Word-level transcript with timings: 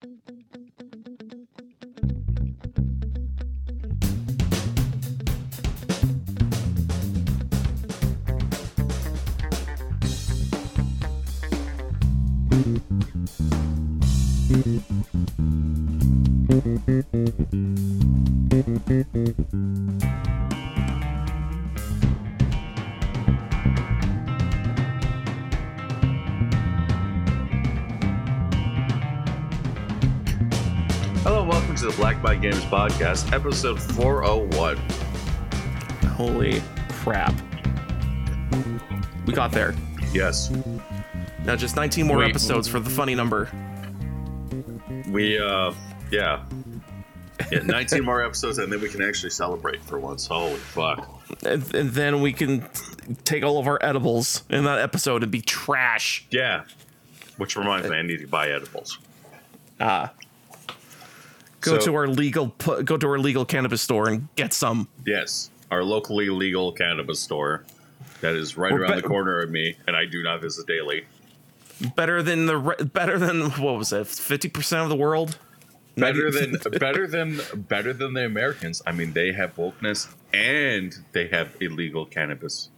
Hello, 0.00 0.37
podcast, 32.98 33.32
episode 33.32 33.80
401. 33.80 34.76
Holy 36.10 36.60
crap. 36.88 37.32
We 39.24 39.32
got 39.32 39.52
there. 39.52 39.74
Yes, 40.12 40.50
Now 41.44 41.54
just 41.54 41.76
19 41.76 42.06
more 42.06 42.24
episodes 42.24 42.66
for 42.66 42.80
the 42.80 42.90
funny 42.90 43.14
number. 43.14 43.48
we, 45.08 45.38
uh, 45.38 45.72
yeah. 46.10 46.44
Yeah, 47.52 47.60
19 47.60 48.04
more 48.04 48.24
episodes, 48.24 48.58
and 48.58 48.72
then 48.72 48.80
we 48.80 48.88
can 48.88 49.00
actually 49.00 49.30
celebrate 49.30 49.80
for 49.82 50.00
once. 50.00 50.26
Holy 50.26 50.56
fuck. 50.56 51.08
And, 51.46 51.72
and 51.74 51.90
then 51.90 52.20
we 52.20 52.32
can 52.32 52.68
take 53.24 53.44
all 53.44 53.58
of 53.58 53.68
our 53.68 53.78
edibles 53.80 54.42
in 54.50 54.64
that 54.64 54.80
episode 54.80 55.22
and 55.22 55.30
be 55.30 55.40
trash. 55.40 56.26
Yeah. 56.30 56.64
Which 57.36 57.56
reminds 57.56 57.88
me, 57.88 57.96
I 57.96 58.02
need 58.02 58.20
to 58.20 58.26
buy 58.26 58.48
edibles. 58.48 58.98
Ah. 59.78 60.10
Go 61.60 61.78
So- 61.78 61.86
to 61.86 61.94
our 61.96 62.06
legal 62.06 62.48
go 62.84 62.96
to 62.96 63.08
our 63.08 63.18
legal 63.18 63.44
cannabis 63.44 63.82
store 63.82 64.08
and 64.08 64.28
get 64.36 64.52
some. 64.52 64.88
Yes, 65.06 65.50
our 65.70 65.82
locally 65.82 66.28
legal 66.30 66.72
cannabis 66.72 67.20
store 67.20 67.64
that 68.20 68.34
is 68.34 68.56
right 68.56 68.72
Or 68.72 68.82
around 68.82 68.94
be- 68.96 69.00
the 69.02 69.08
corner 69.08 69.40
of 69.40 69.50
me, 69.50 69.76
and 69.86 69.96
I 69.96 70.04
do 70.06 70.22
not 70.22 70.40
visit 70.40 70.66
daily. 70.66 71.04
Better 71.96 72.22
than 72.22 72.46
the 72.46 72.56
re- 72.58 72.76
better 72.84 73.18
than 73.18 73.50
what 73.52 73.78
was 73.78 73.92
it? 73.92 74.06
50% 74.06 74.82
of 74.82 74.88
the 74.88 74.96
world? 74.96 75.38
Better 75.96 76.30
than 76.30 76.56
uh, 76.66 76.78
better 76.78 77.06
than 77.06 77.40
better 77.54 77.92
than 77.92 78.14
the 78.14 78.24
Americans. 78.24 78.82
I 78.86 78.92
mean, 78.92 79.12
they 79.12 79.32
have 79.32 79.56
wokeness 79.56 80.08
and 80.32 80.96
they 81.12 81.26
have 81.28 81.56
illegal 81.60 82.06
cannabis. 82.06 82.68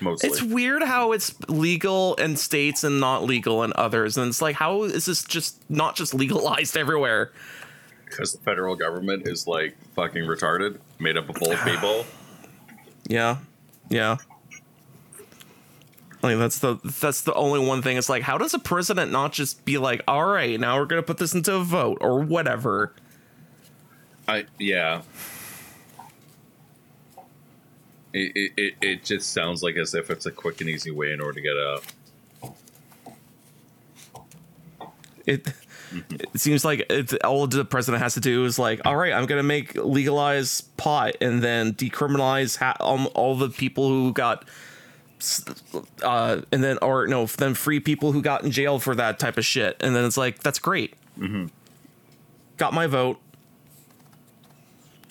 Mostly, 0.00 0.28
It's 0.28 0.42
weird 0.42 0.82
how 0.82 1.12
it's 1.12 1.34
legal 1.48 2.14
in 2.16 2.36
states 2.36 2.84
and 2.84 3.00
not 3.00 3.24
legal 3.24 3.62
in 3.62 3.72
others. 3.76 4.18
And 4.18 4.28
it's 4.28 4.42
like 4.42 4.56
how 4.56 4.82
is 4.84 5.06
this 5.06 5.22
just 5.24 5.58
not 5.70 5.96
just 5.96 6.12
legalized 6.14 6.76
everywhere? 6.76 7.32
Because 8.16 8.32
the 8.32 8.38
federal 8.38 8.74
government 8.74 9.28
is 9.28 9.46
like 9.46 9.76
fucking 9.94 10.24
retarded, 10.24 10.78
made 10.98 11.16
up 11.16 11.28
of 11.28 11.36
old 11.42 11.58
people. 11.64 12.06
Yeah, 13.06 13.38
yeah. 13.90 14.16
Like 16.22 16.38
that's 16.38 16.58
the 16.58 16.76
that's 17.00 17.20
the 17.20 17.34
only 17.34 17.64
one 17.64 17.82
thing. 17.82 17.96
It's 17.96 18.08
like, 18.08 18.22
how 18.22 18.38
does 18.38 18.54
a 18.54 18.58
president 18.58 19.12
not 19.12 19.32
just 19.32 19.64
be 19.64 19.78
like, 19.78 20.02
all 20.08 20.24
right, 20.24 20.58
now 20.58 20.78
we're 20.78 20.86
gonna 20.86 21.02
put 21.02 21.18
this 21.18 21.34
into 21.34 21.54
a 21.54 21.62
vote 21.62 21.98
or 22.00 22.20
whatever? 22.20 22.94
I 24.26 24.46
yeah. 24.58 25.02
It, 28.12 28.32
it, 28.34 28.52
it, 28.56 28.74
it 28.80 29.04
just 29.04 29.34
sounds 29.34 29.62
like 29.62 29.76
as 29.76 29.94
if 29.94 30.08
it's 30.08 30.24
a 30.24 30.30
quick 30.30 30.62
and 30.62 30.70
easy 30.70 30.90
way 30.90 31.12
in 31.12 31.20
order 31.20 31.34
to 31.34 31.40
get 31.42 31.54
a 31.54 31.82
It 35.26 35.48
it 36.10 36.38
seems 36.40 36.64
like 36.64 36.84
it's, 36.90 37.14
all 37.24 37.46
the 37.46 37.64
president 37.64 38.02
has 38.02 38.14
to 38.14 38.20
do 38.20 38.44
is 38.44 38.58
like, 38.58 38.80
all 38.84 38.96
right, 38.96 39.12
I'm 39.12 39.26
gonna 39.26 39.42
make 39.42 39.74
legalize 39.74 40.60
pot 40.76 41.16
and 41.20 41.42
then 41.42 41.72
decriminalize 41.74 42.56
ha- 42.58 42.76
um, 42.80 43.08
all 43.14 43.36
the 43.36 43.48
people 43.50 43.88
who 43.88 44.12
got. 44.12 44.44
Uh, 46.02 46.42
and 46.52 46.62
then, 46.62 46.78
or 46.82 47.06
no, 47.06 47.24
then 47.26 47.54
free 47.54 47.80
people 47.80 48.12
who 48.12 48.20
got 48.20 48.44
in 48.44 48.50
jail 48.50 48.78
for 48.78 48.94
that 48.94 49.18
type 49.18 49.38
of 49.38 49.44
shit. 49.46 49.76
And 49.80 49.96
then 49.96 50.04
it's 50.04 50.18
like, 50.18 50.40
that's 50.40 50.58
great. 50.58 50.92
Got 52.58 52.74
my 52.74 52.86
vote. 52.86 53.18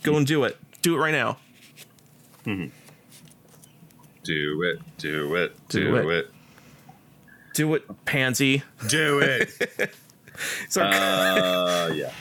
Go 0.04 0.16
and 0.18 0.28
do 0.28 0.44
it. 0.44 0.58
Do 0.84 0.96
it 0.96 1.00
right 1.00 1.12
now. 1.12 1.38
do 2.46 2.70
it, 4.64 4.80
do 4.98 5.36
it, 5.36 5.56
Do 5.70 5.84
do, 5.86 5.96
it. 6.10 6.18
it. 6.18 6.32
Do 7.56 7.74
it, 7.74 8.06
pansy. 8.06 8.62
do 8.88 9.20
it. 9.20 9.96
So, 10.70 10.82
uh, 10.82 11.92
yeah, 11.94 12.12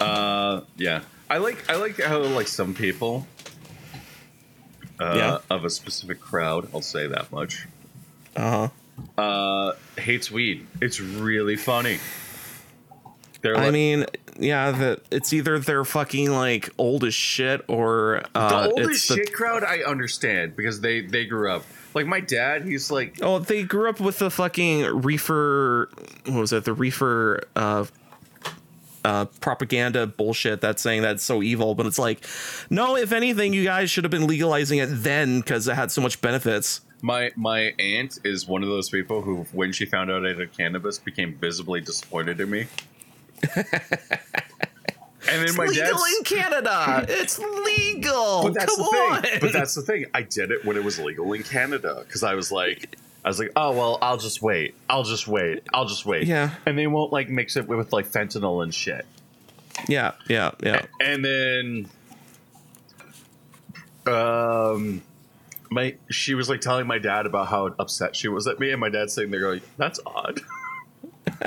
uh, 0.00 0.60
yeah. 0.76 1.00
I 1.30 1.38
like 1.38 1.68
I 1.70 1.76
like 1.76 2.00
how 2.00 2.20
like 2.20 2.48
some 2.48 2.74
people, 2.74 3.26
uh, 5.00 5.14
Yeah. 5.16 5.38
of 5.54 5.64
a 5.64 5.70
specific 5.70 6.20
crowd. 6.20 6.68
I'll 6.74 6.82
say 6.82 7.06
that 7.06 7.30
much. 7.32 7.66
uh-huh. 8.36 8.68
Uh, 9.16 9.72
hates 9.96 10.30
weed. 10.30 10.66
It's 10.80 11.00
really 11.00 11.56
funny. 11.56 11.98
They're 13.42 13.56
I 13.56 13.64
like, 13.66 13.72
mean, 13.72 14.06
yeah, 14.40 14.72
that 14.72 15.02
it's 15.12 15.32
either 15.32 15.60
they're 15.60 15.84
fucking 15.84 16.30
like 16.32 16.70
old 16.78 17.04
as 17.04 17.14
shit 17.14 17.64
or 17.68 18.24
uh, 18.34 18.64
the 18.64 18.70
oldest 18.70 18.90
it's 18.90 19.08
the 19.08 19.14
shit 19.16 19.32
crowd. 19.32 19.62
I 19.62 19.82
understand 19.82 20.56
because 20.56 20.80
they 20.80 21.02
they 21.02 21.26
grew 21.26 21.52
up. 21.52 21.64
Like 21.94 22.06
my 22.06 22.20
dad, 22.20 22.64
he's 22.64 22.90
like 22.90 23.18
Oh, 23.22 23.38
they 23.38 23.62
grew 23.62 23.88
up 23.88 24.00
with 24.00 24.18
the 24.18 24.30
fucking 24.30 25.02
reefer. 25.02 25.90
What 26.26 26.40
was 26.40 26.52
it? 26.52 26.64
The 26.64 26.72
reefer 26.74 27.42
uh, 27.56 27.86
uh, 29.04 29.24
propaganda 29.40 30.06
bullshit 30.06 30.60
that's 30.60 30.82
saying 30.82 31.02
that's 31.02 31.22
so 31.22 31.42
evil. 31.42 31.74
But 31.74 31.86
it's 31.86 31.98
like, 31.98 32.24
no. 32.70 32.96
If 32.96 33.12
anything, 33.12 33.52
you 33.52 33.64
guys 33.64 33.90
should 33.90 34.04
have 34.04 34.10
been 34.10 34.26
legalizing 34.26 34.78
it 34.78 34.88
then 34.90 35.40
because 35.40 35.66
it 35.68 35.74
had 35.74 35.90
so 35.90 36.00
much 36.02 36.20
benefits. 36.20 36.82
My 37.00 37.30
my 37.36 37.74
aunt 37.78 38.18
is 38.24 38.46
one 38.46 38.62
of 38.62 38.68
those 38.68 38.90
people 38.90 39.22
who, 39.22 39.46
when 39.52 39.72
she 39.72 39.86
found 39.86 40.10
out 40.10 40.26
I 40.26 40.32
did 40.32 40.52
cannabis, 40.52 40.98
became 40.98 41.34
visibly 41.34 41.80
disappointed 41.80 42.40
in 42.40 42.50
me. 42.50 42.66
and 45.22 45.38
then 45.40 45.44
It's 45.44 45.56
my 45.58 45.64
legal 45.66 45.98
in 46.18 46.24
Canada. 46.24 47.06
It's 47.08 47.38
legal. 47.38 48.42
but 48.44 48.54
that's 48.54 48.76
Come 48.76 48.84
the 48.84 48.90
on. 48.98 49.22
thing. 49.22 49.38
But 49.40 49.52
that's 49.52 49.74
the 49.74 49.82
thing. 49.82 50.06
I 50.14 50.22
did 50.22 50.50
it 50.50 50.64
when 50.64 50.76
it 50.76 50.84
was 50.84 50.98
legal 50.98 51.32
in 51.32 51.42
Canada 51.42 52.02
because 52.06 52.22
I 52.22 52.34
was 52.34 52.52
like, 52.52 52.96
I 53.24 53.28
was 53.28 53.38
like, 53.38 53.50
oh 53.56 53.72
well, 53.72 53.98
I'll 54.00 54.16
just 54.18 54.40
wait. 54.42 54.74
I'll 54.88 55.02
just 55.02 55.26
wait. 55.26 55.62
I'll 55.74 55.86
just 55.86 56.06
wait. 56.06 56.26
Yeah. 56.26 56.50
And 56.66 56.78
they 56.78 56.86
won't 56.86 57.12
like 57.12 57.28
mix 57.28 57.56
it 57.56 57.66
with 57.66 57.92
like 57.92 58.06
fentanyl 58.08 58.62
and 58.62 58.72
shit. 58.72 59.04
yeah, 59.88 60.12
yeah, 60.28 60.52
yeah. 60.62 60.82
And 61.00 61.24
then, 61.24 61.88
um, 64.06 65.02
my 65.70 65.94
she 66.10 66.34
was 66.34 66.48
like 66.48 66.60
telling 66.60 66.86
my 66.86 66.98
dad 66.98 67.26
about 67.26 67.48
how 67.48 67.66
upset 67.78 68.16
she 68.16 68.28
was 68.28 68.46
at 68.46 68.58
me, 68.58 68.70
and 68.70 68.80
my 68.80 68.88
dad's 68.88 69.12
sitting 69.14 69.30
there 69.30 69.40
going, 69.40 69.60
"That's 69.76 70.00
odd." 70.06 70.40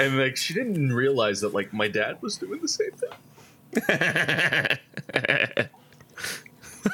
and 0.00 0.18
like 0.18 0.36
she 0.36 0.54
didn't 0.54 0.92
realize 0.92 1.40
that 1.42 1.54
like 1.54 1.72
my 1.72 1.88
dad 1.88 2.20
was 2.22 2.36
doing 2.36 2.60
the 2.60 2.68
same 2.68 2.90
thing. 2.92 3.10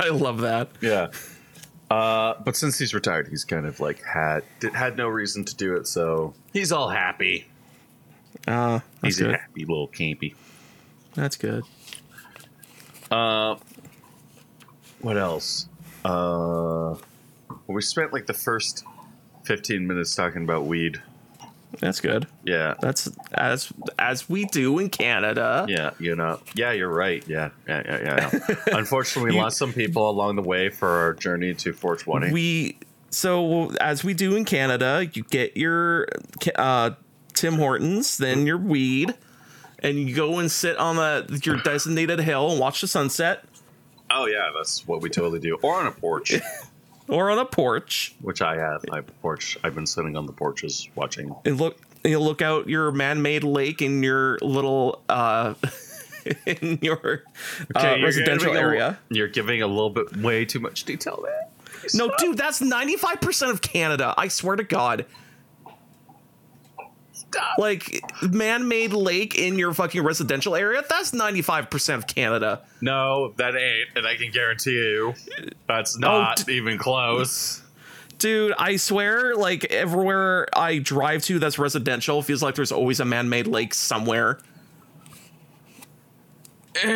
I 0.01 0.09
love 0.11 0.41
that. 0.41 0.69
Yeah. 0.81 1.11
Uh, 1.91 2.35
but 2.45 2.57
since 2.57 2.79
he's 2.79 2.93
retired, 2.93 3.29
he's 3.29 3.45
kind 3.45 3.65
of 3.65 3.79
like 3.79 4.03
had 4.03 4.43
did, 4.59 4.75
had 4.75 4.97
no 4.97 5.09
reason 5.09 5.45
to 5.45 5.55
do 5.55 5.77
it, 5.77 5.87
so 5.87 6.35
he's 6.53 6.73
all 6.73 6.89
happy. 6.89 7.47
Uh, 8.47 8.81
he's 9.03 9.21
a 9.21 9.33
happy 9.39 9.65
little 9.65 9.89
campy. 9.89 10.35
That's 11.15 11.37
good. 11.37 11.65
Uh, 13.11 13.57
what 15.01 15.17
else? 15.17 15.69
Uh, 16.05 16.97
we 17.69 17.81
spent 17.83 18.13
like 18.13 18.27
the 18.27 18.35
first 18.35 18.85
fifteen 19.45 19.87
minutes 19.87 20.15
talking 20.17 20.43
about 20.43 20.65
weed. 20.65 21.01
That's 21.81 22.01
good. 22.01 22.27
Yeah, 22.45 22.75
That's 22.81 23.09
as 23.33 23.73
as 23.99 24.29
we 24.29 24.45
do 24.47 24.79
in 24.79 24.89
Canada. 24.91 25.67
yeah, 25.69 25.91
you 25.99 26.17
know, 26.17 26.41
yeah, 26.55 26.73
you're 26.73 26.89
right. 26.93 27.23
Yeah, 27.29 27.51
yeah, 27.69 27.83
yeah, 27.85 28.31
yeah. 28.33 28.57
Unfortunately, 28.79 29.31
we 29.31 29.37
You- 29.37 29.43
lost 29.43 29.59
some 29.59 29.73
people 29.73 30.09
along 30.11 30.37
the 30.37 30.43
way 30.43 30.69
for 30.71 30.89
our 30.89 31.13
journey 31.15 31.55
to 31.55 31.73
420. 31.73 32.33
We 32.33 32.79
so 33.11 33.71
as 33.81 34.03
we 34.05 34.15
do 34.15 34.35
in 34.37 34.45
Canada, 34.45 35.09
you 35.13 35.23
get 35.25 35.57
your 35.57 36.09
uh, 36.57 36.91
Tim 37.35 37.55
Hortons, 37.55 38.19
then 38.19 38.47
your 38.47 38.59
weed, 38.59 39.15
and 39.79 39.99
you 39.99 40.15
go 40.15 40.39
and 40.39 40.51
sit 40.51 40.77
on 40.79 40.97
the 40.97 41.41
your 41.45 41.57
designated 41.59 42.21
hill 42.21 42.51
and 42.51 42.59
watch 42.61 42.81
the 42.81 42.89
sunset, 42.89 43.45
oh 44.11 44.27
yeah, 44.27 44.51
that's 44.57 44.87
what 44.87 45.03
we 45.03 45.11
totally 45.11 45.39
do. 45.41 45.57
Or 45.63 45.75
on 45.81 45.87
a 45.87 45.93
porch, 45.93 46.35
or 47.09 47.31
on 47.31 47.39
a 47.39 47.45
porch, 47.45 48.15
which 48.21 48.43
I 48.43 48.57
have. 48.57 48.85
My 48.89 49.01
porch. 49.23 49.57
I've 49.65 49.75
been 49.75 49.87
sitting 49.87 50.17
on 50.17 50.27
the 50.27 50.33
porches 50.33 50.89
watching. 50.95 51.35
and 51.45 51.59
look. 51.59 51.79
You 52.05 52.21
look 52.21 52.41
out 52.41 52.69
your 52.69 52.93
man-made 52.93 53.43
lake 53.43 53.83
in 53.83 54.03
your 54.05 54.39
little 54.41 55.03
uh, 55.09 55.55
in 56.47 56.79
your 56.81 57.25
uh, 57.75 57.97
residential 58.03 58.49
giving 58.53 58.57
a- 58.57 58.61
area. 58.61 58.99
you're 59.09 59.27
giving 59.29 59.61
a 59.63 59.67
little 59.67 59.91
bit 59.91 60.17
way 60.19 60.45
too 60.45 60.61
much 60.61 60.85
detail 60.85 61.21
there. 61.25 61.49
No, 61.95 62.13
dude, 62.19 62.37
that's 62.39 62.61
ninety-five 62.61 63.21
percent 63.21 63.51
of 63.53 63.61
Canada. 63.61 64.15
I 64.17 64.29
swear 64.29 64.55
to 64.57 64.63
God. 64.65 65.05
Like 67.59 68.05
man-made 68.23 68.93
lake 68.93 69.35
in 69.35 69.59
your 69.59 69.73
fucking 69.73 70.03
residential 70.03 70.55
area. 70.55 70.83
That's 70.89 71.13
ninety 71.13 71.43
five 71.43 71.71
percent 71.71 72.03
of 72.03 72.07
Canada. 72.07 72.63
No, 72.81 73.33
that 73.37 73.57
ain't, 73.57 73.89
and 73.97 74.07
I 74.07 74.17
can 74.17 74.31
guarantee 74.31 74.73
you, 74.73 75.15
that's 75.67 75.97
oh, 75.97 76.01
not 76.01 76.47
d- 76.47 76.55
even 76.55 76.79
close. 76.79 77.63
Dude, 78.19 78.55
I 78.59 78.77
swear, 78.77 79.35
like 79.35 79.65
everywhere 79.67 80.49
I 80.55 80.79
drive 80.79 81.23
to 81.25 81.39
that's 81.39 81.59
residential 81.59 82.23
feels 82.23 82.43
like 82.43 82.55
there's 82.55 82.73
always 82.73 83.01
a 83.01 83.05
man-made 83.05 83.47
lake 83.47 83.75
somewhere. 83.75 84.39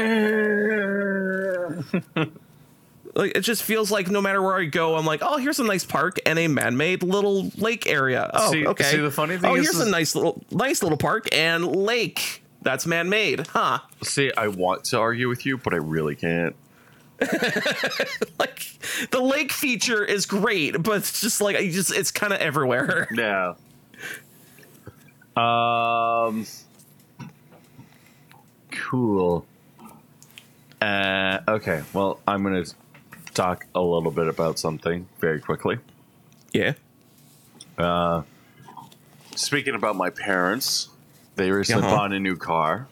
Like 3.15 3.37
it 3.37 3.41
just 3.41 3.63
feels 3.63 3.91
like 3.91 4.09
no 4.09 4.21
matter 4.23 4.41
where 4.41 4.57
I 4.57 4.65
go, 4.67 4.97
I'm 4.97 5.05
like, 5.07 5.21
oh, 5.23 5.37
here's 5.39 5.59
a 5.59 5.65
nice 5.65 5.85
park 5.85 6.19
and 6.27 6.39
a 6.39 6.47
man-made 6.49 7.03
little 7.03 7.51
lake 7.57 7.87
area. 7.89 8.31
Oh, 8.33 8.53
See- 8.53 8.67
okay. 8.67 8.85
see, 8.85 8.97
the 8.99 9.11
funny 9.11 9.37
thing 9.37 9.51
oh, 9.51 9.57
is- 9.57 9.65
here's 9.65 9.81
a 9.87 9.91
nice 9.91 10.15
little, 10.15 10.43
nice 10.51 10.83
little 10.83 10.99
park 10.99 11.29
and 11.33 11.67
lake 11.67 12.43
that's 12.63 12.87
man-made, 12.87 13.47
huh? 13.49 13.79
See, 14.03 14.31
I 14.37 14.49
want 14.49 14.85
to 14.85 14.99
argue 14.99 15.29
with 15.29 15.47
you, 15.47 15.57
but 15.59 15.73
I 15.75 15.79
really 15.79 16.15
can't. 16.15 16.55
Like 18.39 18.65
the 19.11 19.21
lake 19.21 19.53
feature 19.53 20.03
is 20.05 20.25
great, 20.25 20.83
but 20.83 20.99
it's 20.99 21.21
just 21.21 21.41
like 21.43 21.57
I 21.57 21.69
just 21.71 21.93
it's 21.95 22.11
kind 22.11 22.33
of 22.33 22.41
everywhere. 22.41 23.07
Yeah. 23.15 23.55
Um. 25.37 26.47
Cool. 28.71 29.45
Uh. 30.81 31.39
Okay. 31.49 31.83
Well, 31.93 32.21
I'm 32.27 32.43
gonna 32.43 32.65
talk 33.35 33.67
a 33.75 33.81
little 33.81 34.11
bit 34.11 34.29
about 34.29 34.59
something 34.59 35.07
very 35.21 35.41
quickly. 35.41 35.79
Yeah. 36.53 36.73
Uh, 37.79 38.23
Speaking 39.37 39.75
about 39.75 39.97
my 39.97 40.11
parents, 40.11 40.89
they 41.37 41.51
recently 41.51 41.85
Uh-huh. 41.87 41.97
bought 41.97 42.13
a 42.13 42.19
new 42.19 42.37
car. 42.37 42.89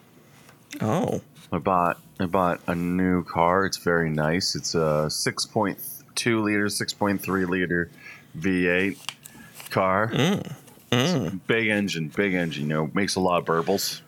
Oh. 0.81 1.21
I 1.51 1.57
bought 1.57 1.99
I 2.21 2.25
bought 2.25 2.59
a 2.67 2.75
new 2.75 3.23
car. 3.23 3.65
It's 3.65 3.77
very 3.77 4.09
nice. 4.09 4.55
It's 4.55 4.75
a 4.75 5.07
6.2 5.09 6.43
liter, 6.43 6.65
6.3 6.65 7.45
liter 7.47 7.89
V8 8.37 8.97
car. 9.69 10.09
Mm. 10.91 11.39
Big 11.47 11.67
engine, 11.69 12.09
big 12.09 12.33
engine. 12.33 12.63
You 12.63 12.69
know, 12.69 12.91
makes 12.93 13.15
a 13.15 13.19
lot 13.21 13.39
of 13.39 13.45
burbles. 13.45 14.01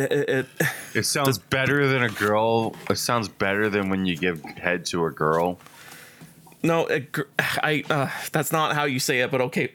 It- 0.00 0.28
it- 0.28 0.46
It 0.94 1.02
sounds 1.16 1.38
better 1.38 1.86
than 1.86 2.02
a 2.02 2.08
girl. 2.08 2.74
It 2.88 2.96
sounds 2.98 3.28
better 3.28 3.68
than 3.68 3.88
when 3.90 4.06
you 4.06 4.16
give 4.16 4.42
head 4.44 4.84
to 4.86 5.04
a 5.06 5.10
girl. 5.10 5.58
no, 6.62 6.86
it, 6.86 7.14
I. 7.38 7.84
Uh, 7.88 8.08
that's 8.32 8.52
not 8.52 8.74
how 8.74 8.84
you 8.84 8.98
say 8.98 9.20
it, 9.20 9.30
but 9.30 9.40
okay. 9.40 9.72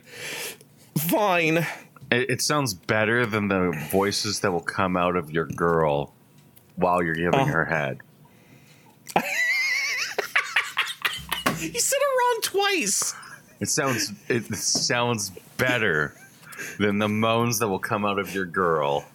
Fine. 0.98 1.58
It, 2.12 2.30
it 2.30 2.42
sounds 2.42 2.74
better 2.74 3.26
than 3.26 3.48
the 3.48 3.72
voices 3.92 4.40
that 4.42 4.52
will 4.52 4.60
come 4.62 4.96
out 4.96 5.16
of 5.16 5.32
your 5.32 5.46
girl 5.48 6.14
while 6.76 7.02
you're 7.04 7.16
giving 7.16 7.34
Oh. 7.40 7.46
her 7.46 7.66
head. 7.66 8.00
You 11.58 11.80
said 11.80 11.98
it 11.98 12.20
wrong 12.20 12.40
twice. 12.44 13.14
It 13.60 13.70
sounds 13.70 14.12
it 14.28 14.46
sounds 14.56 15.32
better 15.58 16.14
than 16.78 17.00
the 17.00 17.08
moans 17.08 17.60
that 17.60 17.68
will 17.70 17.80
come 17.80 18.06
out 18.06 18.20
of 18.20 18.36
your 18.36 18.46
girl 18.46 19.06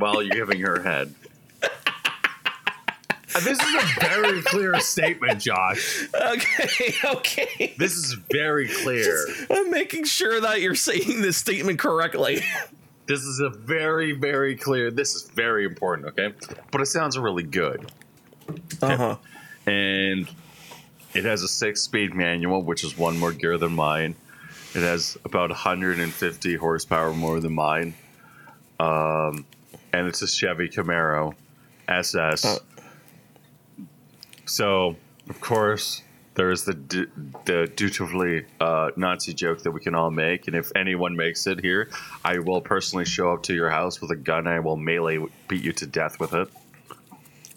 while 0.00 0.22
you're 0.22 0.34
giving 0.34 0.60
her 0.60 0.80
head. 0.82 1.14
Uh, 1.62 3.38
This 3.44 3.60
is 3.60 3.74
a 3.74 4.00
very 4.00 4.42
clear 4.42 4.80
statement, 4.80 5.40
Josh. 5.40 6.08
Okay. 6.14 6.94
Okay. 7.04 7.74
This 7.78 7.96
is 7.96 8.14
very 8.30 8.66
clear. 8.68 9.24
I'm 9.50 9.70
making 9.70 10.04
sure 10.04 10.40
that 10.40 10.60
you're 10.60 10.74
saying 10.74 11.22
this 11.22 11.36
statement 11.36 11.78
correctly. 11.78 12.40
This 13.06 13.22
is 13.22 13.40
a 13.40 13.48
very, 13.50 14.12
very 14.12 14.56
clear. 14.56 14.90
This 14.90 15.14
is 15.14 15.22
very 15.30 15.64
important, 15.64 16.08
okay? 16.08 16.32
But 16.70 16.80
it 16.80 16.86
sounds 16.86 17.18
really 17.18 17.42
good. 17.42 17.90
Uh 18.82 18.96
huh. 18.96 19.16
and 19.66 20.28
it 21.14 21.24
has 21.24 21.42
a 21.42 21.48
six 21.48 21.82
speed 21.82 22.14
manual, 22.14 22.62
which 22.62 22.82
is 22.84 22.96
one 22.98 23.18
more 23.18 23.32
gear 23.32 23.58
than 23.58 23.72
mine. 23.74 24.14
It 24.74 24.82
has 24.82 25.16
about 25.24 25.50
150 25.50 26.54
horsepower 26.56 27.12
more 27.12 27.40
than 27.40 27.52
mine. 27.54 27.94
Um, 28.78 29.44
and 29.92 30.06
it's 30.06 30.22
a 30.22 30.26
Chevy 30.28 30.68
Camaro 30.68 31.34
SS. 31.88 32.44
Oh. 32.44 32.58
So, 34.46 34.96
of 35.28 35.40
course, 35.40 36.02
there's 36.34 36.64
the 36.64 36.74
du- 36.74 37.10
the 37.44 37.70
dutifully 37.76 38.46
uh, 38.60 38.90
Nazi 38.96 39.32
joke 39.34 39.62
that 39.62 39.70
we 39.70 39.80
can 39.80 39.94
all 39.94 40.10
make, 40.10 40.46
and 40.48 40.56
if 40.56 40.70
anyone 40.74 41.14
makes 41.16 41.46
it 41.46 41.60
here, 41.60 41.88
I 42.24 42.38
will 42.38 42.60
personally 42.60 43.04
show 43.04 43.32
up 43.32 43.42
to 43.44 43.54
your 43.54 43.70
house 43.70 44.00
with 44.00 44.10
a 44.10 44.16
gun. 44.16 44.46
and 44.46 44.48
I 44.48 44.60
will 44.60 44.76
melee 44.76 45.18
beat 45.48 45.62
you 45.62 45.72
to 45.74 45.86
death 45.86 46.18
with 46.18 46.32
it. 46.34 46.48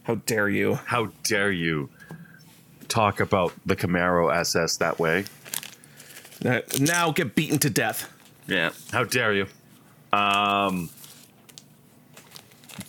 How 0.03 0.15
dare 0.15 0.49
you? 0.49 0.75
How 0.75 1.05
dare 1.23 1.51
you 1.51 1.89
talk 2.89 3.19
about 3.19 3.53
the 3.65 3.75
Camaro 3.75 4.35
SS 4.35 4.77
that 4.77 4.99
way? 4.99 5.25
Uh, 6.45 6.59
Now 6.79 7.11
get 7.11 7.35
beaten 7.35 7.57
to 7.59 7.69
death. 7.69 8.11
Yeah. 8.47 8.71
How 8.91 9.05
dare 9.05 9.33
you? 9.33 9.47
Um, 10.11 10.89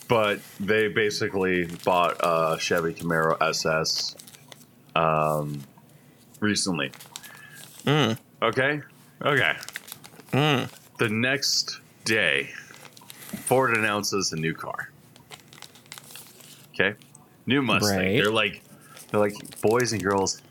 but 0.07 0.39
they 0.59 0.87
basically 0.87 1.65
bought 1.83 2.17
a 2.21 2.57
Chevy 2.59 2.93
Camaro 2.93 3.41
SS 3.41 4.15
um, 4.95 5.61
recently. 6.39 6.91
Hmm. 7.85 8.13
Okay. 8.41 8.81
Okay. 9.21 9.53
Hmm. 10.31 10.63
The 10.97 11.09
next 11.09 11.79
day, 12.03 12.49
Ford 13.45 13.75
announces 13.75 14.31
a 14.31 14.35
new 14.35 14.53
car. 14.53 14.89
Okay, 16.73 16.95
new 17.45 17.61
Mustang. 17.61 17.97
Right. 17.97 18.15
They're 18.15 18.31
like, 18.31 18.61
they're 19.09 19.19
like, 19.19 19.61
boys 19.61 19.93
and 19.93 20.03
girls, 20.03 20.41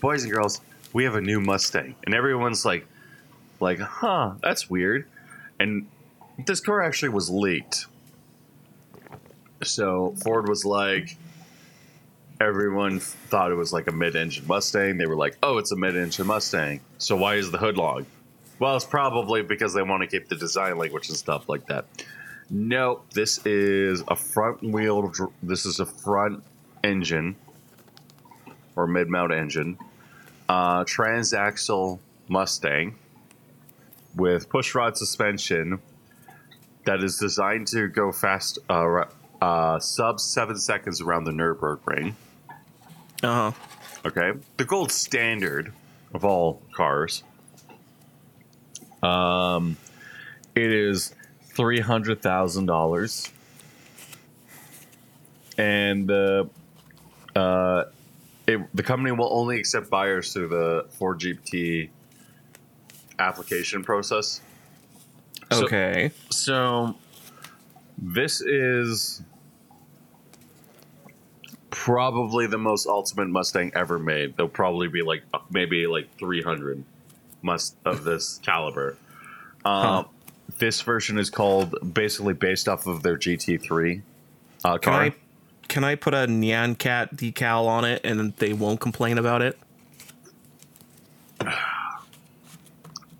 boys 0.00 0.24
and 0.24 0.32
girls, 0.32 0.60
we 0.92 1.04
have 1.04 1.14
a 1.14 1.20
new 1.20 1.40
Mustang, 1.40 1.94
and 2.04 2.14
everyone's 2.14 2.64
like, 2.64 2.86
like, 3.60 3.78
huh, 3.78 4.34
that's 4.42 4.70
weird. 4.70 5.06
And 5.58 5.86
this 6.46 6.60
car 6.60 6.82
actually 6.82 7.10
was 7.10 7.28
leaked. 7.28 7.86
So 9.62 10.14
Ford 10.22 10.48
was 10.48 10.64
like, 10.64 11.16
everyone 12.40 13.00
thought 13.00 13.50
it 13.50 13.56
was 13.56 13.72
like 13.72 13.86
a 13.86 13.92
mid-engine 13.92 14.46
Mustang. 14.46 14.96
They 14.96 15.06
were 15.06 15.16
like, 15.16 15.36
oh, 15.42 15.58
it's 15.58 15.72
a 15.72 15.76
mid-engine 15.76 16.26
Mustang. 16.26 16.80
So 16.98 17.16
why 17.16 17.34
is 17.34 17.50
the 17.50 17.58
hood 17.58 17.76
long? 17.76 18.06
Well, 18.58 18.76
it's 18.76 18.84
probably 18.84 19.42
because 19.42 19.74
they 19.74 19.82
want 19.82 20.02
to 20.02 20.06
keep 20.06 20.28
the 20.28 20.36
design 20.36 20.78
language 20.78 21.08
and 21.08 21.16
stuff 21.16 21.48
like 21.48 21.66
that. 21.66 21.86
Nope, 22.50 23.06
this 23.12 23.44
is 23.46 24.02
a 24.08 24.16
front 24.16 24.62
wheel. 24.62 25.12
This 25.42 25.66
is 25.66 25.80
a 25.80 25.86
front 25.86 26.42
engine 26.82 27.36
or 28.76 28.86
mid-mount 28.86 29.32
engine, 29.32 29.78
uh, 30.48 30.84
transaxle 30.84 31.98
Mustang 32.28 32.94
with 34.14 34.48
pushrod 34.48 34.96
suspension 34.96 35.80
that 36.86 37.02
is 37.04 37.18
designed 37.18 37.66
to 37.68 37.88
go 37.88 38.10
fast, 38.10 38.58
uh, 38.68 39.04
uh, 39.40 39.78
sub 39.78 40.20
seven 40.20 40.56
seconds 40.56 41.00
around 41.00 41.24
the 41.24 41.30
Nurburgring. 41.32 42.14
Uh 43.22 43.50
huh. 43.50 43.52
Okay, 44.06 44.32
the 44.56 44.64
gold 44.64 44.90
standard 44.92 45.72
of 46.14 46.24
all 46.24 46.62
cars. 46.74 47.22
Um, 49.02 49.76
it 50.54 50.70
is 50.72 51.14
three 51.42 51.80
hundred 51.80 52.22
thousand 52.22 52.66
dollars, 52.66 53.30
and 55.58 56.06
the 56.08 56.48
uh, 57.36 57.84
it, 58.46 58.60
the 58.74 58.82
company 58.82 59.12
will 59.12 59.32
only 59.32 59.58
accept 59.58 59.90
buyers 59.90 60.32
through 60.32 60.48
the 60.48 60.86
Ford 60.98 61.20
GTD 61.20 61.90
application 63.18 63.84
process. 63.84 64.40
So- 65.52 65.64
Okay. 65.64 66.10
So 66.30 66.96
this 67.98 68.40
is 68.40 69.22
probably 71.70 72.46
the 72.46 72.58
most 72.58 72.86
ultimate 72.86 73.28
Mustang 73.28 73.72
ever 73.74 73.98
made. 73.98 74.36
There'll 74.36 74.48
probably 74.48 74.88
be 74.88 75.02
like 75.02 75.22
uh, 75.32 75.38
maybe 75.50 75.86
like 75.86 76.14
300 76.18 76.84
must 77.42 77.76
of 77.84 78.04
this 78.04 78.38
caliber. 78.42 78.96
Um, 79.64 79.82
Huh. 79.82 80.04
This 80.58 80.82
version 80.82 81.18
is 81.18 81.30
called 81.30 81.74
basically 81.94 82.34
based 82.34 82.68
off 82.68 82.86
of 82.86 83.02
their 83.02 83.16
GT3 83.16 84.02
uh, 84.64 84.78
Can. 84.78 84.92
I 84.92 85.14
can 85.68 85.84
I 85.84 85.94
put 85.94 86.12
a 86.12 86.26
Nyan 86.26 86.76
Cat 86.76 87.14
decal 87.14 87.66
on 87.66 87.84
it 87.84 88.00
and 88.04 88.34
they 88.36 88.52
won't 88.52 88.80
complain 88.80 89.16
about 89.18 89.42
it? 89.42 89.58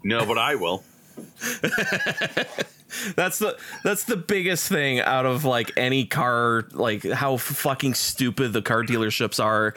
No, 0.02 0.25
but 0.25 0.38
I 0.38 0.54
will. 0.54 0.83
That's 3.16 3.38
the 3.38 3.56
that's 3.85 4.04
the 4.04 4.16
biggest 4.16 4.68
thing 4.68 5.00
out 5.00 5.26
of 5.26 5.44
like 5.44 5.73
any 5.76 6.04
car 6.04 6.64
like 6.73 7.04
how 7.04 7.37
fucking 7.37 7.94
stupid 7.94 8.52
the 8.52 8.62
car 8.62 8.82
dealerships 8.85 9.42
are. 9.42 9.75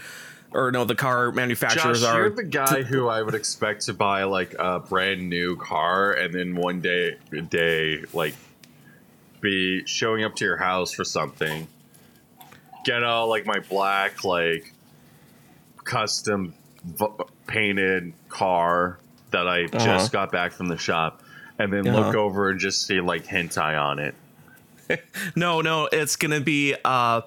or 0.51 0.71
no, 0.71 0.85
the 0.85 0.93
car 0.95 1.31
manufacturers 1.31 2.01
Josh, 2.01 2.13
are. 2.13 2.19
you're 2.21 2.29
the 2.29 2.43
guy 2.43 2.83
who 2.83 3.07
I 3.07 3.23
would 3.23 3.33
expect 3.33 3.85
to 3.87 3.93
buy 3.93 4.23
like 4.25 4.53
a 4.59 4.79
brand 4.79 5.27
new 5.27 5.55
car, 5.55 6.11
and 6.11 6.31
then 6.33 6.55
one 6.55 6.79
day, 6.79 7.17
day 7.49 8.03
like, 8.13 8.35
be 9.41 9.83
showing 9.87 10.23
up 10.23 10.35
to 10.35 10.45
your 10.45 10.57
house 10.57 10.91
for 10.93 11.03
something. 11.03 11.67
Get 12.85 13.03
all 13.03 13.29
like 13.29 13.47
my 13.47 13.59
black 13.67 14.23
like 14.23 14.73
custom 15.83 16.53
v- 16.85 17.07
painted 17.47 18.13
car 18.29 18.99
that 19.31 19.47
I 19.47 19.63
Uh-huh. 19.63 19.79
just 19.85 20.11
got 20.11 20.31
back 20.31 20.51
from 20.51 20.67
the 20.67 20.77
shop, 20.77 21.22
and 21.59 21.71
then 21.71 21.83
look 21.83 22.07
Uh-huh. 22.07 22.17
over 22.19 22.49
and 22.49 22.59
just 22.59 22.85
see 22.85 22.99
like 23.01 23.25
hentai 23.25 23.79
on 23.81 23.99
it. 23.99 24.15
No, 25.35 25.61
no, 25.61 25.87
it's 25.91 26.17
gonna 26.17 26.41
be 26.41 26.75
uh 26.85 27.21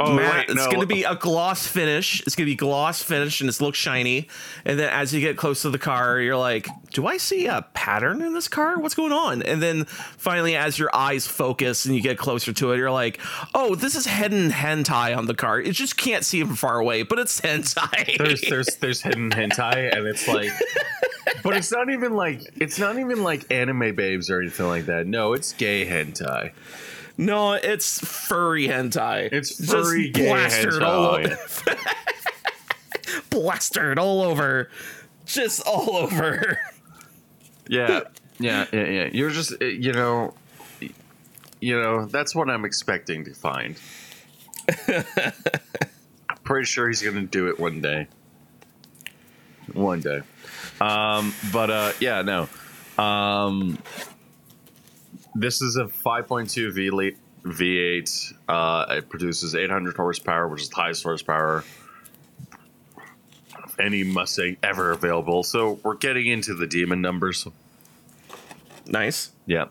Oh, 0.00 0.14
matte- 0.14 0.46
wait, 0.48 0.56
it's 0.56 0.66
gonna 0.68 0.86
be 0.86 1.02
a 1.02 1.16
gloss 1.16 1.66
finish. 1.66 2.20
It's 2.20 2.36
gonna 2.36 2.44
be 2.46 2.54
gloss 2.54 3.02
finish 3.02 3.40
and 3.40 3.48
it's 3.48 3.60
look 3.60 3.74
shiny. 3.74 4.28
And 4.64 4.78
then 4.78 4.88
as 4.90 5.12
you 5.12 5.20
get 5.20 5.36
close 5.36 5.62
to 5.62 5.70
the 5.70 5.78
car, 5.78 6.20
you're 6.20 6.36
like, 6.36 6.68
Do 6.92 7.06
I 7.08 7.16
see 7.16 7.46
a 7.46 7.62
pattern 7.74 8.20
in 8.22 8.34
this 8.34 8.46
car? 8.46 8.78
What's 8.78 8.94
going 8.94 9.10
on? 9.12 9.42
And 9.42 9.60
then 9.60 9.86
finally 9.86 10.54
as 10.54 10.78
your 10.78 10.94
eyes 10.94 11.26
focus 11.26 11.86
and 11.86 11.96
you 11.96 12.02
get 12.02 12.18
closer 12.18 12.52
to 12.52 12.72
it, 12.72 12.76
you're 12.76 12.90
like, 12.92 13.18
Oh, 13.54 13.74
this 13.74 13.96
is 13.96 14.06
hidden 14.06 14.50
hentai 14.50 15.16
on 15.16 15.26
the 15.26 15.34
car. 15.34 15.58
It 15.60 15.72
just 15.72 15.96
can't 15.96 16.24
see 16.24 16.40
it 16.42 16.46
from 16.46 16.56
far 16.56 16.78
away, 16.78 17.02
but 17.02 17.18
it's 17.18 17.40
hentai. 17.40 18.18
there's 18.18 18.42
there's 18.42 18.76
there's 18.76 19.00
hidden 19.00 19.30
hentai 19.30 19.92
and 19.96 20.06
it's 20.06 20.28
like 20.28 20.50
but 21.42 21.56
it's 21.56 21.72
not 21.72 21.90
even 21.90 22.12
like 22.14 22.42
it's 22.56 22.78
not 22.78 22.98
even 22.98 23.22
like 23.22 23.50
anime 23.50 23.94
babes 23.94 24.30
or 24.30 24.40
anything 24.40 24.66
like 24.66 24.86
that. 24.86 25.06
No 25.06 25.32
it's 25.32 25.52
gay 25.52 25.86
hentai. 25.86 26.52
No, 27.16 27.54
it's 27.54 27.98
furry 27.98 28.68
hentai. 28.68 29.32
it's 29.32 29.56
Just 29.56 29.70
furry 29.70 30.10
gay 30.10 30.28
plastered 30.28 30.82
all 30.82 31.16
over. 31.16 31.38
Plastered 33.30 33.98
all 33.98 34.22
over. 34.22 34.70
Just 35.24 35.66
all 35.66 35.96
over. 35.96 36.60
yeah 37.68 38.02
yeah 38.38 38.66
yeah 38.72 38.86
yeah. 38.86 39.08
You're 39.12 39.30
just 39.30 39.52
uh, 39.60 39.64
you 39.64 39.92
know 39.92 40.34
you 41.60 41.80
know 41.80 42.06
that's 42.06 42.34
what 42.34 42.48
i'm 42.48 42.64
expecting 42.64 43.24
to 43.24 43.34
find. 43.34 43.76
I'm 44.86 45.04
pretty 46.44 46.66
sure 46.66 46.88
he's 46.88 47.02
gonna 47.02 47.22
do 47.22 47.48
it 47.48 47.58
one 47.58 47.80
day. 47.80 48.06
One 49.72 50.00
day 50.00 50.22
um 50.80 51.34
but 51.52 51.70
uh 51.70 51.92
yeah 52.00 52.22
no 52.22 52.48
um 53.02 53.78
this 55.34 55.60
is 55.62 55.76
a 55.76 55.84
5.2 55.84 56.72
v 56.72 57.16
v8 57.44 58.32
uh 58.48 58.86
it 58.96 59.08
produces 59.08 59.54
800 59.54 59.96
horsepower 59.96 60.48
which 60.48 60.62
is 60.62 60.68
the 60.68 60.76
highest 60.76 61.02
horsepower 61.02 61.64
of 63.62 63.76
any 63.80 64.04
mustang 64.04 64.56
ever 64.62 64.92
available 64.92 65.42
so 65.42 65.78
we're 65.82 65.94
getting 65.96 66.26
into 66.26 66.54
the 66.54 66.66
demon 66.66 67.00
numbers 67.00 67.46
Nice. 68.86 69.30
yeah 69.46 69.66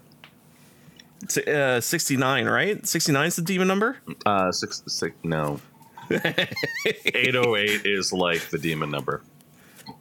Uh, 1.47 1.81
69, 1.81 2.45
right? 2.45 2.85
69 2.87 3.25
is 3.27 3.35
the 3.35 3.41
demon 3.41 3.67
number? 3.67 3.97
Uh, 4.23 4.51
six, 4.51 4.83
six, 4.87 5.15
no. 5.23 5.59
808 6.11 7.81
is 7.85 8.13
like 8.13 8.41
the 8.49 8.59
demon 8.59 8.91
number. 8.91 9.23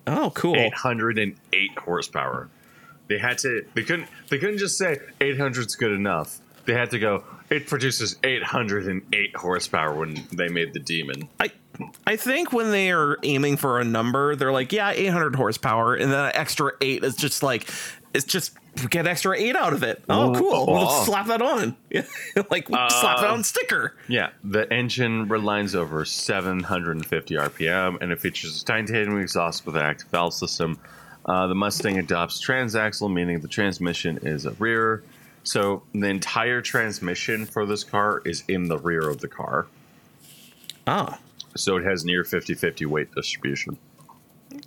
Oh, 0.06 0.30
cool. 0.34 0.56
808 0.56 1.78
horsepower. 1.78 2.48
They 3.08 3.18
had 3.18 3.38
to. 3.38 3.64
They 3.74 3.82
couldn't. 3.82 4.08
They 4.28 4.38
couldn't 4.38 4.58
just 4.58 4.76
say 4.78 4.98
800's 5.20 5.76
good 5.76 5.92
enough. 5.92 6.40
They 6.64 6.74
had 6.74 6.90
to 6.90 6.98
go. 6.98 7.24
It 7.50 7.68
produces 7.68 8.16
808 8.24 9.36
horsepower 9.36 9.94
when 9.94 10.26
they 10.32 10.48
made 10.48 10.72
the 10.72 10.80
demon. 10.80 11.28
I 11.38 11.52
I 12.06 12.16
think 12.16 12.52
when 12.52 12.70
they 12.70 12.90
are 12.90 13.18
aiming 13.22 13.56
for 13.56 13.80
a 13.80 13.84
number, 13.84 14.34
they're 14.34 14.52
like, 14.52 14.72
yeah, 14.72 14.90
800 14.90 15.36
horsepower, 15.36 15.94
and 15.94 16.10
then 16.12 16.26
an 16.26 16.32
extra 16.34 16.72
eight 16.80 17.04
is 17.04 17.16
just 17.16 17.42
like, 17.42 17.68
it's 18.14 18.24
just 18.24 18.52
get 18.88 19.06
extra 19.06 19.36
eight 19.38 19.56
out 19.56 19.72
of 19.72 19.82
it. 19.82 20.04
Oh, 20.08 20.30
Ooh, 20.30 20.38
cool. 20.38 20.66
We'll 20.66 20.88
oh. 20.88 21.04
slap 21.04 21.26
that 21.28 21.42
on. 21.42 21.76
like, 22.50 22.68
slap 22.68 23.18
it 23.18 23.24
on 23.24 23.42
sticker. 23.44 23.94
Yeah, 24.08 24.30
the 24.44 24.70
engine 24.72 25.28
relies 25.28 25.74
over 25.74 26.04
750 26.04 27.34
RPM, 27.34 28.00
and 28.00 28.12
it 28.12 28.20
features 28.20 28.62
a 28.62 28.64
titanium 28.64 29.20
exhaust 29.20 29.66
with 29.66 29.76
an 29.76 29.82
active 29.82 30.08
valve 30.08 30.34
system. 30.34 30.78
Uh, 31.24 31.46
the 31.48 31.54
Mustang 31.54 31.98
adopts 31.98 32.44
transaxle, 32.44 33.12
meaning 33.12 33.40
the 33.40 33.48
transmission 33.48 34.18
is 34.22 34.46
a 34.46 34.52
rear. 34.52 35.02
So 35.42 35.82
the 35.92 36.08
entire 36.08 36.60
transmission 36.60 37.46
for 37.46 37.66
this 37.66 37.84
car 37.84 38.22
is 38.24 38.44
in 38.48 38.68
the 38.68 38.78
rear 38.78 39.08
of 39.08 39.20
the 39.20 39.28
car. 39.28 39.66
Ah, 40.86 41.18
So 41.56 41.76
it 41.76 41.84
has 41.84 42.04
near 42.04 42.22
50-50 42.22 42.86
weight 42.86 43.12
distribution. 43.14 43.78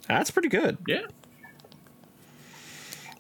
that's 0.08 0.32
pretty 0.32 0.50
good. 0.50 0.78
Yeah. 0.88 1.06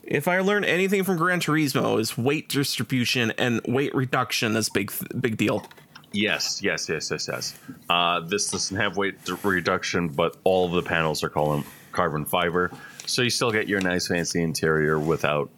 If 0.10 0.28
I 0.28 0.40
learn 0.40 0.66
anything 0.66 1.04
from 1.04 1.18
Gran 1.18 1.40
Turismo, 1.40 2.00
is 2.00 2.18
weight 2.18 2.50
distribution 2.50 3.32
and 3.38 3.62
weight 3.68 3.94
reduction 3.94 4.56
is 4.56 4.68
big, 4.68 4.92
big 5.22 5.38
deal. 5.38 5.64
Yes, 6.12 6.64
yes, 6.64 6.90
yes, 6.90 7.12
yes, 7.12 7.30
yes. 7.32 7.60
Uh, 7.92 8.20
this 8.22 8.50
doesn't 8.50 8.76
have 8.76 8.98
weight 8.98 9.18
reduction, 9.44 10.08
but 10.08 10.36
all 10.44 10.66
of 10.66 10.72
the 10.72 10.82
panels 10.82 11.24
are 11.24 11.30
called 11.30 11.64
carbon 11.92 12.26
fiber, 12.26 12.72
so 13.06 13.22
you 13.22 13.30
still 13.30 13.52
get 13.52 13.68
your 13.68 13.82
nice 13.82 14.08
fancy 14.08 14.42
interior 14.42 14.98
without 14.98 15.52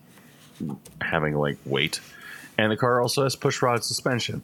having 0.99 1.37
like 1.37 1.57
weight. 1.65 2.01
And 2.57 2.69
the 2.69 2.75
car 2.75 3.01
also 3.01 3.23
has 3.23 3.37
push 3.37 3.61
rod 3.61 3.85
suspension. 3.85 4.43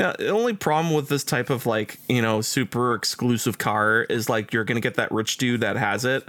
Yeah, 0.00 0.14
the 0.18 0.30
only 0.30 0.54
problem 0.54 0.94
with 0.94 1.10
this 1.10 1.22
type 1.22 1.50
of 1.50 1.66
like, 1.66 1.98
you 2.08 2.22
know, 2.22 2.40
super 2.40 2.94
exclusive 2.94 3.58
car 3.58 4.04
is 4.04 4.30
like 4.30 4.54
you're 4.54 4.64
gonna 4.64 4.80
get 4.80 4.94
that 4.94 5.12
rich 5.12 5.36
dude 5.36 5.60
that 5.60 5.76
has 5.76 6.06
it, 6.06 6.26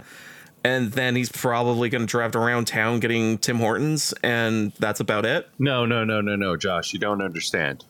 and 0.66 0.90
then 0.90 1.14
he's 1.14 1.30
probably 1.30 1.88
gonna 1.88 2.06
drive 2.06 2.34
around 2.34 2.66
town 2.66 2.98
getting 2.98 3.38
Tim 3.38 3.58
Hortons, 3.58 4.12
and 4.24 4.72
that's 4.80 4.98
about 4.98 5.24
it. 5.24 5.48
No, 5.58 5.86
no, 5.86 6.04
no, 6.04 6.20
no, 6.20 6.34
no, 6.34 6.56
Josh, 6.56 6.92
you 6.92 6.98
don't 6.98 7.22
understand. 7.22 7.84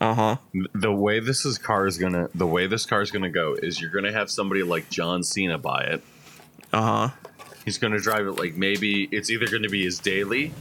Uh 0.00 0.14
huh. 0.14 0.36
The 0.74 0.92
way 0.92 1.18
this 1.18 1.44
is 1.44 1.58
car 1.58 1.86
is 1.86 1.98
gonna, 1.98 2.28
the 2.34 2.46
way 2.46 2.66
this 2.68 2.86
car 2.86 3.02
is 3.02 3.10
gonna 3.10 3.30
go 3.30 3.54
is 3.54 3.80
you're 3.80 3.90
gonna 3.90 4.12
have 4.12 4.30
somebody 4.30 4.62
like 4.62 4.88
John 4.90 5.24
Cena 5.24 5.58
buy 5.58 5.82
it. 5.82 6.02
Uh 6.72 6.82
huh. 6.82 7.34
He's 7.64 7.78
gonna 7.78 7.98
drive 7.98 8.26
it 8.26 8.32
like 8.32 8.54
maybe 8.54 9.08
it's 9.10 9.30
either 9.30 9.46
gonna 9.48 9.68
be 9.68 9.82
his 9.82 9.98
daily, 9.98 10.52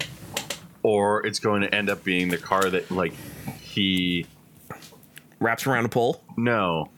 or 0.81 1.25
it's 1.25 1.39
going 1.39 1.62
to 1.62 1.74
end 1.74 1.89
up 1.89 2.03
being 2.03 2.29
the 2.29 2.38
car 2.38 2.69
that 2.69 2.89
like 2.89 3.13
he 3.62 4.25
Wraps 5.39 5.67
around 5.67 5.83
a 5.86 5.89
pole. 5.89 6.24
No. 6.38 6.89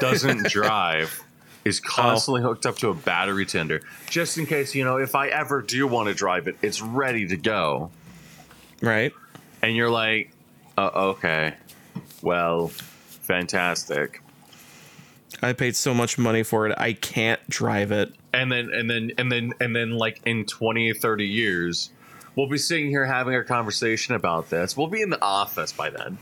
Doesn't 0.00 0.46
drive. 0.48 1.20
Is 1.64 1.80
constantly 1.80 2.40
hooked 2.40 2.64
up 2.66 2.76
to 2.78 2.88
a 2.88 2.94
battery 2.94 3.44
tender. 3.44 3.82
Just 4.08 4.38
in 4.38 4.46
case, 4.46 4.74
you 4.74 4.84
know, 4.84 4.96
if 4.96 5.14
I 5.14 5.28
ever 5.28 5.60
do 5.60 5.86
want 5.86 6.08
to 6.08 6.14
drive 6.14 6.48
it, 6.48 6.56
it's 6.62 6.80
ready 6.80 7.26
to 7.28 7.36
go. 7.36 7.90
Right. 8.80 9.12
And 9.60 9.76
you're 9.76 9.90
like, 9.90 10.30
uh, 10.78 10.90
okay. 10.94 11.54
Well, 12.22 12.68
fantastic. 12.68 14.22
I 15.42 15.52
paid 15.52 15.76
so 15.76 15.94
much 15.94 16.18
money 16.18 16.42
for 16.42 16.66
it. 16.66 16.74
I 16.78 16.92
can't 16.94 17.40
drive 17.48 17.92
it. 17.92 18.14
And 18.32 18.50
then 18.50 18.70
and 18.72 18.88
then 18.90 19.12
and 19.18 19.30
then 19.30 19.52
and 19.60 19.74
then 19.74 19.92
like 19.92 20.20
in 20.24 20.44
20 20.44 20.92
30 20.92 21.26
years, 21.26 21.90
we'll 22.34 22.48
be 22.48 22.58
sitting 22.58 22.88
here 22.88 23.04
having 23.04 23.34
a 23.34 23.44
conversation 23.44 24.14
about 24.14 24.50
this. 24.50 24.76
We'll 24.76 24.88
be 24.88 25.02
in 25.02 25.10
the 25.10 25.22
office 25.22 25.72
by 25.72 25.90
then. 25.90 26.18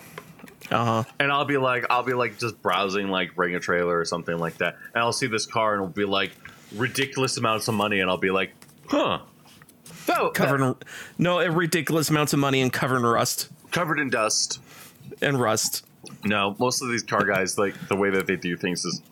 Uh 0.71 0.85
huh. 0.85 1.05
and 1.21 1.31
I'll 1.31 1.45
be 1.45 1.59
like, 1.59 1.85
I'll 1.91 2.03
be 2.03 2.13
like 2.15 2.39
just 2.39 2.61
browsing 2.61 3.09
like 3.09 3.35
Bring 3.37 3.55
a 3.55 3.61
Trailer 3.61 3.99
or 3.99 4.05
something 4.05 4.37
like 4.39 4.59
that, 4.59 4.77
and 4.95 5.03
I'll 5.03 5.13
see 5.13 5.27
this 5.29 5.47
car 5.47 5.75
and 5.75 5.83
it'll 5.83 5.93
be 5.93 6.05
like 6.05 6.33
ridiculous 6.75 7.37
amounts 7.37 7.69
of 7.69 7.75
money, 7.75 8.01
and 8.01 8.11
I'll 8.11 8.17
be 8.19 8.31
like, 8.33 8.53
huh, 8.89 9.21
oh, 10.09 10.31
Covered 10.35 10.61
in 10.63 10.75
no 11.19 11.47
ridiculous 11.47 12.11
amounts 12.11 12.33
of 12.33 12.39
money 12.41 12.61
and 12.63 12.73
covered 12.73 12.97
in 12.99 13.07
rust 13.07 13.49
covered 13.71 13.99
in 14.01 14.11
dust. 14.11 14.61
and 15.23 15.39
rust. 15.41 15.85
No, 16.25 16.57
most 16.59 16.83
of 16.83 16.89
these 16.89 17.03
car 17.03 17.25
guys 17.25 17.59
like 17.59 17.75
the 17.89 17.97
way 17.97 18.11
that 18.11 18.27
they 18.27 18.37
do 18.37 18.57
things 18.57 18.85
is 18.85 19.03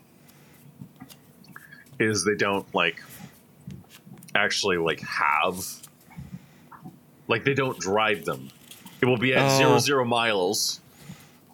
is 1.99 2.25
they 2.25 2.35
don't 2.35 2.67
like 2.75 3.01
actually 4.35 4.79
like 4.79 5.01
have 5.01 5.65
like 7.29 7.45
they 7.45 7.55
don't 7.55 7.79
drive 7.79 8.25
them. 8.25 8.49
It 9.01 9.07
will 9.07 9.19
be 9.19 9.35
at 9.35 9.45
Oh. 9.53 9.57
zero 9.59 9.79
zero 9.79 10.05
miles. 10.05 10.81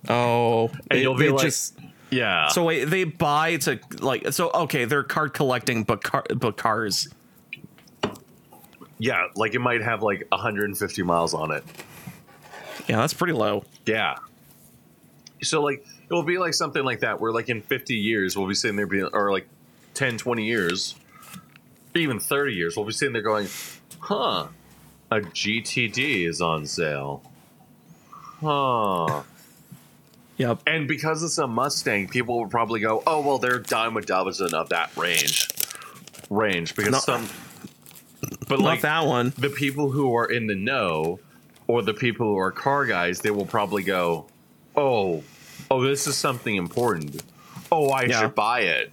Oh, 0.09 0.69
And 0.69 0.81
they- 0.91 1.03
you'll 1.03 1.17
be 1.17 1.29
like- 1.31 1.43
just 1.45 1.79
Yeah. 2.11 2.49
so 2.49 2.65
wait. 2.65 2.85
They 2.87 3.05
buy 3.05 3.57
to 3.59 3.79
like 4.01 4.33
so 4.33 4.51
okay. 4.51 4.85
They're 4.85 5.03
card 5.03 5.35
collecting, 5.35 5.85
but 5.85 6.03
car 6.03 6.25
but 6.37 6.57
cars. 6.57 7.09
yeah, 8.99 9.27
like 9.37 9.55
it 9.55 9.61
might 9.61 9.83
have 9.83 10.03
like 10.03 10.27
150 10.33 11.03
miles 11.03 11.35
on 11.35 11.51
it. 11.53 11.65
Yeah, 12.89 12.97
that's 12.97 13.15
pretty 13.15 13.33
low. 13.35 13.65
Yeah. 13.87 14.17
So 15.43 15.63
like 15.63 15.85
it 16.09 16.13
will 16.13 16.23
be 16.23 16.39
like 16.39 16.55
something 16.55 16.85
like 16.85 17.01
that 17.01 17.21
where 17.21 17.33
like 17.33 17.49
in 17.49 17.63
50 17.63 17.95
years 17.95 18.37
we'll 18.37 18.49
be 18.49 18.55
sitting 18.55 18.77
there 18.77 18.87
being 18.87 19.09
or 19.13 19.31
like 19.31 19.49
10 19.95 20.19
20 20.19 20.45
years 20.45 20.97
even 21.95 22.19
30 22.21 22.53
years 22.55 22.77
we'll 22.77 22.87
be 22.87 22.93
sitting 22.93 23.13
there 23.13 23.23
going 23.23 23.49
huh 24.01 24.47
a 25.11 25.21
GTD 25.21 26.27
is 26.29 26.41
on 26.41 26.67
sale 26.67 27.23
huh 28.41 29.23
Yep. 30.41 30.63
And 30.67 30.89
because 30.89 31.23
it's 31.23 31.37
a 31.37 31.47
Mustang, 31.47 32.09
people 32.09 32.41
would 32.41 32.51
probably 32.51 32.81
go, 32.81 33.03
"Oh, 33.07 33.21
well, 33.21 33.37
they're 33.39 33.59
dime 33.59 33.97
a 33.99 34.01
dozen 34.01 34.55
of 34.55 34.71
that 34.71 34.91
range, 34.97 35.49
range." 36.31 36.75
Because 36.75 36.93
Not- 36.93 37.03
some, 37.03 37.29
but 38.49 38.59
Not 38.59 38.61
like 38.61 38.81
that 38.81 39.05
one. 39.07 39.35
the 39.37 39.51
people 39.51 39.91
who 39.91 40.15
are 40.17 40.25
in 40.25 40.47
the 40.47 40.55
know, 40.55 41.21
or 41.67 41.83
the 41.83 41.93
people 41.93 42.27
who 42.27 42.39
are 42.39 42.51
car 42.51 42.87
guys, 42.87 43.21
they 43.21 43.31
will 43.31 43.45
probably 43.45 43.83
go, 43.83 44.29
"Oh, 44.75 45.23
oh, 45.71 45.83
this 45.85 46.07
is 46.07 46.17
something 46.17 46.57
important. 46.57 47.23
Oh, 47.71 47.91
I 47.91 48.05
Yeah. 48.05 48.21
should 48.23 48.35
buy 48.35 48.61
it." 48.61 48.93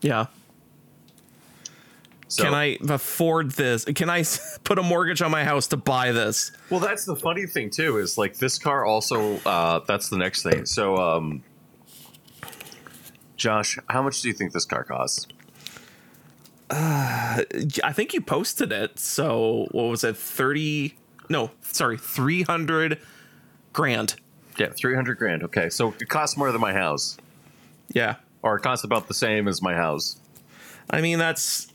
Yeah. 0.00 0.26
So, 2.34 2.42
Can 2.42 2.52
I 2.54 2.78
afford 2.88 3.52
this? 3.52 3.84
Can 3.84 4.10
I 4.10 4.24
put 4.64 4.76
a 4.78 4.82
mortgage 4.82 5.22
on 5.22 5.30
my 5.30 5.44
house 5.44 5.68
to 5.68 5.76
buy 5.76 6.10
this? 6.10 6.50
Well, 6.68 6.80
that's 6.80 7.04
the 7.04 7.14
funny 7.14 7.46
thing 7.46 7.70
too. 7.70 7.98
Is 7.98 8.18
like 8.18 8.38
this 8.38 8.58
car 8.58 8.84
also. 8.84 9.36
Uh, 9.46 9.80
that's 9.86 10.08
the 10.08 10.16
next 10.18 10.42
thing. 10.42 10.66
So, 10.66 10.96
um, 10.96 11.44
Josh, 13.36 13.78
how 13.88 14.02
much 14.02 14.20
do 14.20 14.26
you 14.26 14.34
think 14.34 14.52
this 14.52 14.64
car 14.64 14.82
costs? 14.82 15.28
I 16.70 17.92
think 17.92 18.14
you 18.14 18.20
posted 18.20 18.72
it. 18.72 18.98
So 18.98 19.68
what 19.70 19.84
was 19.84 20.02
it? 20.02 20.16
Thirty? 20.16 20.96
No, 21.28 21.52
sorry, 21.62 21.98
three 21.98 22.42
hundred 22.42 22.98
grand. 23.72 24.16
Yeah, 24.58 24.70
three 24.76 24.96
hundred 24.96 25.18
grand. 25.18 25.44
Okay, 25.44 25.68
so 25.68 25.94
it 26.00 26.08
costs 26.08 26.36
more 26.36 26.50
than 26.50 26.60
my 26.60 26.72
house, 26.72 27.16
Yeah. 27.92 28.16
or 28.42 28.56
it 28.56 28.62
costs 28.62 28.84
about 28.84 29.06
the 29.06 29.14
same 29.14 29.46
as 29.46 29.62
my 29.62 29.74
house. 29.74 30.16
I 30.90 31.00
mean 31.00 31.18
that's 31.20 31.68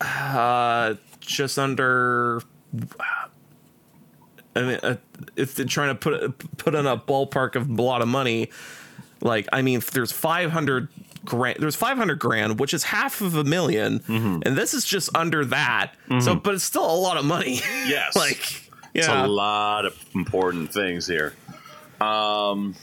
uh 0.00 0.94
just 1.20 1.58
under. 1.58 2.42
I 4.54 4.62
mean, 4.62 4.78
uh, 4.82 4.96
if 5.36 5.54
they're 5.54 5.66
trying 5.66 5.88
to 5.88 5.94
put 5.94 6.38
put 6.58 6.74
in 6.74 6.86
a 6.86 6.96
ballpark 6.96 7.56
of 7.56 7.68
a 7.68 7.82
lot 7.82 8.00
of 8.02 8.08
money, 8.08 8.50
like 9.20 9.46
I 9.52 9.62
mean, 9.62 9.82
there's 9.92 10.12
five 10.12 10.50
hundred 10.50 10.88
grand. 11.24 11.58
There's 11.60 11.76
five 11.76 11.98
hundred 11.98 12.18
grand, 12.18 12.58
which 12.58 12.72
is 12.72 12.84
half 12.84 13.20
of 13.20 13.34
a 13.36 13.44
1000000 13.44 14.42
and 14.46 14.56
this 14.56 14.72
is 14.72 14.84
just 14.84 15.14
under 15.14 15.44
that. 15.46 15.92
So, 16.20 16.34
but 16.34 16.54
it's 16.54 16.64
still 16.64 16.90
a 16.90 16.96
lot 16.96 17.16
of 17.18 17.24
money. 17.24 17.60
Yes, 17.86 18.16
like, 18.16 18.70
it's 18.94 19.06
a 19.24 19.26
lot 19.26 19.84
of 19.84 19.94
important 20.14 20.72
things 20.72 21.06
here. 21.06 21.34
Um, 22.00 22.74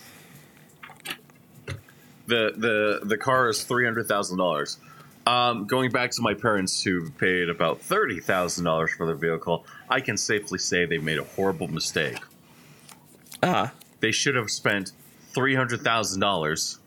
the 2.27 2.53
the 2.55 2.99
the 3.03 3.17
car 3.17 3.49
is 3.49 3.63
three 3.63 3.85
hundred 3.85 4.07
thousand 4.07 4.37
dollars. 4.37 4.77
Um, 5.25 5.65
going 5.67 5.89
back 5.91 6.11
to 6.11 6.21
my 6.21 6.33
parents 6.33 6.83
who 6.83 7.09
paid 7.11 7.49
about 7.49 7.79
thirty 7.81 8.19
thousand 8.19 8.65
dollars 8.65 8.91
for 8.93 9.05
their 9.05 9.15
vehicle, 9.15 9.65
I 9.89 10.01
can 10.01 10.17
safely 10.17 10.59
say 10.59 10.85
they 10.85 10.97
made 10.97 11.17
a 11.19 11.23
horrible 11.23 11.67
mistake. 11.69 12.17
uh, 13.41 13.67
They 14.01 14.11
should 14.11 14.35
have 14.35 14.49
spent 14.49 14.91
three 15.33 15.55
hundred 15.55 15.81
thousand 15.81 16.19
dollars 16.19 16.79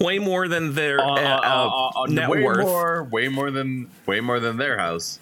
way 0.00 0.18
more 0.18 0.48
than 0.48 0.74
their 0.74 1.00
uh, 1.00 1.04
on, 1.04 1.18
uh, 1.18 1.30
on- 1.30 1.92
on- 1.96 2.14
net 2.14 2.28
way 2.30 2.42
worth. 2.42 2.64
more, 2.64 3.04
way 3.04 3.28
more 3.28 3.50
than 3.50 3.90
way 4.06 4.20
more 4.20 4.40
than 4.40 4.56
their 4.56 4.78
house 4.78 5.18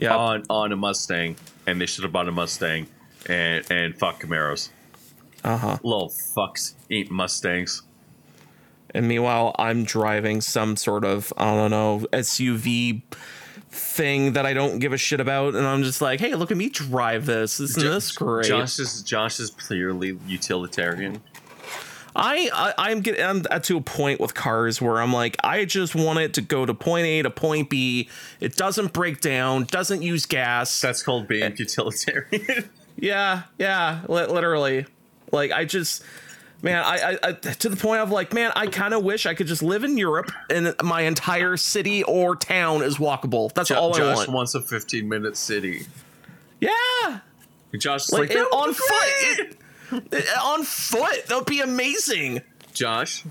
Yeah, 0.00 0.16
on 0.16 0.42
on 0.50 0.72
a 0.72 0.76
Mustang, 0.76 1.36
and 1.66 1.80
they 1.80 1.86
should 1.86 2.02
have 2.02 2.12
bought 2.12 2.26
a 2.28 2.32
Mustang 2.32 2.86
and 3.26 3.64
and 3.70 3.96
fuck 3.96 4.20
Camaros. 4.20 4.70
uh 5.44 5.56
huh. 5.56 5.78
Little 5.84 6.08
fucks 6.36 6.74
eat 6.90 7.10
Mustangs. 7.10 7.82
And 8.94 9.08
meanwhile, 9.08 9.54
I'm 9.58 9.84
driving 9.84 10.40
some 10.40 10.76
sort 10.76 11.04
of 11.04 11.32
I 11.36 11.54
don't 11.54 11.70
know 11.70 12.06
SUV 12.12 13.02
thing 13.70 14.34
that 14.34 14.44
I 14.44 14.52
don't 14.52 14.78
give 14.80 14.92
a 14.92 14.98
shit 14.98 15.20
about, 15.20 15.54
and 15.54 15.66
I'm 15.66 15.82
just 15.82 16.00
like, 16.02 16.20
hey, 16.20 16.34
look 16.34 16.50
at 16.50 16.56
me 16.56 16.68
drive 16.68 17.26
this. 17.26 17.58
Isn't 17.58 17.82
this 17.82 18.12
great? 18.12 18.46
Josh 18.46 18.78
is 18.78 19.02
Josh 19.02 19.40
is 19.40 19.50
clearly 19.50 20.18
utilitarian. 20.26 21.22
I, 22.14 22.50
I 22.52 22.90
I'm 22.90 23.00
getting 23.00 23.24
I'm 23.24 23.42
at 23.50 23.64
to 23.64 23.78
a 23.78 23.80
point 23.80 24.20
with 24.20 24.34
cars 24.34 24.82
where 24.82 25.00
I'm 25.00 25.12
like, 25.12 25.36
I 25.42 25.64
just 25.64 25.94
want 25.94 26.18
it 26.18 26.34
to 26.34 26.42
go 26.42 26.66
to 26.66 26.74
point 26.74 27.06
A 27.06 27.22
to 27.22 27.30
point 27.30 27.70
B. 27.70 28.10
It 28.40 28.56
doesn't 28.56 28.92
break 28.92 29.20
down, 29.22 29.64
doesn't 29.64 30.02
use 30.02 30.26
gas. 30.26 30.80
That's 30.80 31.02
called 31.02 31.26
being 31.28 31.56
utilitarian. 31.56 32.68
Yeah, 32.94 33.44
yeah, 33.58 34.02
li- 34.06 34.26
literally. 34.26 34.84
Like 35.32 35.50
I 35.50 35.64
just, 35.64 36.04
man, 36.62 36.82
I, 36.84 37.12
I, 37.12 37.18
I 37.28 37.32
to 37.32 37.68
the 37.68 37.76
point 37.76 38.00
of 38.00 38.10
like, 38.10 38.32
man, 38.32 38.52
I 38.56 38.66
kind 38.68 38.94
of 38.94 39.02
wish 39.04 39.26
I 39.26 39.34
could 39.34 39.46
just 39.46 39.62
live 39.62 39.84
in 39.84 39.98
Europe 39.98 40.30
and 40.48 40.74
my 40.82 41.02
entire 41.02 41.56
city 41.56 42.02
or 42.04 42.36
town 42.36 42.82
is 42.82 42.96
walkable. 42.96 43.52
That's 43.52 43.68
Jo- 43.68 43.76
all 43.76 43.94
I 43.94 43.98
Josh 43.98 44.16
want. 44.16 44.28
wants 44.32 44.54
a 44.54 44.60
15 44.62 45.08
minute 45.08 45.36
city. 45.36 45.86
yeah, 46.60 47.20
Josh 47.78 48.10
like, 48.10 48.34
like, 48.34 48.52
on 48.52 48.72
foot, 48.72 48.88
it, 49.38 49.56
it- 50.12 50.38
on 50.42 50.62
foot. 50.64 51.26
That 51.26 51.36
would 51.36 51.46
be 51.46 51.60
amazing. 51.60 52.40
Josh. 52.72 53.24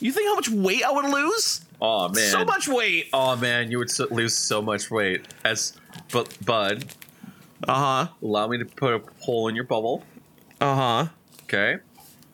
You 0.00 0.12
think 0.12 0.28
how 0.28 0.34
much 0.34 0.48
weight 0.50 0.84
I 0.84 0.90
would 0.92 1.06
lose? 1.06 1.62
Oh 1.80 2.08
man. 2.08 2.30
So 2.30 2.44
much 2.44 2.68
weight. 2.68 3.08
Oh 3.12 3.36
man, 3.36 3.70
you 3.70 3.78
would 3.78 3.90
so, 3.90 4.06
lose 4.10 4.34
so 4.34 4.60
much 4.62 4.90
weight. 4.90 5.26
As 5.44 5.72
but 6.12 6.36
Bud, 6.44 6.86
Uh 7.66 7.74
huh. 8.06 8.08
allow 8.22 8.46
me 8.48 8.58
to 8.58 8.64
put 8.64 8.94
a 8.94 9.02
hole 9.20 9.48
in 9.48 9.54
your 9.54 9.64
bubble. 9.64 10.02
Uh 10.60 10.74
huh. 10.74 11.06
Okay. 11.44 11.78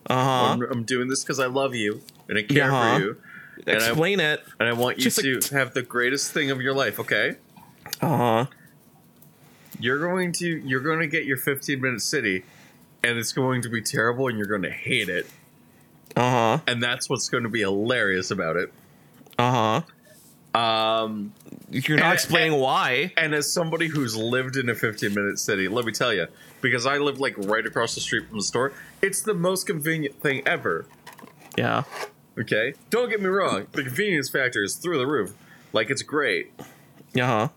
Uh 0.09 0.13
huh. 0.23 0.53
I'm, 0.53 0.61
I'm 0.63 0.83
doing 0.83 1.07
this 1.07 1.23
because 1.23 1.39
I 1.39 1.45
love 1.47 1.73
you 1.75 2.01
and 2.29 2.37
I 2.37 2.43
care 2.43 2.71
Uh-huh. 2.71 2.97
for 2.97 3.03
you, 3.03 3.17
and 3.67 3.81
I 3.81 3.87
Explain 3.87 4.19
it. 4.19 4.43
and 4.59 4.67
I 4.69 4.73
want 4.73 4.97
you 4.97 5.03
Just 5.03 5.19
to 5.19 5.35
like- 5.35 5.49
have 5.49 5.73
the 5.73 5.81
greatest 5.81 6.31
thing 6.31 6.51
of 6.51 6.61
your 6.61 6.73
life. 6.73 6.99
Okay. 6.99 7.35
Uh 8.01 8.17
huh. 8.17 8.45
You're 9.79 9.99
going 9.99 10.31
to 10.33 10.47
you're 10.47 10.81
going 10.81 10.99
to 10.99 11.07
get 11.07 11.25
your 11.25 11.37
15 11.37 11.81
minute 11.81 12.01
city, 12.01 12.43
and 13.03 13.17
it's 13.17 13.33
going 13.33 13.61
to 13.63 13.69
be 13.69 13.81
terrible, 13.81 14.27
and 14.27 14.37
you're 14.37 14.47
going 14.47 14.61
to 14.61 14.71
hate 14.71 15.09
it, 15.09 15.25
Uh 16.15 16.29
huh. 16.57 16.59
and 16.67 16.81
that's 16.81 17.09
what's 17.09 17.29
going 17.29 17.43
to 17.43 17.49
be 17.49 17.61
hilarious 17.61 18.29
about 18.31 18.55
it. 18.55 18.71
Uh 19.39 19.51
huh. 19.51 19.81
Um, 20.53 21.33
You're 21.71 21.97
not 21.97 22.05
And- 22.05 22.13
explaining 22.13 22.59
why. 22.59 23.11
and 23.17 23.33
as 23.33 23.51
somebody 23.51 23.87
who's 23.87 24.15
lived 24.15 24.55
in 24.57 24.69
a 24.69 24.75
15 24.75 25.13
minute 25.13 25.39
city, 25.39 25.67
let 25.67 25.85
me 25.85 25.91
tell 25.91 26.13
you, 26.13 26.27
because 26.61 26.85
I 26.85 26.97
live 26.99 27.19
like 27.19 27.33
right 27.37 27.65
across 27.65 27.95
the 27.95 28.01
street 28.01 28.27
from 28.27 28.37
the 28.37 28.43
store, 28.43 28.71
it's 29.01 29.21
the 29.21 29.33
most 29.33 29.65
convenient 29.65 30.21
thing 30.21 30.43
ever. 30.47 30.85
Yeah. 31.57 31.83
Okay, 32.39 32.73
don't 32.89 33.09
get 33.09 33.21
me 33.21 33.27
wrong, 33.27 33.67
the 33.73 33.83
convenience 33.83 34.29
factor 34.29 34.63
is 34.63 34.75
through 34.75 34.97
the 34.99 35.07
roof. 35.07 35.33
Like 35.71 35.89
it's 35.89 36.01
great. 36.03 36.51
Uh 37.19 37.49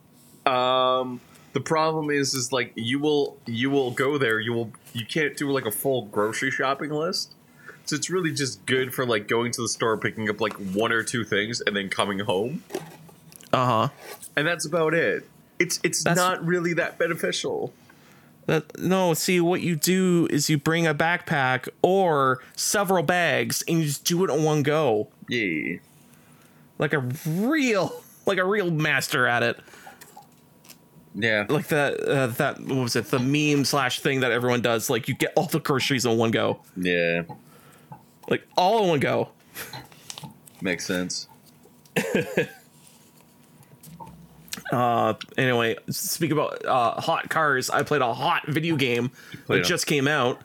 huh. 0.47 0.51
Um, 0.51 1.21
the 1.53 1.61
problem 1.61 2.11
is, 2.11 2.35
is 2.35 2.53
like 2.53 2.73
you 2.77 2.99
will 2.99 3.39
you 3.47 3.71
will 3.71 3.91
go 3.91 4.17
there. 4.19 4.39
You 4.41 4.53
will 4.53 4.73
you 4.95 5.05
can't 5.07 5.37
do 5.37 5.51
like 5.51 5.65
a 5.67 5.71
full 5.71 6.07
grocery 6.07 6.51
shopping 6.51 6.91
list. 6.91 7.35
So 7.87 7.95
it's 7.97 8.11
really 8.11 8.33
just 8.33 8.65
good 8.67 8.93
for 8.95 9.07
like 9.07 9.29
going 9.29 9.53
to 9.53 9.63
the 9.63 9.69
store, 9.69 9.97
picking 9.97 10.29
up 10.29 10.41
like 10.41 10.55
one 10.55 10.93
or 10.93 11.03
two 11.03 11.25
things, 11.25 11.61
and 11.61 11.75
then 11.77 11.89
coming 11.89 12.19
home, 12.19 12.63
Uh 13.53 13.67
huh. 13.67 13.89
and 14.37 14.47
that's 14.47 14.67
about 14.67 14.93
it. 14.95 15.29
It's 15.59 15.81
it's 15.83 16.03
That's- 16.05 16.17
not 16.17 16.45
really 16.45 16.75
that 16.75 16.99
beneficial. 16.99 17.73
That 18.47 18.79
no, 18.79 19.13
see 19.15 19.41
what 19.41 19.61
you 19.61 19.75
do 19.75 20.29
is 20.31 20.49
you 20.51 20.57
bring 20.59 20.87
a 20.87 20.95
backpack 20.95 21.69
or 21.83 22.41
several 22.55 23.03
bags 23.03 23.63
and 23.67 23.79
you 23.81 23.85
just 23.87 24.05
do 24.05 24.25
it 24.25 24.31
in 24.31 24.45
one 24.45 24.63
go. 24.63 25.09
Yeah. 25.29 25.79
Like 26.79 26.93
a 26.93 27.01
real 27.27 28.03
like 28.25 28.39
a 28.39 28.45
real 28.45 28.71
master 28.71 29.27
at 29.27 29.43
it. 29.43 29.59
Yeah. 31.15 31.47
Like 31.49 31.69
that 31.69 32.01
uh, 32.01 32.27
that 32.29 32.61
what 32.61 32.77
was 32.77 32.95
it? 32.97 33.07
The 33.07 33.19
meme 33.19 33.65
slash 33.65 34.01
thing 34.01 34.21
that 34.21 34.31
everyone 34.31 34.61
does. 34.61 34.91
Like 34.91 35.09
you 35.09 35.15
get 35.15 35.33
all 35.35 35.47
the 35.47 35.59
groceries 35.61 36.05
in 36.05 36.17
one 36.19 36.31
go. 36.31 36.61
Yeah. 36.77 37.23
Like 38.29 38.47
all 38.57 38.83
in 38.83 38.89
one 38.89 39.01
go. 39.01 39.31
Makes 40.61 40.87
sense. 40.87 41.29
Uh 44.73 45.15
anyway, 45.37 45.77
speak 45.91 46.33
about 46.33 46.65
uh 46.65 47.01
hot 47.01 47.29
cars. 47.29 47.71
I 47.71 47.83
played 47.83 48.03
a 48.03 48.13
hot 48.13 48.47
video 48.49 48.77
game 48.77 49.11
that 49.47 49.65
just 49.65 49.87
came 49.87 50.09
out. 50.09 50.41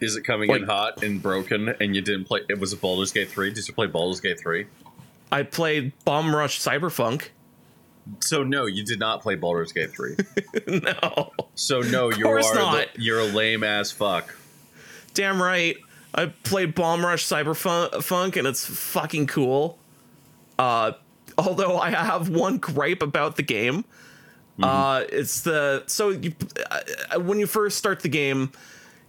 Is 0.00 0.16
it 0.16 0.22
coming 0.22 0.50
in 0.50 0.64
hot 0.64 1.02
and 1.02 1.22
broken 1.22 1.68
and 1.80 1.94
you 1.94 2.02
didn't 2.02 2.24
play 2.26 2.40
it 2.48 2.58
was 2.58 2.72
a 2.72 2.76
Baldur's 2.76 3.12
Gate 3.12 3.30
3? 3.30 3.52
Did 3.52 3.66
you 3.66 3.72
play 3.72 3.86
Baldur's 3.86 4.20
Gate 4.20 4.38
3? 4.38 4.66
I 5.32 5.44
played 5.44 5.92
Bomb 6.04 6.34
Rush 6.34 6.60
Cyberpunk. 6.60 7.28
So 8.20 8.42
no, 8.42 8.66
you 8.66 8.84
did 8.84 8.98
not 8.98 9.22
play 9.22 9.34
Baldur's 9.34 9.72
Gate 9.72 9.92
3. 9.92 10.16
no. 10.82 11.32
So 11.54 11.80
no, 11.80 12.10
you 12.10 12.28
are 12.28 12.42
the, 12.42 12.86
you're 12.96 13.20
a 13.20 13.24
lame 13.24 13.64
ass 13.64 13.90
fuck. 13.90 14.34
Damn 15.14 15.40
right. 15.40 15.76
I 16.14 16.26
played 16.26 16.74
Bomb 16.74 17.04
Rush 17.04 17.24
Cyberpunk 17.24 18.36
and 18.36 18.46
it's 18.46 18.64
fucking 18.64 19.26
cool. 19.26 19.78
Uh, 20.58 20.92
although 21.36 21.78
I 21.78 21.90
have 21.90 22.28
one 22.28 22.58
gripe 22.58 23.02
about 23.02 23.36
the 23.36 23.42
game. 23.42 23.84
Uh, 24.62 25.02
it's 25.08 25.40
the 25.40 25.82
so 25.88 26.10
you 26.10 26.32
uh, 26.70 27.18
when 27.18 27.40
you 27.40 27.46
first 27.46 27.76
start 27.76 28.00
the 28.00 28.08
game, 28.08 28.52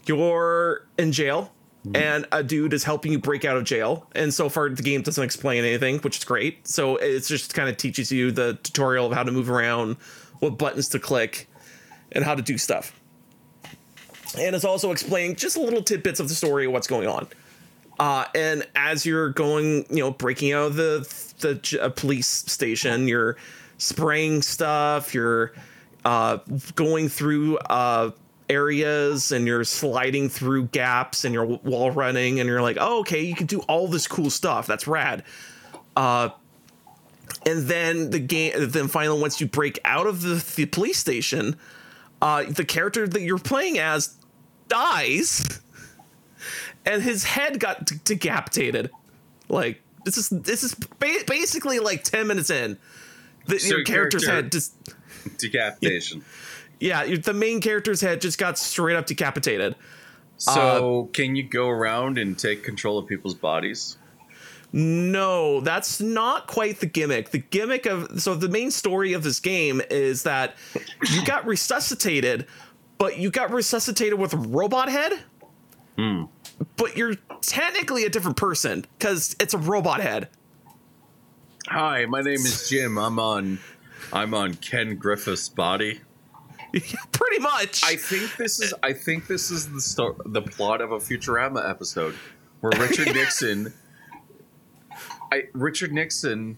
you're 0.07 0.87
in 0.97 1.11
jail 1.11 1.51
and 1.93 2.25
a 2.31 2.41
dude 2.41 2.73
is 2.73 2.83
helping 2.83 3.11
you 3.11 3.19
break 3.19 3.45
out 3.45 3.55
of 3.55 3.63
jail. 3.63 4.07
And 4.15 4.33
so 4.33 4.49
far 4.49 4.69
the 4.69 4.81
game 4.81 5.03
doesn't 5.03 5.23
explain 5.23 5.63
anything, 5.63 5.99
which 5.99 6.17
is 6.17 6.23
great. 6.23 6.67
So 6.67 6.95
it's 6.95 7.27
just 7.27 7.53
kind 7.53 7.69
of 7.69 7.77
teaches 7.77 8.11
you 8.11 8.31
the 8.31 8.57
tutorial 8.63 9.05
of 9.05 9.13
how 9.13 9.21
to 9.21 9.31
move 9.31 9.49
around, 9.49 9.97
what 10.39 10.57
buttons 10.57 10.89
to 10.89 10.99
click, 10.99 11.47
and 12.11 12.23
how 12.23 12.33
to 12.33 12.41
do 12.41 12.57
stuff. 12.57 12.99
And 14.37 14.55
it's 14.55 14.65
also 14.65 14.91
explaining 14.91 15.35
just 15.35 15.57
little 15.57 15.81
tidbits 15.81 16.19
of 16.19 16.29
the 16.29 16.35
story 16.35 16.65
of 16.65 16.71
what's 16.71 16.87
going 16.87 17.07
on. 17.07 17.27
Uh, 17.99 18.25
and 18.35 18.67
as 18.75 19.05
you're 19.05 19.29
going, 19.29 19.85
you 19.89 19.97
know, 19.97 20.11
breaking 20.11 20.51
out 20.51 20.67
of 20.67 20.75
the 20.75 21.25
the 21.39 21.79
uh, 21.81 21.89
police 21.89 22.27
station, 22.27 23.07
you're 23.07 23.37
spraying 23.77 24.41
stuff, 24.41 25.13
you're 25.13 25.53
uh, 26.03 26.37
going 26.75 27.09
through 27.09 27.57
uh, 27.57 28.11
areas, 28.49 29.31
and 29.31 29.47
you're 29.47 29.63
sliding 29.63 30.29
through 30.29 30.63
gaps, 30.67 31.25
and 31.25 31.33
you're 31.33 31.45
wall 31.45 31.91
running, 31.91 32.39
and 32.39 32.47
you're 32.49 32.61
like, 32.61 32.77
oh, 32.79 32.99
okay, 32.99 33.21
you 33.21 33.35
can 33.35 33.47
do 33.47 33.59
all 33.61 33.87
this 33.87 34.07
cool 34.07 34.29
stuff. 34.29 34.67
That's 34.67 34.87
rad. 34.87 35.23
Uh, 35.95 36.29
and 37.45 37.63
then 37.67 38.09
the 38.09 38.19
game, 38.19 38.53
then 38.57 38.87
finally, 38.87 39.21
once 39.21 39.39
you 39.39 39.47
break 39.47 39.79
out 39.85 40.07
of 40.07 40.21
the, 40.21 40.43
the 40.55 40.65
police 40.65 40.97
station, 40.97 41.57
uh, 42.21 42.43
the 42.43 42.65
character 42.65 43.07
that 43.07 43.21
you're 43.21 43.37
playing 43.37 43.77
as 43.77 44.15
dies 44.67 45.61
and 46.85 47.01
his 47.01 47.23
head 47.23 47.59
got 47.59 47.85
d- 47.85 47.95
decapitated. 48.03 48.89
Like 49.49 49.81
this 50.05 50.17
is 50.17 50.29
this 50.29 50.63
is 50.63 50.73
ba- 50.75 51.23
basically 51.27 51.79
like 51.79 52.03
ten 52.03 52.27
minutes 52.27 52.49
in. 52.49 52.77
The, 53.47 53.59
So 53.59 53.75
your 53.75 53.83
character's 53.85 54.25
character- 54.25 54.43
head 54.43 54.51
just 54.51 54.73
Decapitation. 55.39 56.23
yeah, 56.79 57.03
you- 57.03 57.17
the 57.17 57.33
main 57.33 57.61
character's 57.61 58.01
head 58.01 58.21
just 58.21 58.37
got 58.37 58.57
straight 58.57 58.95
up 58.95 59.05
decapitated. 59.05 59.75
So 60.37 61.03
uh, 61.09 61.11
can 61.13 61.35
you 61.35 61.43
go 61.43 61.69
around 61.69 62.17
and 62.17 62.37
take 62.37 62.63
control 62.63 62.97
of 62.97 63.07
people's 63.07 63.35
bodies? 63.35 63.97
No, 64.73 65.61
that's 65.61 66.01
not 66.01 66.47
quite 66.47 66.81
the 66.81 66.85
gimmick. 66.85 67.29
The 67.29 67.37
gimmick 67.37 67.85
of 67.85 68.19
so 68.21 68.35
the 68.35 68.49
main 68.49 68.71
story 68.71 69.13
of 69.13 69.23
this 69.23 69.39
game 69.39 69.81
is 69.89 70.23
that 70.23 70.55
you 71.13 71.23
got 71.25 71.45
resuscitated, 71.47 72.45
but 72.97 73.17
you 73.17 73.29
got 73.31 73.51
resuscitated 73.51 74.19
with 74.19 74.33
a 74.33 74.37
robot 74.37 74.89
head. 74.89 75.13
Hmm. 75.97 76.23
But 76.77 76.97
you're 76.97 77.15
technically 77.41 78.05
a 78.05 78.09
different 78.09 78.37
person 78.37 78.85
because 78.97 79.35
it's 79.39 79.53
a 79.53 79.57
robot 79.57 80.01
head. 80.01 80.29
Hi, 81.67 82.05
my 82.05 82.21
name 82.21 82.35
is 82.35 82.69
Jim. 82.69 82.97
I'm 82.97 83.19
on 83.19 83.59
I'm 84.13 84.33
on 84.33 84.55
Ken 84.55 84.95
Griffith's 84.95 85.49
body. 85.49 86.01
Pretty 87.11 87.39
much. 87.39 87.81
I 87.85 87.95
think 87.95 88.35
this 88.35 88.59
is 88.61 88.73
I 88.83 88.93
think 88.93 89.27
this 89.27 89.49
is 89.49 89.71
the 89.71 89.81
sto- 89.81 90.17
the 90.25 90.41
plot 90.41 90.81
of 90.81 90.91
a 90.91 90.97
Futurama 90.97 91.67
episode 91.69 92.13
where 92.59 92.71
Richard 92.79 93.13
Nixon 93.15 93.73
I 95.31 95.43
Richard 95.53 95.91
Nixon 95.91 96.57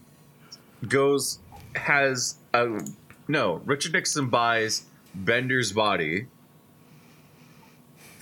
goes 0.88 1.38
has 1.76 2.36
a 2.52 2.80
no, 3.28 3.60
Richard 3.64 3.92
Nixon 3.92 4.28
buys 4.28 4.84
Bender's 5.24 5.72
body 5.72 6.26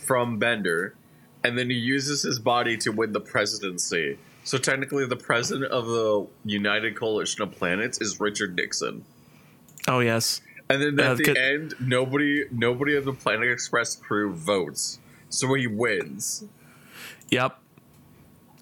from 0.06 0.38
Bender 0.38 0.94
and 1.44 1.56
then 1.56 1.70
he 1.70 1.76
uses 1.76 2.22
his 2.22 2.38
body 2.38 2.76
to 2.78 2.90
win 2.90 3.12
the 3.12 3.20
presidency. 3.20 4.18
So 4.44 4.58
technically 4.58 5.06
the 5.06 5.16
president 5.16 5.70
of 5.72 5.86
the 5.86 6.26
United 6.44 6.96
Coalition 6.96 7.42
of 7.42 7.52
Planets 7.52 8.00
is 8.00 8.18
Richard 8.20 8.56
Nixon. 8.56 9.04
oh 9.88 10.00
yes. 10.00 10.40
And 10.68 10.82
then 10.82 10.98
at 10.98 11.06
Uh, 11.12 11.14
the 11.14 11.22
could- 11.24 11.36
end, 11.36 11.74
nobody 11.80 12.44
nobody 12.50 12.96
of 12.96 13.04
the 13.04 13.12
Planet 13.12 13.48
Express 13.50 13.94
crew 13.94 14.32
votes, 14.32 14.98
so 15.28 15.52
he 15.54 15.66
wins. 15.68 16.44
Yep. 17.30 17.58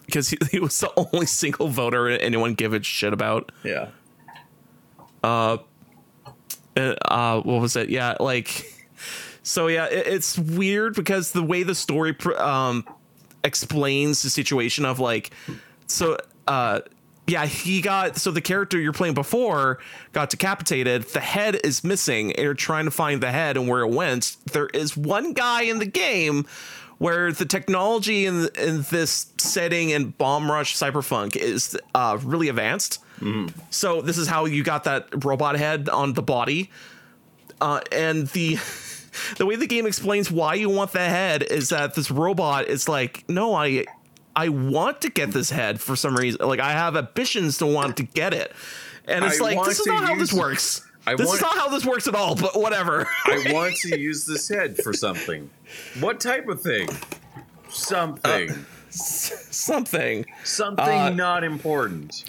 Because 0.04 0.28
he, 0.28 0.38
he 0.50 0.58
was 0.60 0.78
the 0.80 0.92
only 0.96 1.24
single 1.26 1.68
voter 1.68 2.08
anyone 2.10 2.52
give 2.54 2.74
a 2.74 2.82
shit 2.82 3.12
about. 3.14 3.52
Yeah. 3.62 3.88
Uh, 5.22 5.58
uh, 6.76 7.40
what 7.40 7.60
was 7.60 7.76
it? 7.76 7.88
Yeah, 7.88 8.16
like, 8.20 8.72
so 9.42 9.66
yeah, 9.68 9.86
it, 9.86 10.06
it's 10.06 10.38
weird 10.38 10.94
because 10.94 11.32
the 11.32 11.42
way 11.42 11.62
the 11.62 11.74
story 11.74 12.12
pr- 12.12 12.36
um 12.36 12.84
explains 13.44 14.22
the 14.22 14.30
situation 14.30 14.84
of 14.84 14.98
like, 14.98 15.30
so 15.86 16.16
uh, 16.48 16.80
yeah, 17.26 17.46
he 17.46 17.80
got 17.80 18.16
so 18.16 18.30
the 18.30 18.40
character 18.40 18.78
you're 18.78 18.92
playing 18.92 19.14
before 19.14 19.78
got 20.12 20.30
decapitated. 20.30 21.04
The 21.04 21.20
head 21.20 21.58
is 21.64 21.82
missing, 21.84 22.32
and 22.32 22.42
you're 22.42 22.54
trying 22.54 22.84
to 22.84 22.90
find 22.90 23.22
the 23.22 23.30
head 23.30 23.56
and 23.56 23.68
where 23.68 23.80
it 23.80 23.90
went. 23.90 24.36
There 24.52 24.68
is 24.68 24.96
one 24.96 25.32
guy 25.32 25.62
in 25.62 25.78
the 25.78 25.86
game 25.86 26.46
where 26.98 27.32
the 27.32 27.46
technology 27.46 28.26
in 28.26 28.48
in 28.58 28.82
this 28.90 29.32
setting 29.38 29.90
in 29.90 30.10
Bomb 30.10 30.50
Rush 30.50 30.76
Cyberpunk 30.76 31.36
is 31.36 31.78
uh, 31.94 32.18
really 32.22 32.48
advanced. 32.48 33.00
So 33.70 34.02
this 34.02 34.18
is 34.18 34.28
how 34.28 34.44
you 34.44 34.62
got 34.62 34.84
that 34.84 35.24
robot 35.24 35.56
head 35.56 35.88
on 35.88 36.12
the 36.12 36.22
body, 36.22 36.70
uh, 37.60 37.80
and 37.92 38.26
the 38.28 38.58
the 39.38 39.46
way 39.46 39.56
the 39.56 39.66
game 39.66 39.86
explains 39.86 40.30
why 40.30 40.54
you 40.54 40.68
want 40.68 40.92
the 40.92 40.98
head 40.98 41.42
is 41.42 41.70
that 41.70 41.94
this 41.94 42.10
robot 42.10 42.68
is 42.68 42.88
like, 42.88 43.24
no, 43.28 43.54
I 43.54 43.84
I 44.36 44.48
want 44.48 45.00
to 45.02 45.10
get 45.10 45.30
this 45.32 45.50
head 45.50 45.80
for 45.80 45.96
some 45.96 46.16
reason. 46.16 46.46
Like 46.46 46.60
I 46.60 46.72
have 46.72 46.96
ambitions 46.96 47.58
to 47.58 47.66
want 47.66 47.96
to 47.98 48.02
get 48.02 48.34
it, 48.34 48.52
and 49.06 49.24
it's 49.24 49.40
I 49.40 49.44
like 49.44 49.64
this 49.64 49.80
is 49.80 49.86
not 49.86 50.04
how 50.04 50.16
this 50.16 50.32
works. 50.32 50.82
I 51.06 51.14
this 51.14 51.26
want- 51.26 51.36
is 51.36 51.42
not 51.42 51.56
how 51.56 51.68
this 51.68 51.84
works 51.84 52.08
at 52.08 52.14
all. 52.14 52.34
But 52.34 52.58
whatever. 52.58 53.06
I 53.26 53.52
want 53.52 53.76
to 53.76 53.98
use 53.98 54.24
this 54.24 54.48
head 54.48 54.76
for 54.78 54.92
something. 54.92 55.50
What 56.00 56.18
type 56.20 56.48
of 56.48 56.60
thing? 56.60 56.88
Something. 57.68 58.50
Something. 58.96 60.24
something 60.44 60.84
uh, 60.86 61.08
not 61.08 61.42
important. 61.42 62.24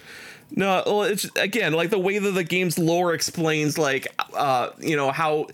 No, 0.51 0.83
well, 0.85 1.01
it's 1.03 1.25
again 1.35 1.73
like 1.73 1.89
the 1.89 1.99
way 1.99 2.17
that 2.19 2.31
the 2.31 2.43
game's 2.43 2.77
lore 2.77 3.13
explains, 3.13 3.77
like, 3.77 4.07
uh, 4.33 4.69
you 4.79 4.95
know 4.95 5.11
how 5.11 5.47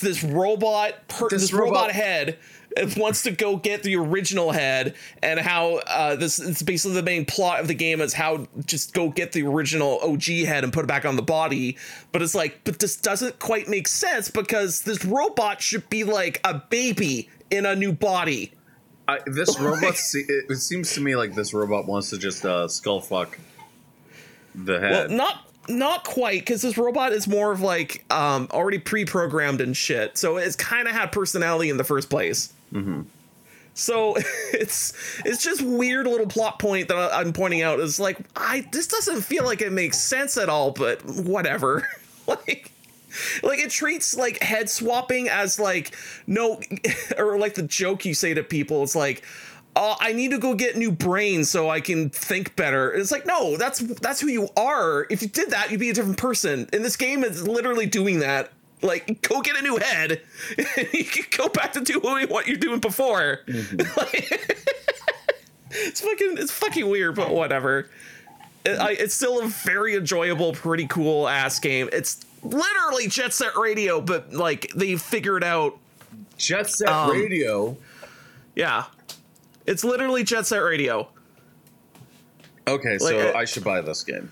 this 0.00 0.22
robot, 0.22 1.08
per, 1.08 1.28
This 1.28 1.42
this, 1.42 1.52
robot, 1.52 1.72
robot- 1.74 1.90
head, 1.92 2.38
it 2.76 2.96
wants 2.96 3.22
to 3.22 3.30
go 3.32 3.56
get 3.56 3.82
the 3.82 3.96
original 3.96 4.52
head, 4.52 4.94
and 5.22 5.40
how 5.40 5.76
uh, 5.86 6.14
this 6.16 6.38
it's 6.38 6.62
basically 6.62 6.94
the 6.94 7.02
main 7.02 7.24
plot 7.24 7.60
of 7.60 7.66
the 7.68 7.74
game 7.74 8.00
is 8.00 8.12
how 8.14 8.46
just 8.66 8.94
go 8.94 9.08
get 9.08 9.32
the 9.32 9.42
original 9.42 9.98
OG 10.02 10.24
head 10.46 10.62
and 10.64 10.72
put 10.72 10.84
it 10.84 10.88
back 10.88 11.04
on 11.04 11.16
the 11.16 11.22
body. 11.22 11.76
But 12.12 12.22
it's 12.22 12.34
like, 12.34 12.60
but 12.64 12.78
this 12.78 12.96
doesn't 12.96 13.38
quite 13.40 13.68
make 13.68 13.88
sense 13.88 14.30
because 14.30 14.82
this 14.82 15.04
robot 15.04 15.60
should 15.60 15.88
be 15.90 16.04
like 16.04 16.40
a 16.44 16.54
baby 16.54 17.28
in 17.50 17.66
a 17.66 17.74
new 17.74 17.92
body. 17.92 18.52
I, 19.08 19.18
this 19.26 19.58
robot. 19.60 19.96
Se- 19.96 20.24
it, 20.28 20.44
it 20.50 20.56
seems 20.58 20.92
to 20.94 21.00
me 21.00 21.16
like 21.16 21.34
this 21.34 21.52
robot 21.52 21.86
wants 21.86 22.10
to 22.10 22.18
just 22.18 22.44
uh, 22.44 22.68
skull 22.68 23.00
fuck 23.00 23.36
the 24.64 24.80
Well, 24.80 25.08
not 25.08 25.44
not 25.68 26.04
quite 26.04 26.40
because 26.40 26.62
this 26.62 26.78
robot 26.78 27.12
is 27.12 27.28
more 27.28 27.52
of 27.52 27.60
like 27.60 28.04
um 28.12 28.48
already 28.50 28.78
pre-programmed 28.78 29.60
and 29.60 29.76
shit. 29.76 30.16
So 30.16 30.36
it's 30.36 30.56
kind 30.56 30.88
of 30.88 30.94
had 30.94 31.12
personality 31.12 31.70
in 31.70 31.76
the 31.76 31.84
first 31.84 32.10
place. 32.10 32.52
Mm-hmm. 32.72 33.02
So 33.74 34.16
it's 34.52 34.92
it's 35.24 35.42
just 35.42 35.62
weird 35.62 36.06
little 36.06 36.26
plot 36.26 36.58
point 36.58 36.88
that 36.88 37.10
I'm 37.12 37.32
pointing 37.32 37.62
out. 37.62 37.80
Is 37.80 38.00
like 38.00 38.18
I 38.36 38.66
this 38.72 38.86
doesn't 38.86 39.22
feel 39.22 39.44
like 39.44 39.62
it 39.62 39.72
makes 39.72 39.98
sense 39.98 40.36
at 40.36 40.48
all, 40.48 40.72
but 40.72 41.04
whatever. 41.04 41.88
like 42.26 42.72
like 43.42 43.58
it 43.58 43.70
treats 43.70 44.16
like 44.16 44.42
head 44.42 44.68
swapping 44.68 45.28
as 45.28 45.58
like 45.58 45.94
no 46.26 46.60
or 47.18 47.38
like 47.38 47.54
the 47.54 47.62
joke 47.62 48.04
you 48.04 48.14
say 48.14 48.34
to 48.34 48.42
people 48.42 48.82
it's 48.82 48.94
like 48.94 49.22
uh, 49.78 49.94
I 50.00 50.12
need 50.12 50.32
to 50.32 50.38
go 50.38 50.54
get 50.54 50.76
new 50.76 50.90
brains 50.90 51.48
so 51.48 51.70
I 51.70 51.80
can 51.80 52.10
think 52.10 52.56
better. 52.56 52.92
It's 52.92 53.12
like 53.12 53.24
no, 53.26 53.56
that's 53.56 53.78
that's 53.78 54.20
who 54.20 54.26
you 54.26 54.48
are. 54.56 55.06
If 55.08 55.22
you 55.22 55.28
did 55.28 55.50
that, 55.50 55.70
you'd 55.70 55.78
be 55.78 55.90
a 55.90 55.94
different 55.94 56.18
person. 56.18 56.68
And 56.72 56.84
this 56.84 56.96
game 56.96 57.22
is 57.22 57.46
literally 57.46 57.86
doing 57.86 58.18
that. 58.18 58.50
Like, 58.82 59.22
go 59.22 59.40
get 59.40 59.56
a 59.56 59.62
new 59.62 59.76
head. 59.76 60.20
you 60.92 61.04
can 61.04 61.26
go 61.36 61.48
back 61.48 61.74
to 61.74 61.80
doing 61.80 62.28
what 62.28 62.48
you're 62.48 62.56
doing 62.56 62.80
before. 62.80 63.42
it's 63.46 64.40
fucking 66.00 66.34
it's 66.38 66.50
fucking 66.50 66.88
weird, 66.90 67.14
but 67.14 67.30
whatever. 67.30 67.88
It, 68.64 68.80
I, 68.80 68.90
it's 68.92 69.14
still 69.14 69.40
a 69.42 69.46
very 69.46 69.94
enjoyable, 69.94 70.54
pretty 70.54 70.88
cool 70.88 71.28
ass 71.28 71.60
game. 71.60 71.88
It's 71.92 72.26
literally 72.42 73.06
Jet 73.06 73.32
Set 73.32 73.56
Radio, 73.56 74.00
but 74.00 74.32
like 74.32 74.72
they 74.74 74.96
figured 74.96 75.44
out 75.44 75.78
Jet 76.36 76.68
Set 76.68 76.88
um, 76.88 77.12
Radio. 77.12 77.76
Yeah. 78.56 78.86
It's 79.68 79.84
literally 79.84 80.24
Jet 80.24 80.46
Set 80.46 80.58
Radio. 80.58 81.08
Okay, 82.66 82.98
so 82.98 83.04
like, 83.16 83.34
uh, 83.34 83.38
I 83.38 83.44
should 83.44 83.64
buy 83.64 83.80
this 83.80 84.02
game. 84.04 84.30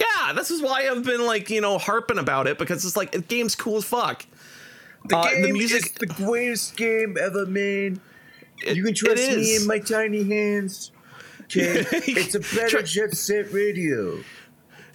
Yeah, 0.00 0.32
this 0.32 0.50
is 0.50 0.60
why 0.62 0.88
I've 0.90 1.04
been 1.04 1.24
like, 1.26 1.50
you 1.50 1.60
know, 1.60 1.78
harping 1.78 2.18
about 2.18 2.46
it 2.46 2.58
because 2.58 2.84
it's 2.84 2.96
like 2.96 3.12
the 3.12 3.20
game's 3.20 3.54
cool 3.54 3.76
as 3.76 3.84
fuck. 3.84 4.24
The 5.06 5.16
Uh, 5.16 5.30
the 5.30 5.42
game 5.42 5.52
music- 5.54 5.86
is 5.86 5.92
the 5.92 6.06
greatest 6.06 6.76
game 6.76 7.16
ever 7.20 7.46
made. 7.46 8.00
It- 8.64 8.76
You 8.76 8.84
can 8.84 8.94
trust 8.94 9.30
me 9.30 9.56
in 9.56 9.66
my 9.66 9.78
tiny 9.78 10.24
hands. 10.24 10.90
Okay, 11.44 11.84
it's 11.92 12.34
a 12.34 12.40
better 12.56 12.82
Jet 12.82 13.14
Set 13.14 13.52
Radio. 13.52 14.18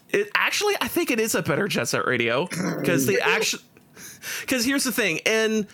It 0.09 0.31
actually, 0.35 0.75
I 0.81 0.87
think 0.87 1.11
it 1.11 1.19
is 1.19 1.35
a 1.35 1.43
better 1.43 1.67
Jet 1.67 1.87
Set 1.87 2.05
Radio 2.07 2.47
because 2.47 3.05
the 3.05 3.21
actual. 3.25 3.59
Because 4.41 4.65
here's 4.65 4.83
the 4.83 4.91
thing, 4.91 5.17
in 5.19 5.67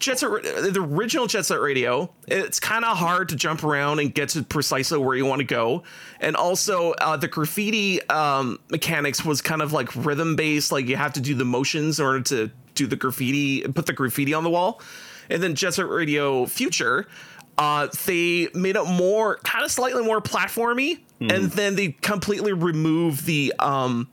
Jet 0.00 0.18
Set, 0.18 0.30
the 0.30 0.80
original 0.80 1.26
Jet 1.26 1.44
Set 1.44 1.60
Radio, 1.60 2.10
it's 2.26 2.58
kind 2.58 2.86
of 2.86 2.96
hard 2.96 3.28
to 3.28 3.36
jump 3.36 3.62
around 3.62 4.00
and 4.00 4.12
get 4.12 4.30
to 4.30 4.42
precisely 4.42 4.98
where 4.98 5.14
you 5.14 5.26
want 5.26 5.40
to 5.40 5.44
go, 5.44 5.82
and 6.20 6.36
also 6.36 6.92
uh, 6.92 7.18
the 7.18 7.28
graffiti 7.28 8.02
um, 8.08 8.58
mechanics 8.70 9.24
was 9.24 9.42
kind 9.42 9.60
of 9.60 9.74
like 9.74 9.94
rhythm 9.94 10.36
based, 10.36 10.72
like 10.72 10.86
you 10.86 10.96
have 10.96 11.12
to 11.12 11.20
do 11.20 11.34
the 11.34 11.44
motions 11.44 12.00
in 12.00 12.06
order 12.06 12.22
to 12.22 12.50
do 12.74 12.86
the 12.86 12.96
graffiti, 12.96 13.60
put 13.60 13.84
the 13.84 13.92
graffiti 13.92 14.32
on 14.32 14.42
the 14.42 14.50
wall, 14.50 14.80
and 15.28 15.42
then 15.42 15.54
Jet 15.54 15.74
Set 15.74 15.86
Radio 15.86 16.46
Future, 16.46 17.06
uh, 17.58 17.88
they 18.06 18.48
made 18.54 18.76
it 18.76 18.86
more 18.86 19.36
kind 19.44 19.66
of 19.66 19.70
slightly 19.70 20.02
more 20.02 20.22
platformy, 20.22 21.00
and 21.20 21.50
then 21.52 21.76
they 21.76 21.88
completely 21.88 22.54
remove 22.54 23.26
the 23.26 23.52
um, 23.58 24.08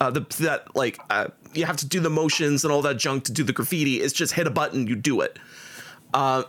uh, 0.00 0.10
the 0.10 0.26
that 0.40 0.74
like 0.74 0.98
uh, 1.08 1.28
you 1.52 1.64
have 1.64 1.76
to 1.78 1.86
do 1.86 2.00
the 2.00 2.10
motions 2.10 2.64
and 2.64 2.72
all 2.72 2.82
that 2.82 2.96
junk 2.96 3.24
to 3.24 3.32
do 3.32 3.42
the 3.42 3.52
graffiti. 3.52 4.00
It's 4.00 4.12
just 4.12 4.32
hit 4.34 4.46
a 4.46 4.50
button, 4.50 4.86
you 4.86 4.96
do 4.96 5.20
it. 5.20 5.38
Uh, 6.14 6.44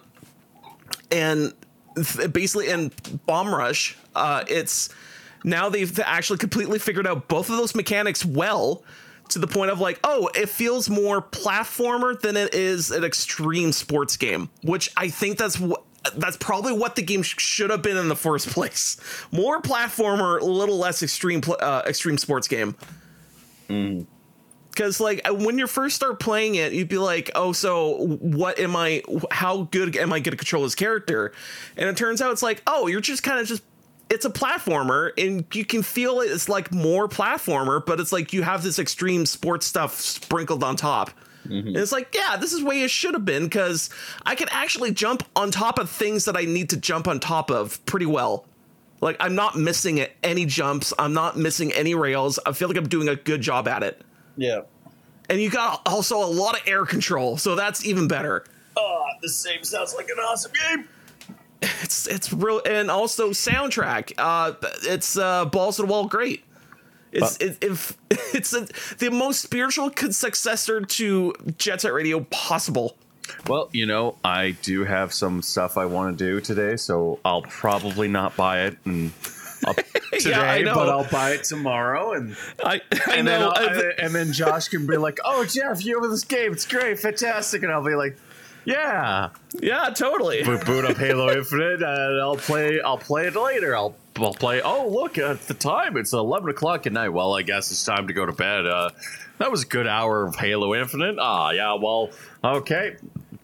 and 1.11 1.53
th- 1.95 2.31
basically 2.31 2.69
in 2.69 2.91
Bomb 3.25 3.53
Rush, 3.53 3.97
uh, 4.15 4.43
it's 4.47 4.89
now 5.43 5.69
they've 5.69 5.99
actually 5.99 6.37
completely 6.37 6.79
figured 6.79 7.07
out 7.07 7.27
both 7.27 7.49
of 7.49 7.57
those 7.57 7.75
mechanics 7.75 8.23
well 8.23 8.83
to 9.29 9.39
the 9.39 9.47
point 9.47 9.71
of 9.71 9.79
like, 9.79 9.99
oh, 10.03 10.29
it 10.35 10.49
feels 10.49 10.89
more 10.89 11.21
platformer 11.21 12.19
than 12.19 12.35
it 12.35 12.53
is 12.53 12.91
an 12.91 13.03
extreme 13.03 13.71
sports 13.71 14.17
game, 14.17 14.49
which 14.63 14.89
I 14.97 15.09
think 15.09 15.37
that's 15.37 15.59
what. 15.59 15.83
That's 16.15 16.35
probably 16.35 16.73
what 16.73 16.95
the 16.95 17.03
game 17.03 17.21
sh- 17.21 17.35
should 17.37 17.69
have 17.69 17.83
been 17.83 17.95
in 17.95 18.07
the 18.07 18.15
first 18.15 18.49
place. 18.49 18.99
More 19.31 19.61
platformer, 19.61 20.41
a 20.41 20.43
little 20.43 20.79
less 20.79 21.03
extreme, 21.03 21.41
pl- 21.41 21.57
uh, 21.59 21.83
extreme 21.85 22.17
sports 22.17 22.47
game 22.47 22.75
because 24.71 24.99
like 24.99 25.21
uh, 25.29 25.33
when 25.33 25.57
you 25.57 25.67
first 25.67 25.95
start 25.95 26.19
playing 26.19 26.55
it 26.55 26.73
you'd 26.73 26.89
be 26.89 26.97
like 26.97 27.29
oh 27.35 27.51
so 27.51 27.97
what 28.19 28.57
am 28.57 28.75
i 28.75 29.03
how 29.29 29.63
good 29.63 29.95
am 29.97 30.11
i 30.11 30.19
going 30.19 30.31
to 30.31 30.37
control 30.37 30.63
this 30.63 30.75
character? 30.75 31.31
And 31.77 31.89
it 31.89 31.97
turns 31.97 32.21
out 32.21 32.31
it's 32.31 32.43
like 32.43 32.63
oh 32.65 32.87
you're 32.87 33.01
just 33.01 33.23
kind 33.23 33.39
of 33.39 33.47
just 33.47 33.63
it's 34.09 34.25
a 34.25 34.29
platformer 34.29 35.11
and 35.17 35.45
you 35.55 35.63
can 35.63 35.83
feel 35.83 36.19
it 36.21 36.31
it's 36.31 36.49
like 36.49 36.71
more 36.71 37.07
platformer 37.07 37.85
but 37.85 37.99
it's 37.99 38.11
like 38.11 38.33
you 38.33 38.43
have 38.43 38.63
this 38.63 38.79
extreme 38.79 39.25
sports 39.25 39.65
stuff 39.65 39.99
sprinkled 39.99 40.63
on 40.63 40.75
top. 40.75 41.11
And 41.67 41.77
it's 41.77 41.91
like 41.91 42.13
yeah 42.15 42.37
this 42.37 42.53
is 42.53 42.63
way 42.63 42.81
it 42.81 42.91
should 42.91 43.13
have 43.13 43.25
been 43.25 43.43
because 43.43 43.89
i 44.25 44.35
can 44.35 44.47
actually 44.51 44.91
jump 44.91 45.23
on 45.35 45.51
top 45.51 45.79
of 45.79 45.89
things 45.89 46.25
that 46.25 46.37
i 46.37 46.45
need 46.45 46.69
to 46.69 46.77
jump 46.77 47.07
on 47.07 47.19
top 47.19 47.51
of 47.51 47.83
pretty 47.85 48.05
well. 48.05 48.45
Like 49.01 49.17
i'm 49.19 49.35
not 49.35 49.57
missing 49.57 50.05
any 50.23 50.45
jumps 50.45 50.93
i'm 50.99 51.13
not 51.13 51.37
missing 51.37 51.71
any 51.73 51.95
rails 51.95 52.39
i 52.45 52.51
feel 52.51 52.67
like 52.67 52.77
i'm 52.77 52.87
doing 52.87 53.07
a 53.09 53.15
good 53.15 53.41
job 53.41 53.67
at 53.67 53.81
it 53.81 54.01
Yeah. 54.37 54.61
and 55.29 55.41
you 55.41 55.49
got 55.49 55.81
also 55.85 56.17
a 56.23 56.27
lot 56.27 56.59
of 56.59 56.67
air 56.67 56.85
control, 56.85 57.37
so 57.37 57.55
that's 57.55 57.85
even 57.85 58.07
better. 58.07 58.45
Oh, 58.77 59.05
the 59.21 59.29
same 59.29 59.63
sounds 59.63 59.93
like 59.95 60.09
an 60.09 60.17
awesome 60.17 60.51
game. 60.53 60.87
It's 61.61 62.07
it's 62.07 62.33
real, 62.33 62.61
and 62.65 62.89
also 62.89 63.29
soundtrack. 63.29 64.13
Uh, 64.17 64.53
it's 64.83 65.17
uh, 65.17 65.45
balls 65.45 65.75
to 65.75 65.83
the 65.83 65.87
wall, 65.87 66.07
great. 66.07 66.43
It's 67.11 67.37
it, 67.37 67.57
if 67.61 67.97
it's 68.33 68.53
a, 68.53 68.67
the 68.97 69.11
most 69.11 69.41
spiritual 69.41 69.91
successor 70.11 70.81
to 70.81 71.33
Jet 71.57 71.81
Set 71.81 71.93
Radio 71.93 72.21
possible. 72.31 72.97
Well, 73.47 73.69
you 73.73 73.85
know, 73.85 74.15
I 74.23 74.51
do 74.63 74.83
have 74.85 75.13
some 75.13 75.41
stuff 75.41 75.77
I 75.77 75.85
want 75.85 76.17
to 76.17 76.25
do 76.25 76.41
today, 76.41 76.77
so 76.77 77.19
I'll 77.23 77.43
probably 77.43 78.07
not 78.07 78.35
buy 78.35 78.61
it 78.63 78.77
and 78.85 79.11
I'll, 79.13 79.40
today, 80.19 80.63
know. 80.63 80.75
but 80.75 80.89
I'll 80.89 81.07
buy 81.09 81.31
it 81.31 81.43
tomorrow, 81.43 82.13
and 82.13 82.35
I 82.63 82.81
I 83.07 83.15
and 83.17 83.27
then 83.27 83.39
know. 83.41 83.49
I'll- 83.55 83.77
I- 83.79 83.93
and 83.99 84.13
then 84.13 84.33
Josh 84.33 84.67
can 84.69 84.85
be 84.87 84.97
like, 84.97 85.19
"Oh, 85.23 85.45
Jeff, 85.45 85.83
you 85.85 86.01
have 86.01 86.09
this 86.11 86.23
game. 86.23 86.51
It's 86.53 86.65
great, 86.65 86.99
fantastic," 86.99 87.63
and 87.63 87.71
I'll 87.71 87.83
be 87.83 87.95
like, 87.95 88.17
"Yeah." 88.65 89.29
yeah, 89.59 89.89
totally. 89.95 90.43
Boot, 90.43 90.65
boot 90.65 90.85
up 90.85 90.97
Halo 90.97 91.31
Infinite, 91.31 91.81
and 91.81 92.21
I'll 92.21 92.35
play. 92.37 92.81
I'll 92.81 92.97
play 92.97 93.27
it 93.27 93.35
later. 93.35 93.75
I'll 93.75 93.95
I'll 94.17 94.33
play. 94.33 94.61
Oh, 94.61 94.87
look 94.89 95.17
at 95.17 95.41
the 95.47 95.53
time. 95.53 95.97
It's 95.97 96.13
eleven 96.13 96.49
o'clock 96.49 96.85
at 96.87 96.93
night. 96.93 97.09
Well, 97.09 97.33
I 97.35 97.41
guess 97.43 97.71
it's 97.71 97.83
time 97.85 98.07
to 98.07 98.13
go 98.13 98.25
to 98.25 98.33
bed. 98.33 98.65
Uh, 98.65 98.89
that 99.37 99.49
was 99.51 99.63
a 99.63 99.67
good 99.67 99.87
hour 99.87 100.25
of 100.25 100.35
Halo 100.35 100.75
Infinite. 100.75 101.17
Ah, 101.19 101.51
yeah. 101.51 101.73
Well, 101.75 102.11
okay. 102.43 102.95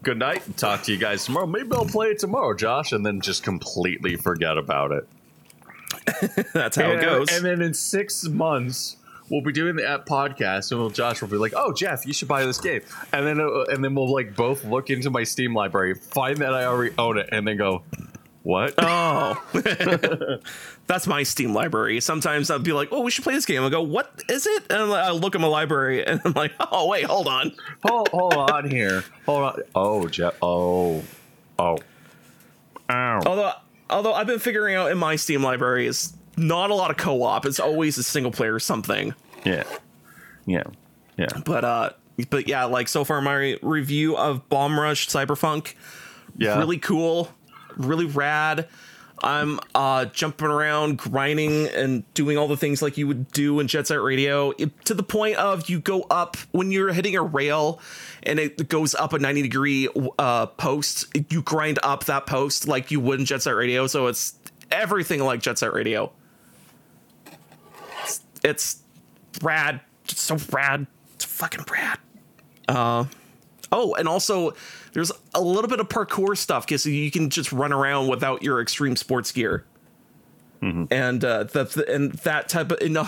Good 0.04 0.20
night. 0.20 0.44
Talk 0.58 0.84
to 0.84 0.92
you 0.92 0.98
guys 0.98 1.26
tomorrow. 1.26 1.48
Maybe 1.48 1.70
I'll 1.74 1.86
play 1.86 2.10
it 2.10 2.20
tomorrow, 2.20 2.54
Josh, 2.54 2.92
and 2.92 3.06
then 3.06 3.20
just 3.20 3.44
completely 3.44 4.16
forget 4.16 4.58
about 4.58 4.92
it. 4.92 5.08
That's 6.54 6.76
how 6.76 6.92
it 6.92 7.02
goes. 7.02 7.32
And 7.32 7.44
then 7.44 7.62
in 7.62 7.74
six 7.74 8.24
months, 8.26 8.98
we'll 9.30 9.42
be 9.42 9.52
doing 9.52 9.76
the 9.76 9.88
app 9.88 10.06
podcast, 10.06 10.72
and 10.72 10.80
we'll, 10.80 10.90
Josh 10.90 11.22
will 11.22 11.28
be 11.30 11.38
like, 11.38 11.54
"Oh, 11.56 11.74
Jeff, 11.74 12.06
you 12.06 12.14
should 12.14 12.28
buy 12.28 12.46
this 12.46 12.60
game," 12.60 12.82
and 13.12 13.26
then 13.26 13.40
uh, 13.40 13.64
and 13.70 13.84
then 13.84 13.96
we'll 13.96 14.12
like 14.12 14.36
both 14.36 14.64
look 14.66 14.90
into 14.90 15.10
my 15.10 15.24
Steam 15.24 15.54
library, 15.54 15.96
find 15.96 16.38
that 16.38 16.54
I 16.54 16.66
already 16.66 16.94
own 16.98 17.18
it, 17.18 17.30
and 17.32 17.48
then 17.48 17.58
go, 17.58 17.84
"What?" 18.44 18.74
Oh, 18.78 19.42
that's 20.88 21.08
my 21.08 21.24
Steam 21.24 21.54
library. 21.54 22.00
Sometimes 22.00 22.50
I'll 22.50 22.60
be 22.60 22.74
like, 22.74 22.90
"Oh, 22.92 23.02
we 23.02 23.12
should 23.12 23.24
play 23.24 23.34
this 23.34 23.46
game." 23.46 23.64
I 23.64 23.70
go, 23.70 23.82
"What 23.82 24.24
is 24.30 24.48
it?" 24.48 24.72
And 24.72 24.92
I 24.94 25.12
look 25.12 25.36
at 25.36 25.42
my 25.42 25.48
library, 25.48 26.06
and 26.06 26.22
I'm 26.24 26.34
like, 26.34 26.54
"Oh, 26.72 26.88
wait, 26.88 27.06
hold 27.06 27.28
on." 27.28 27.54
hold, 27.84 28.10
hold 28.10 28.34
on 28.34 28.70
here. 28.70 29.04
Hold 29.26 29.44
on. 29.44 29.60
Oh, 29.76 30.08
Jeff. 30.08 30.36
Oh, 30.42 31.04
oh. 31.60 31.78
Ow. 32.90 33.22
Although, 33.26 33.52
although 33.90 34.14
I've 34.14 34.28
been 34.28 34.40
figuring 34.40 34.76
out 34.76 34.92
in 34.92 34.98
my 34.98 35.16
Steam 35.16 35.44
library 35.44 35.88
is 35.88 36.14
not 36.36 36.70
a 36.70 36.76
lot 36.76 36.92
of 36.92 36.98
co-op. 36.98 37.46
It's 37.46 37.60
always 37.60 37.98
a 37.98 38.04
single 38.04 38.32
player 38.32 38.54
or 38.54 38.60
something. 38.60 39.14
Yeah. 39.44 39.64
Yeah. 40.46 40.64
Yeah. 41.18 41.28
But 41.46 41.64
uh, 41.66 41.90
but 42.30 42.48
yeah, 42.48 42.66
like 42.66 42.88
so 42.88 43.04
far 43.04 43.22
my 43.22 43.58
review 43.62 44.16
of 44.18 44.48
Bomb 44.50 44.80
Rush 44.80 45.08
Cyberpunk, 45.08 45.74
Yeah. 46.38 46.58
really 46.58 46.78
cool, 46.78 47.30
really 47.76 48.06
rad. 48.06 48.68
I'm 49.24 49.60
uh 49.74 50.06
jumping 50.06 50.48
around, 50.48 50.98
grinding, 50.98 51.68
and 51.70 52.12
doing 52.14 52.38
all 52.38 52.48
the 52.48 52.58
things 52.58 52.82
like 52.82 52.98
you 52.98 53.08
would 53.08 53.32
do 53.32 53.60
in 53.60 53.68
Jet 53.68 53.88
Set 53.88 54.02
Radio 54.02 54.52
it- 54.58 54.86
to 54.86 54.94
the 54.94 55.02
point 55.04 55.38
of 55.38 55.70
you 55.70 55.80
go 55.80 56.02
up 56.12 56.38
when 56.52 56.72
you're 56.72 56.94
hitting 56.94 57.16
a 57.16 57.24
rail 57.24 57.80
and 58.24 58.40
it 58.40 58.70
goes 58.70 58.94
up 58.94 59.14
a 59.14 59.20
90 59.20 59.42
degree 59.42 59.90
uh 60.20 60.46
post. 60.46 61.08
You 61.32 61.42
grind 61.42 61.80
up 61.84 62.06
that 62.06 62.28
post 62.28 62.68
like 62.68 62.92
you 62.92 63.00
would 63.00 63.20
in 63.20 63.26
Jet 63.26 63.42
Set 63.42 63.56
Radio, 63.56 63.88
so 63.88 64.06
it's 64.08 64.36
everything 64.72 65.24
like 65.24 65.42
Jet 65.42 65.58
Set 65.58 65.74
Radio. 65.74 66.12
It's, 68.04 68.22
it's 68.44 68.84
rad, 69.42 69.82
just 70.04 70.20
so 70.22 70.38
rad, 70.52 70.86
it's 71.16 71.26
fucking 71.26 71.66
rad. 71.72 71.98
Uh, 72.68 73.06
oh, 73.72 73.94
and 73.96 74.08
also 74.08 74.54
there's 74.94 75.12
a 75.34 75.42
little 75.42 75.70
bit 75.70 75.80
of 75.80 75.90
parkour 75.90 76.38
stuff 76.38 76.66
because 76.66 76.86
you 76.86 77.12
can 77.12 77.30
just 77.30 77.52
run 77.52 77.72
around 77.74 78.08
without 78.08 78.44
your 78.44 78.62
extreme 78.62 78.96
sports 78.96 79.32
gear. 79.32 79.66
And 80.92 81.24
uh, 81.24 81.44
the, 81.44 81.86
and 81.88 82.12
that 82.14 82.50
type 82.50 82.72
of 82.72 82.82
no, 82.90 83.08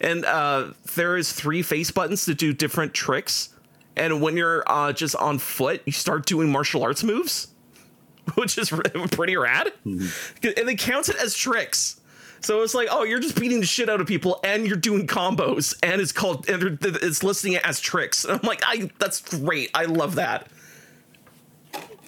and 0.00 0.24
uh, 0.24 0.72
there 0.94 1.16
is 1.16 1.32
three 1.32 1.62
face 1.62 1.90
buttons 1.90 2.24
to 2.26 2.34
do 2.34 2.52
different 2.52 2.94
tricks. 2.94 3.50
And 3.96 4.20
when 4.20 4.36
you're 4.36 4.62
uh, 4.66 4.92
just 4.92 5.16
on 5.16 5.38
foot, 5.38 5.82
you 5.86 5.92
start 5.92 6.26
doing 6.26 6.52
martial 6.52 6.82
arts 6.82 7.02
moves, 7.02 7.48
which 8.34 8.58
is 8.58 8.70
pretty 9.10 9.36
rad. 9.36 9.72
And 9.84 10.68
they 10.68 10.76
count 10.76 11.08
it 11.08 11.16
as 11.16 11.34
tricks. 11.34 12.00
So 12.46 12.62
it's 12.62 12.74
like, 12.74 12.86
oh, 12.92 13.02
you're 13.02 13.18
just 13.18 13.34
beating 13.34 13.58
the 13.58 13.66
shit 13.66 13.88
out 13.88 14.00
of 14.00 14.06
people, 14.06 14.38
and 14.44 14.68
you're 14.68 14.76
doing 14.76 15.08
combos, 15.08 15.76
and 15.82 16.00
it's 16.00 16.12
called, 16.12 16.48
and 16.48 16.78
it's 16.80 17.24
listing 17.24 17.54
it 17.54 17.66
as 17.66 17.80
tricks. 17.80 18.24
And 18.24 18.34
I'm 18.34 18.46
like, 18.46 18.62
I, 18.64 18.88
that's 19.00 19.20
great. 19.20 19.70
I 19.74 19.86
love 19.86 20.14
that. 20.14 20.46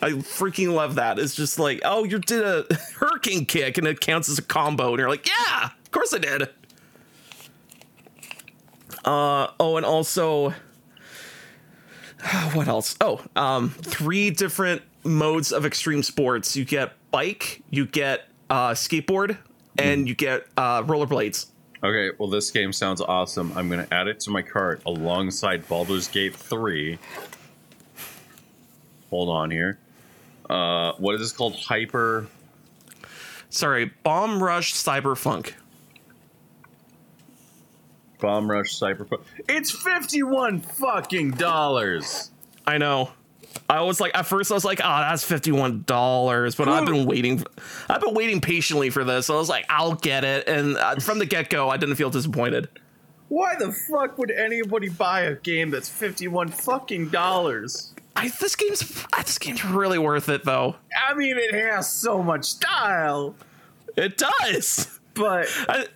I 0.00 0.10
freaking 0.10 0.72
love 0.72 0.94
that. 0.94 1.18
It's 1.18 1.34
just 1.34 1.58
like, 1.58 1.80
oh, 1.84 2.04
you 2.04 2.20
did 2.20 2.44
a 2.44 2.64
hurricane 2.98 3.46
kick, 3.46 3.78
and 3.78 3.86
it 3.88 3.98
counts 3.98 4.28
as 4.28 4.38
a 4.38 4.42
combo, 4.42 4.90
and 4.90 5.00
you're 5.00 5.08
like, 5.08 5.26
yeah, 5.26 5.70
of 5.84 5.90
course 5.90 6.14
I 6.14 6.18
did. 6.18 6.42
Uh 9.04 9.48
oh, 9.58 9.76
and 9.76 9.84
also, 9.84 10.50
what 12.52 12.68
else? 12.68 12.94
Oh, 13.00 13.20
um, 13.34 13.70
three 13.70 14.30
different 14.30 14.82
modes 15.02 15.50
of 15.50 15.66
extreme 15.66 16.04
sports. 16.04 16.56
You 16.56 16.64
get 16.64 16.92
bike, 17.10 17.64
you 17.70 17.86
get 17.86 18.28
uh, 18.48 18.70
skateboard, 18.70 19.36
and 19.78 20.08
you 20.08 20.14
get 20.14 20.46
uh, 20.56 20.82
rollerblades. 20.82 21.46
Okay, 21.82 22.10
well, 22.18 22.28
this 22.28 22.50
game 22.50 22.72
sounds 22.72 23.00
awesome. 23.00 23.52
I'm 23.56 23.68
going 23.68 23.86
to 23.86 23.94
add 23.94 24.08
it 24.08 24.18
to 24.20 24.30
my 24.30 24.42
cart 24.42 24.82
alongside 24.84 25.68
Baldur's 25.68 26.08
Gate 26.08 26.34
3. 26.34 26.98
Hold 29.10 29.28
on 29.28 29.50
here. 29.50 29.78
Uh, 30.50 30.92
what 30.98 31.14
is 31.14 31.20
this 31.20 31.32
called? 31.32 31.54
Hyper. 31.54 32.26
Sorry, 33.48 33.92
Bomb 34.02 34.42
Rush 34.42 34.74
Cyberpunk. 34.74 35.52
Bomb 38.20 38.50
Rush 38.50 38.78
Cyberpunk. 38.78 39.22
It's 39.48 39.70
51 39.70 40.60
fucking 40.60 41.32
dollars. 41.32 42.32
I 42.66 42.78
know. 42.78 43.10
I 43.70 43.82
was 43.82 44.00
like, 44.00 44.16
at 44.16 44.26
first, 44.26 44.50
I 44.50 44.54
was 44.54 44.64
like, 44.64 44.80
oh, 44.82 44.98
that's 45.00 45.24
fifty-one 45.24 45.84
dollars, 45.86 46.54
but 46.54 46.68
I've 46.68 46.86
been 46.86 47.04
waiting. 47.06 47.44
I've 47.88 48.00
been 48.00 48.14
waiting 48.14 48.40
patiently 48.40 48.88
for 48.90 49.04
this. 49.04 49.28
I 49.28 49.34
was 49.34 49.48
like, 49.48 49.66
I'll 49.68 49.94
get 49.94 50.24
it, 50.24 50.48
and 50.48 50.76
uh, 50.76 50.96
from 50.96 51.18
the 51.18 51.26
get-go, 51.26 51.68
I 51.68 51.76
didn't 51.76 51.96
feel 51.96 52.10
disappointed. 52.10 52.68
Why 53.28 53.56
the 53.58 53.70
fuck 53.72 54.16
would 54.16 54.30
anybody 54.30 54.88
buy 54.88 55.20
a 55.22 55.34
game 55.34 55.68
that's 55.70 55.88
51 55.88 56.48
fucking 56.48 57.10
dollars? 57.10 57.92
I, 58.16 58.28
this 58.28 58.56
game's 58.56 58.80
this 59.18 59.38
game's 59.38 59.64
really 59.64 59.98
worth 59.98 60.28
it, 60.30 60.44
though. 60.44 60.76
I 61.08 61.14
mean, 61.14 61.36
it 61.36 61.54
has 61.54 61.92
so 61.92 62.22
much 62.22 62.44
style, 62.46 63.34
It 63.96 64.16
does. 64.16 64.98
but 65.14 65.46
I, 65.68 65.86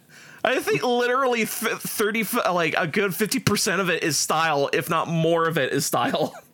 I 0.44 0.60
think 0.60 0.82
literally 0.82 1.46
thirty, 1.46 2.24
like 2.52 2.74
a 2.76 2.86
good 2.86 3.14
fifty 3.14 3.38
percent 3.40 3.80
of 3.80 3.88
it 3.88 4.02
is 4.02 4.18
style, 4.18 4.68
if 4.74 4.90
not 4.90 5.08
more 5.08 5.48
of 5.48 5.56
it 5.56 5.72
is 5.72 5.86
style. 5.86 6.34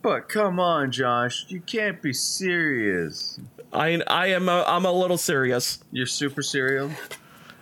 But 0.00 0.28
come 0.28 0.60
on, 0.60 0.92
Josh, 0.92 1.46
you 1.48 1.60
can't 1.60 2.00
be 2.00 2.12
serious. 2.12 3.40
I 3.72 4.00
I 4.06 4.28
am 4.28 4.48
a, 4.48 4.64
I'm 4.66 4.84
a 4.84 4.92
little 4.92 5.18
serious. 5.18 5.78
You're 5.90 6.06
super 6.06 6.42
serial. 6.42 6.90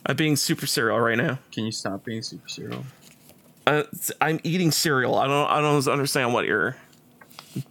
I'm 0.05 0.17
being 0.17 0.37
super 0.37 0.67
cereal 0.67 1.01
right 1.01 1.17
now. 1.17 1.39
Can 1.51 1.65
you 1.65 1.73
stop 1.73 2.05
being 2.05 2.23
super 2.23 2.49
serial? 2.49 2.85
Uh, 3.67 3.83
I'm 4.21 4.39
eating 4.45 4.71
cereal. 4.71 5.17
I 5.17 5.27
don't 5.27 5.51
I 5.51 5.61
don't 5.61 5.89
understand 5.89 6.33
what 6.33 6.47
you're 6.47 6.77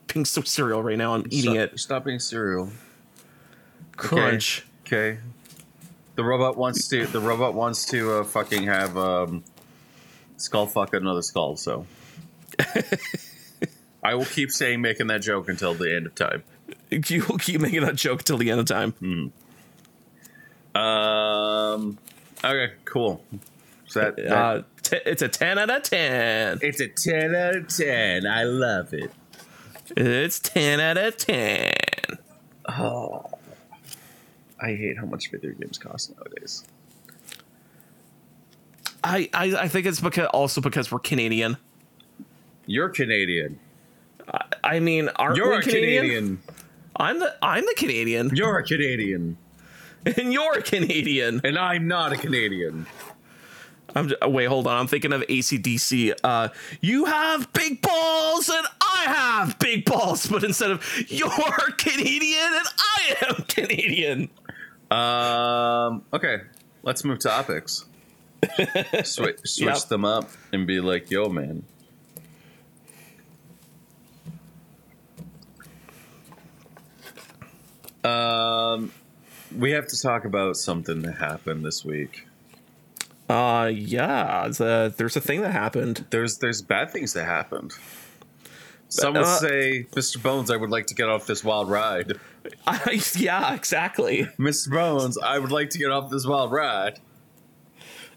being 0.07 0.25
so 0.25 0.41
cereal 0.41 0.83
right 0.83 0.97
now. 0.97 1.13
I'm 1.13 1.25
eating 1.29 1.53
stop, 1.53 1.55
it. 1.55 1.79
Stop 1.79 2.05
being 2.05 2.19
serial. 2.19 2.71
Crunch. 3.95 4.65
Okay. 4.85 5.19
The 6.15 6.23
robot 6.23 6.57
wants 6.57 6.87
to. 6.89 7.05
The 7.05 7.19
robot 7.19 7.53
wants 7.53 7.85
to 7.87 8.19
uh, 8.19 8.23
fucking 8.23 8.63
have 8.63 8.97
um, 8.97 9.43
skull 10.37 10.65
fuck 10.65 10.93
another 10.93 11.21
skull. 11.21 11.55
So 11.55 11.85
I 14.05 14.13
will 14.15 14.25
keep 14.25 14.51
saying 14.51 14.81
making 14.81 15.07
that 15.07 15.21
joke 15.21 15.49
until 15.49 15.73
the 15.73 15.95
end 15.95 16.05
of 16.05 16.15
time. 16.15 16.43
You 16.91 17.25
will 17.27 17.37
keep 17.37 17.59
making 17.61 17.81
that 17.81 17.95
joke 17.95 18.23
till 18.23 18.37
the 18.37 18.51
end 18.51 18.59
of 18.59 18.65
time. 18.67 18.93
Um. 20.75 21.97
Okay. 22.43 22.73
Cool. 22.85 23.23
So 23.87 24.01
that, 24.01 24.15
that- 24.17 24.31
Uh, 24.31 24.61
t- 24.81 24.99
it's 25.05 25.21
a 25.21 25.27
ten 25.27 25.57
out 25.57 25.69
of 25.69 25.83
ten. 25.83 26.59
it's 26.61 26.79
a 26.79 26.87
ten 26.87 27.33
out 27.35 27.55
of 27.55 27.67
ten. 27.67 28.25
I 28.27 28.43
love 28.43 28.93
it. 28.93 29.11
It's 29.97 30.39
ten 30.39 30.79
out 30.79 30.97
of 30.97 31.17
ten. 31.17 31.73
Oh. 32.67 33.25
I 34.61 34.67
hate 34.69 34.97
how 34.97 35.05
much 35.05 35.29
video 35.31 35.51
games 35.51 35.77
cost 35.77 36.15
nowadays. 36.15 36.63
I, 39.03 39.29
I 39.33 39.45
I 39.63 39.67
think 39.67 39.85
it's 39.85 39.99
because 39.99 40.27
also 40.27 40.61
because 40.61 40.91
we're 40.91 40.99
Canadian. 40.99 41.57
You're 42.65 42.89
Canadian. 42.89 43.59
I 44.63 44.79
mean, 44.79 45.09
aren't 45.15 45.37
You're 45.37 45.51
we 45.51 45.57
a 45.57 45.61
Canadian? 45.61 46.03
Canadian. 46.03 46.39
I'm 46.97 47.19
the 47.19 47.35
I'm 47.41 47.65
the 47.65 47.75
Canadian, 47.77 48.31
You're 48.35 48.57
a 48.59 48.63
Canadian. 48.63 49.37
and 50.05 50.31
you're 50.33 50.57
a 50.57 50.61
Canadian. 50.61 51.41
And 51.43 51.57
I'm 51.57 51.87
not 51.87 52.13
a 52.13 52.17
Canadian. 52.17 52.85
I'm 53.95 54.09
j- 54.09 54.15
wait, 54.23 54.45
hold 54.45 54.67
on. 54.67 54.77
I'm 54.77 54.87
thinking 54.87 55.13
of 55.13 55.21
ACDC. 55.21 56.13
Uh, 56.23 56.49
you 56.81 57.05
have 57.05 57.51
big 57.53 57.81
balls, 57.81 58.49
and 58.49 58.65
I 58.81 59.03
have 59.07 59.57
big 59.59 59.85
balls, 59.85 60.25
but 60.27 60.43
instead 60.43 60.71
of 60.71 60.83
you're 61.07 61.29
Canadian 61.77 62.47
and 62.53 62.67
I 62.77 63.15
am 63.29 63.35
Canadian. 63.47 64.29
Um. 64.91 66.03
Okay. 66.13 66.41
Let's 66.83 67.03
move 67.03 67.19
topics. 67.19 67.85
switch 69.03 69.39
switch 69.45 69.59
Yep. 69.65 69.77
them 69.89 70.05
up 70.05 70.29
and 70.51 70.67
be 70.67 70.79
like, 70.81 71.09
"Yo, 71.09 71.29
man." 71.29 71.63
Um, 78.05 78.91
we 79.57 79.71
have 79.71 79.87
to 79.87 80.01
talk 80.01 80.25
about 80.25 80.57
something 80.57 81.01
that 81.03 81.15
happened 81.17 81.65
this 81.65 81.83
week. 81.85 82.27
Uh, 83.29 83.71
yeah. 83.73 84.47
The, 84.49 84.93
there's 84.95 85.15
a 85.15 85.21
thing 85.21 85.41
that 85.41 85.51
happened. 85.51 86.05
There's 86.09 86.37
there's 86.37 86.61
bad 86.61 86.91
things 86.91 87.13
that 87.13 87.25
happened. 87.25 87.73
Some 88.87 89.13
would 89.15 89.23
Uh, 89.23 89.37
say, 89.37 89.87
"Mr. 89.95 90.21
Bones, 90.21 90.51
I 90.51 90.57
would 90.57 90.69
like 90.69 90.85
to 90.87 90.95
get 90.95 91.09
off 91.09 91.25
this 91.25 91.43
wild 91.43 91.69
ride." 91.69 92.13
I, 92.67 93.01
yeah, 93.15 93.53
exactly. 93.55 94.27
Mr. 94.37 94.69
Bones, 94.71 95.17
I 95.17 95.39
would 95.39 95.51
like 95.51 95.71
to 95.71 95.79
get 95.79 95.89
off 95.89 96.11
this 96.11 96.25
wild 96.27 96.51
ride. 96.51 96.99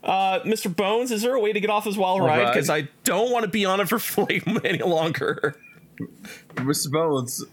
Uh, 0.05 0.41
Mr. 0.41 0.75
Bones, 0.75 1.11
is 1.11 1.23
there 1.23 1.35
a 1.35 1.41
way 1.41 1.53
to 1.53 1.61
get 1.61 1.71
off 1.71 1.85
this 1.85 1.97
wild 1.97 2.21
ride? 2.21 2.43
ride? 2.43 2.53
Because 2.53 2.71
I 2.71 2.89
don't 3.05 3.33
want 3.33 3.45
to 3.45 3.51
be 3.51 3.65
on 3.65 3.81
it 3.81 3.89
for 3.89 4.27
any 4.65 4.79
longer. 4.83 5.57
Mr. 6.55 6.91
Bones, 6.93 7.45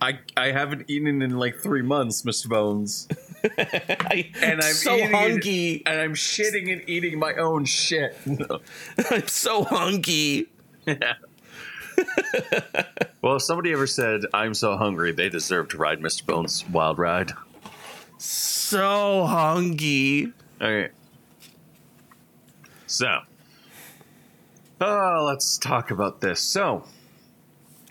I 0.00 0.18
I 0.36 0.52
haven't 0.52 0.88
eaten 0.88 1.22
in 1.22 1.38
like 1.38 1.56
three 1.56 1.82
months, 1.82 2.22
Mr. 2.22 2.48
Bones, 2.48 3.06
I, 3.58 4.30
and 4.40 4.60
I'm 4.62 4.72
so 4.72 5.06
hungry. 5.08 5.82
and 5.86 6.00
I'm 6.00 6.14
shitting 6.14 6.72
and 6.72 6.88
eating 6.88 7.18
my 7.18 7.34
own 7.34 7.64
shit. 7.64 8.16
I'm 9.10 9.28
so 9.28 9.64
hungry. 9.64 10.46
well, 13.22 13.36
if 13.36 13.42
somebody 13.42 13.72
ever 13.72 13.86
said 13.86 14.22
I'm 14.32 14.54
so 14.54 14.76
hungry, 14.76 15.12
they 15.12 15.28
deserve 15.28 15.68
to 15.68 15.76
ride 15.76 16.00
Mr. 16.00 16.24
Bones' 16.24 16.64
wild 16.68 16.98
ride. 16.98 17.32
So 18.18 19.26
hungry. 19.26 20.32
Okay. 20.60 20.92
So, 22.86 23.20
uh, 24.80 25.22
let's 25.22 25.58
talk 25.58 25.90
about 25.90 26.20
this. 26.20 26.40
So, 26.40 26.84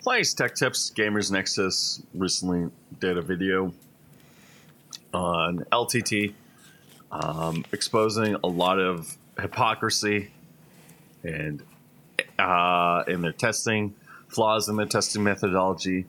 Place 0.02 0.32
Tech 0.32 0.54
Tips 0.54 0.90
Gamers 0.96 1.30
Nexus 1.30 2.02
recently 2.14 2.70
did 3.00 3.18
a 3.18 3.22
video 3.22 3.74
on 5.12 5.58
LTT, 5.70 6.32
um, 7.12 7.66
exposing 7.70 8.34
a 8.42 8.46
lot 8.46 8.78
of 8.78 9.18
hypocrisy 9.38 10.30
and 11.22 11.62
uh, 12.38 13.04
in 13.08 13.20
their 13.20 13.32
testing, 13.32 13.94
flaws 14.28 14.70
in 14.70 14.76
their 14.76 14.86
testing 14.86 15.22
methodology. 15.22 16.06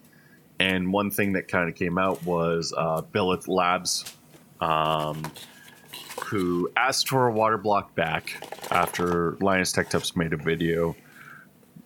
And 0.58 0.94
one 0.94 1.12
thing 1.12 1.34
that 1.34 1.50
kind 1.50 1.68
of 1.68 1.76
came 1.76 1.98
out 1.98 2.24
was 2.24 2.74
uh, 2.78 3.02
Billet 3.02 3.50
Labs, 3.50 4.06
um, 4.62 5.22
who 6.28 6.72
asked 6.78 7.10
for 7.10 7.28
a 7.28 7.34
water 7.34 7.58
block 7.58 7.94
back 7.94 8.42
after 8.72 9.36
Linus 9.42 9.74
Tech 9.74 9.90
Tips 9.90 10.16
made 10.16 10.32
a 10.32 10.38
video 10.38 10.96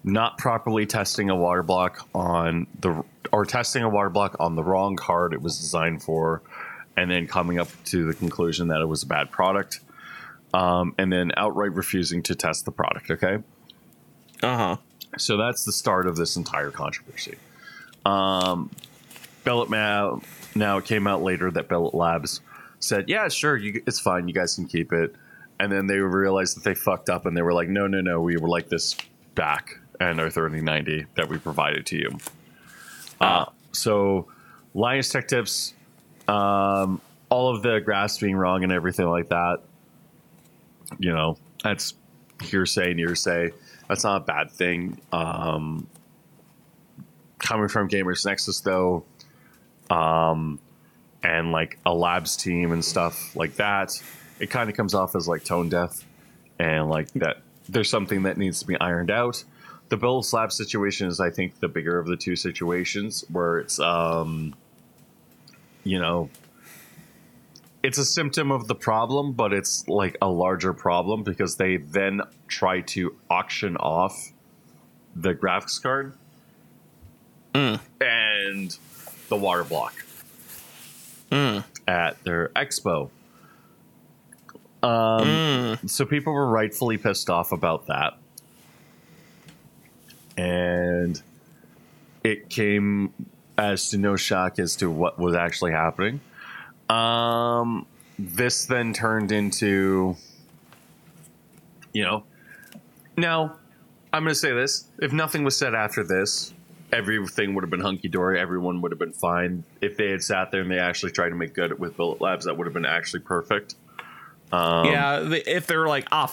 not 0.07 0.37
properly 0.37 0.85
testing 0.85 1.29
a 1.31 1.35
water 1.35 1.63
block 1.63 2.07
on 2.13 2.67
the 2.79 3.03
or 3.33 3.43
testing 3.45 3.81
a 3.83 3.89
water 3.89 4.09
block 4.09 4.35
on 4.39 4.55
the 4.55 4.63
wrong 4.63 4.95
card 4.95 5.33
it 5.33 5.41
was 5.41 5.57
designed 5.59 6.01
for 6.03 6.41
and 6.95 7.09
then 7.09 7.25
coming 7.27 7.57
up 7.59 7.67
to 7.85 8.05
the 8.05 8.13
conclusion 8.13 8.67
that 8.67 8.79
it 8.81 8.85
was 8.85 9.01
a 9.03 9.07
bad 9.07 9.31
product 9.31 9.79
um, 10.53 10.93
and 10.99 11.11
then 11.11 11.31
outright 11.35 11.73
refusing 11.73 12.21
to 12.21 12.35
test 12.35 12.65
the 12.65 12.71
product 12.71 13.09
okay 13.09 13.39
Uh 14.43 14.57
huh. 14.57 14.77
so 15.17 15.37
that's 15.37 15.65
the 15.65 15.71
start 15.71 16.05
of 16.07 16.15
this 16.17 16.35
entire 16.37 16.69
controversy. 16.71 17.35
Um, 18.05 18.69
Bellet 19.43 19.69
Ma- 19.69 20.19
now 20.53 20.77
it 20.77 20.85
came 20.85 21.07
out 21.07 21.23
later 21.23 21.49
that 21.51 21.67
Billet 21.67 21.95
Labs 21.95 22.41
said, 22.79 23.09
"Yeah, 23.09 23.27
sure, 23.29 23.57
you, 23.57 23.81
it's 23.87 23.99
fine. 23.99 24.27
You 24.27 24.33
guys 24.33 24.55
can 24.55 24.67
keep 24.67 24.93
it." 24.93 25.15
And 25.59 25.71
then 25.71 25.87
they 25.87 25.97
realized 25.97 26.55
that 26.57 26.63
they 26.63 26.75
fucked 26.75 27.09
up, 27.09 27.25
and 27.25 27.35
they 27.35 27.41
were 27.41 27.53
like, 27.53 27.67
"No, 27.69 27.87
no, 27.87 28.01
no, 28.01 28.21
we 28.21 28.37
were 28.37 28.47
like 28.49 28.69
this 28.69 28.95
back 29.33 29.79
and 29.99 30.19
our 30.19 30.29
3090 30.29 31.05
that 31.15 31.29
we 31.29 31.38
provided 31.38 31.86
to 31.88 31.97
you." 31.97 32.17
Uh, 33.19 33.45
so, 33.71 34.27
Linus 34.73 35.10
Tech 35.10 35.27
Tips, 35.27 35.73
um, 36.27 37.01
all 37.29 37.55
of 37.55 37.62
the 37.63 37.79
graphs 37.79 38.17
being 38.17 38.36
wrong 38.36 38.63
and 38.63 38.71
everything 38.71 39.08
like 39.08 39.29
that. 39.29 39.60
You 40.99 41.12
know, 41.12 41.38
that's 41.63 41.93
hearsay 42.41 42.91
and 42.91 42.99
hearsay. 42.99 43.51
That's 43.88 44.03
not 44.03 44.21
a 44.21 44.25
bad 44.25 44.51
thing. 44.51 44.99
Um, 45.12 45.88
coming 47.39 47.67
from 47.67 47.89
Gamers 47.89 48.25
Nexus, 48.25 48.60
though, 48.62 49.05
um, 49.89 50.60
and 51.23 51.51
like 51.51 51.77
a 51.86 51.93
labs 51.93 52.36
team 52.36 52.71
and 52.71 52.84
stuff 52.84 53.36
like 53.36 53.55
that, 53.55 54.01
it 54.39 54.49
kind 54.49 54.69
of 54.69 54.75
comes 54.75 54.93
off 54.93 55.15
as 55.15 55.27
like 55.27 55.43
tone 55.43 55.69
deaf 55.69 56.05
and 56.60 56.89
like 56.89 57.12
that 57.13 57.38
there's 57.67 57.89
something 57.89 58.23
that 58.23 58.38
needs 58.38 58.60
to 58.60 58.67
be 58.67 58.79
ironed 58.79 59.12
out. 59.12 59.43
The 59.89 59.98
Billet 59.98 60.32
Labs 60.34 60.56
situation 60.58 61.08
is, 61.08 61.19
I 61.19 61.30
think, 61.30 61.60
the 61.60 61.67
bigger 61.67 62.00
of 62.00 62.08
the 62.08 62.17
two 62.17 62.36
situations 62.36 63.24
where 63.32 63.60
it's, 63.60 63.80
um, 63.80 64.56
you 65.84 66.00
know, 66.00 66.30
it's 67.84 68.00
a 68.00 68.06
symptom 68.06 68.52
of 68.52 68.67
the 68.67 68.74
problem, 68.74 69.34
but 69.34 69.54
it's 69.54 69.88
like 69.88 70.17
a 70.24 70.28
larger 70.28 70.74
problem 70.74 71.21
because 71.24 71.58
they 71.58 71.78
then 71.78 72.21
try 72.48 72.82
to 72.82 73.15
auction 73.30 73.78
off 73.78 74.32
the 75.15 75.36
graphics 75.36 75.80
card 75.82 76.13
and 78.02 78.78
the 79.30 79.36
water 79.38 79.63
block 79.63 79.93
at 81.88 82.21
their 82.24 82.50
expo. 82.56 83.10
Um, 84.82 85.78
So 85.88 86.06
people 86.06 86.33
were 86.33 86.48
rightfully 86.48 86.98
pissed 86.98 87.29
off 87.29 87.52
about 87.52 87.88
that. 87.88 88.17
And 90.38 91.21
it 92.23 92.50
came 92.50 93.13
as 93.58 93.90
to 93.90 93.98
no 93.98 94.15
shock 94.15 94.60
as 94.60 94.75
to 94.77 94.90
what 94.90 95.17
was 95.17 95.36
actually 95.36 95.71
happening. 95.71 96.21
Um, 96.90 97.86
this 98.19 98.65
then 98.65 98.94
turned 98.94 99.31
into, 99.31 100.15
you 101.94 102.04
know, 102.04 102.23
now 103.17 103.58
I'm 104.12 104.23
going 104.23 104.33
to 104.33 104.40
say 104.40 104.54
this: 104.54 104.86
if 105.00 105.12
nothing 105.13 105.44
was 105.44 105.58
said 105.58 105.73
after 105.73 106.04
this, 106.04 106.54
everything 106.92 107.54
would 107.56 107.63
have 107.63 107.71
been 107.71 107.81
hunky 107.81 108.08
dory. 108.08 108.40
Everyone 108.40 108.81
would 108.81 108.92
have 108.92 109.00
been 109.00 109.13
fine. 109.13 109.63
If 109.81 109.98
they 109.98 110.10
had 110.10 110.23
sat 110.23 110.52
there 110.52 110.62
and 110.62 110.71
they 110.71 110.79
actually 110.79 111.12
tried 111.12 111.29
to 111.29 111.36
make 111.36 111.54
good 111.54 111.77
with 111.79 111.98
Billet 111.98 112.21
Labs, 112.21 112.46
that 112.46 112.58
would 112.58 112.67
have 112.67 112.73
been 112.73 112.86
actually 112.86 113.21
perfect. 113.21 113.75
yeah, 114.86 115.19
if 115.48 115.67
they're 115.67 115.88
like, 115.88 116.08
ah, 116.12 116.27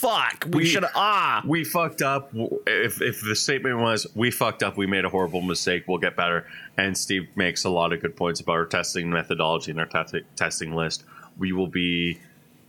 fuck, 0.00 0.44
we, 0.46 0.62
We- 0.62 0.66
should 0.66 0.84
ah. 0.94 1.42
we 1.46 1.64
fucked 1.64 2.02
up. 2.02 2.30
If 2.66 3.02
if 3.02 3.20
the 3.20 3.36
statement 3.36 3.78
was 3.78 4.06
we 4.14 4.30
fucked 4.30 4.62
up, 4.62 4.76
we 4.76 4.86
made 4.86 5.04
a 5.04 5.08
horrible 5.08 5.42
mistake, 5.42 5.84
we'll 5.86 5.98
get 5.98 6.16
better. 6.16 6.46
And 6.76 6.96
Steve 6.96 7.28
makes 7.36 7.64
a 7.64 7.70
lot 7.70 7.92
of 7.92 8.00
good 8.00 8.16
points 8.16 8.40
about 8.40 8.52
our 8.52 8.66
testing 8.66 9.10
methodology 9.10 9.70
and 9.70 9.80
our 9.80 9.86
te- 9.86 10.24
testing 10.36 10.74
list. 10.74 11.04
We 11.38 11.52
will 11.52 11.66
be 11.66 12.18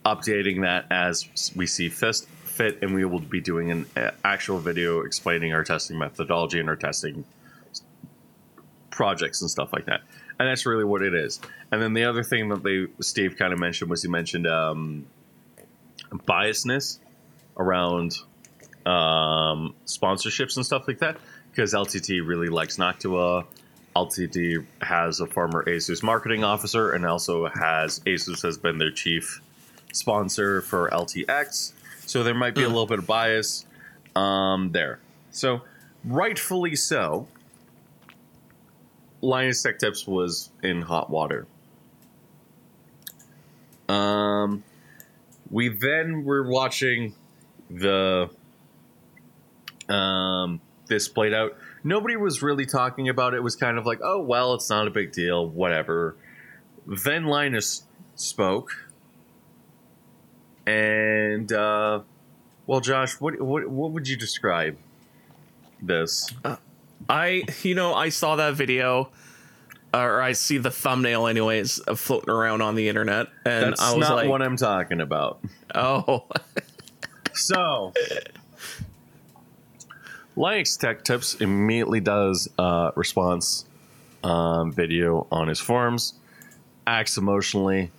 updating 0.05 0.61
that 0.61 0.85
as 0.91 1.29
we 1.55 1.67
see 1.67 1.89
fit, 1.89 2.25
fit 2.43 2.79
and 2.81 2.93
we 2.93 3.05
will 3.05 3.19
be 3.19 3.39
doing 3.39 3.71
an 3.71 3.85
uh, 3.95 4.11
actual 4.25 4.59
video 4.59 5.01
explaining 5.01 5.53
our 5.53 5.63
testing 5.63 5.97
methodology 5.97 6.59
and 6.59 6.67
our 6.67 6.75
testing 6.75 7.23
projects 8.89 9.41
and 9.41 9.49
stuff 9.49 9.71
like 9.73 9.85
that. 9.85 10.01
And 10.39 10.49
that's 10.49 10.65
really 10.65 10.83
what 10.83 11.01
it 11.01 11.13
is. 11.13 11.39
And 11.71 11.81
then 11.81 11.93
the 11.93 12.03
other 12.03 12.23
thing 12.23 12.49
that 12.49 12.63
they 12.63 12.87
Steve 12.99 13.37
kind 13.37 13.53
of 13.53 13.59
mentioned 13.59 13.89
was 13.89 14.01
he 14.01 14.09
mentioned 14.09 14.47
um, 14.47 15.05
biasness 16.11 16.99
around 17.61 18.17
um, 18.85 19.75
sponsorships 19.85 20.55
and 20.55 20.65
stuff 20.65 20.87
like 20.87 20.99
that 20.99 21.17
because 21.51 21.73
LTT 21.73 22.25
really 22.25 22.47
likes 22.47 22.77
Noctua. 22.77 23.45
LTT 23.95 24.65
has 24.81 25.19
a 25.19 25.27
former 25.27 25.63
Asus 25.65 26.01
marketing 26.01 26.43
officer 26.43 26.91
and 26.91 27.05
also 27.05 27.47
has 27.47 27.99
Asus 28.01 28.41
has 28.41 28.57
been 28.57 28.77
their 28.77 28.91
chief 28.91 29.41
sponsor 29.93 30.61
for 30.61 30.89
LTX. 30.89 31.73
So 32.05 32.23
there 32.23 32.33
might 32.33 32.55
be 32.55 32.63
a 32.63 32.67
little 32.67 32.87
bit 32.87 32.99
of 32.99 33.07
bias 33.07 33.65
um, 34.15 34.71
there. 34.71 34.99
So 35.31 35.61
rightfully 36.05 36.75
so, 36.75 37.27
Linus 39.21 39.61
Tech 39.61 39.77
Tips 39.77 40.07
was 40.07 40.49
in 40.63 40.81
hot 40.81 41.09
water. 41.09 41.45
Um, 43.87 44.63
we 45.49 45.67
then 45.67 46.23
were 46.23 46.49
watching 46.49 47.13
the 47.73 48.29
um 49.89 50.61
this 50.87 51.07
played 51.07 51.33
out. 51.33 51.55
Nobody 51.83 52.15
was 52.15 52.41
really 52.41 52.65
talking 52.65 53.09
about 53.09 53.33
it. 53.33 53.37
It 53.37 53.43
was 53.43 53.55
kind 53.55 53.77
of 53.77 53.85
like, 53.85 53.99
oh 54.03 54.21
well, 54.21 54.53
it's 54.53 54.69
not 54.69 54.87
a 54.87 54.91
big 54.91 55.11
deal, 55.11 55.47
whatever. 55.47 56.15
Then 56.85 57.25
Linus 57.25 57.83
spoke, 58.15 58.71
and 60.65 61.51
uh, 61.51 62.01
well, 62.67 62.79
Josh, 62.79 63.19
what 63.19 63.41
what 63.41 63.67
what 63.67 63.91
would 63.91 64.07
you 64.07 64.15
describe 64.15 64.77
this? 65.81 66.29
I, 67.09 67.43
you 67.63 67.75
know, 67.75 67.93
I 67.93 68.09
saw 68.09 68.35
that 68.35 68.53
video, 68.53 69.09
or 69.93 70.21
I 70.21 70.33
see 70.33 70.57
the 70.57 70.71
thumbnail, 70.71 71.27
anyways, 71.27 71.81
floating 71.95 72.29
around 72.29 72.61
on 72.61 72.75
the 72.75 72.87
internet, 72.89 73.27
and 73.45 73.71
That's 73.71 73.81
I 73.81 73.95
was 73.95 74.07
not 74.07 74.15
like, 74.15 74.29
what 74.29 74.41
I'm 74.41 74.55
talking 74.55 75.01
about. 75.01 75.39
oh, 75.75 76.25
So, 77.33 77.93
Linus 80.35 80.77
Tech 80.77 81.03
Tips 81.03 81.35
immediately 81.35 81.99
does 81.99 82.49
a 82.57 82.91
response 82.95 83.65
um, 84.23 84.71
video 84.71 85.27
on 85.31 85.47
his 85.47 85.59
forums, 85.59 86.15
acts 86.85 87.17
emotionally, 87.17 87.91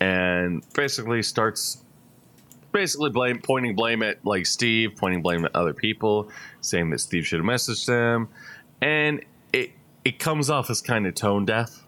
and 0.00 0.64
basically 0.74 1.22
starts 1.22 1.78
basically 2.72 3.10
blame 3.10 3.38
pointing 3.38 3.74
blame 3.76 4.02
at 4.02 4.24
like 4.24 4.46
Steve, 4.46 4.96
pointing 4.96 5.22
blame 5.22 5.44
at 5.44 5.54
other 5.54 5.74
people, 5.74 6.30
saying 6.62 6.90
that 6.90 7.00
Steve 7.00 7.26
should 7.26 7.38
have 7.38 7.46
messaged 7.46 7.86
them 7.86 8.28
and 8.82 9.24
it 9.52 9.70
it 10.04 10.18
comes 10.18 10.50
off 10.50 10.68
as 10.68 10.82
kind 10.82 11.06
of 11.06 11.14
tone 11.14 11.46
deaf. 11.46 11.82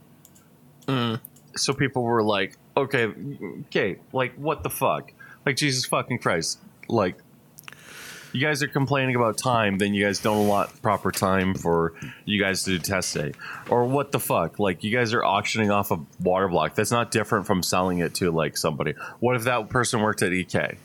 So 1.57 1.75
people 1.75 2.03
were 2.03 2.22
like, 2.22 2.57
okay, 2.77 3.12
okay, 3.66 3.97
like 4.12 4.35
what 4.37 4.62
the 4.62 4.70
fuck? 4.70 5.12
Like 5.47 5.57
Jesus 5.57 5.84
fucking 5.86 6.18
Christ. 6.18 6.59
Like 6.88 7.16
you 8.32 8.40
guys 8.40 8.62
are 8.62 8.68
complaining 8.68 9.14
about 9.14 9.38
time, 9.38 9.78
then 9.78 9.95
you 9.95 10.05
guys 10.05 10.18
don't 10.18 10.47
allot 10.47 10.82
proper 10.82 11.12
time 11.12 11.55
for 11.55 11.92
you 12.24 12.42
guys 12.42 12.64
to 12.64 12.70
do 12.70 12.78
test 12.78 13.14
day. 13.14 13.32
Or 13.68 13.84
what 13.84 14.11
the 14.11 14.18
fuck? 14.18 14.59
Like 14.59 14.82
you 14.82 14.90
guys 14.97 15.14
are 15.14 15.24
auctioning 15.24 15.70
off 15.70 15.90
a 15.92 15.99
water 16.20 16.49
block. 16.49 16.74
That's 16.74 16.90
not 16.90 17.11
different 17.11 17.47
from 17.47 17.62
selling 17.62 17.99
it 18.01 18.14
to 18.16 18.30
like 18.32 18.57
somebody. 18.57 18.95
What 19.20 19.36
if 19.36 19.45
that 19.45 19.68
person 19.68 20.01
worked 20.01 20.22
at 20.22 20.32
EK? 20.32 20.76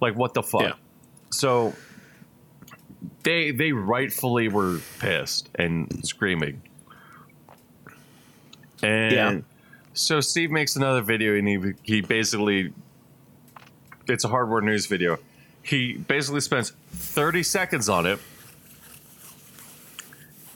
Like 0.00 0.16
what 0.16 0.34
the 0.34 0.42
fuck? 0.42 0.62
Yeah. 0.62 0.72
So 1.30 1.72
they 3.22 3.52
they 3.52 3.72
rightfully 3.72 4.48
were 4.48 4.78
pissed 4.98 5.48
and 5.54 6.04
screaming. 6.04 6.62
And 8.82 9.12
Yeah. 9.12 9.40
so 9.92 10.20
Steve 10.20 10.50
makes 10.50 10.74
another 10.76 11.02
video 11.02 11.36
and 11.36 11.46
he 11.46 11.72
he 11.82 12.00
basically 12.00 12.72
it's 14.08 14.24
a 14.24 14.28
hardware 14.28 14.60
news 14.60 14.86
video. 14.86 15.18
He 15.62 15.94
basically 15.94 16.40
spends 16.40 16.70
30 16.92 17.42
seconds 17.42 17.88
on 17.88 18.06
it, 18.06 18.18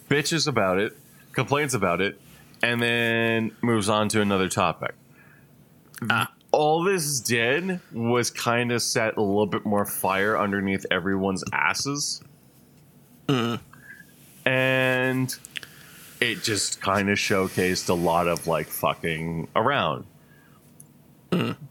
bitches 0.08 0.48
about 0.48 0.78
it, 0.78 0.96
complains 1.32 1.74
about 1.74 2.00
it, 2.00 2.20
and 2.62 2.82
then 2.82 3.52
moves 3.62 3.88
on 3.88 4.08
to 4.10 4.20
another 4.20 4.48
topic. 4.48 4.94
Uh. 6.08 6.26
All 6.52 6.84
this 6.84 7.20
did 7.20 7.80
was 7.92 8.30
kind 8.30 8.72
of 8.72 8.80
set 8.80 9.18
a 9.18 9.20
little 9.20 9.46
bit 9.46 9.66
more 9.66 9.84
fire 9.84 10.38
underneath 10.38 10.86
everyone's 10.90 11.44
asses. 11.52 12.22
Mm. 13.28 13.60
And 14.46 15.36
it 16.20 16.42
just 16.42 16.80
kind 16.80 17.10
of 17.10 17.18
showcased 17.18 17.90
a 17.90 17.94
lot 17.94 18.26
of 18.26 18.46
like 18.46 18.68
fucking 18.68 19.48
around. 19.54 20.06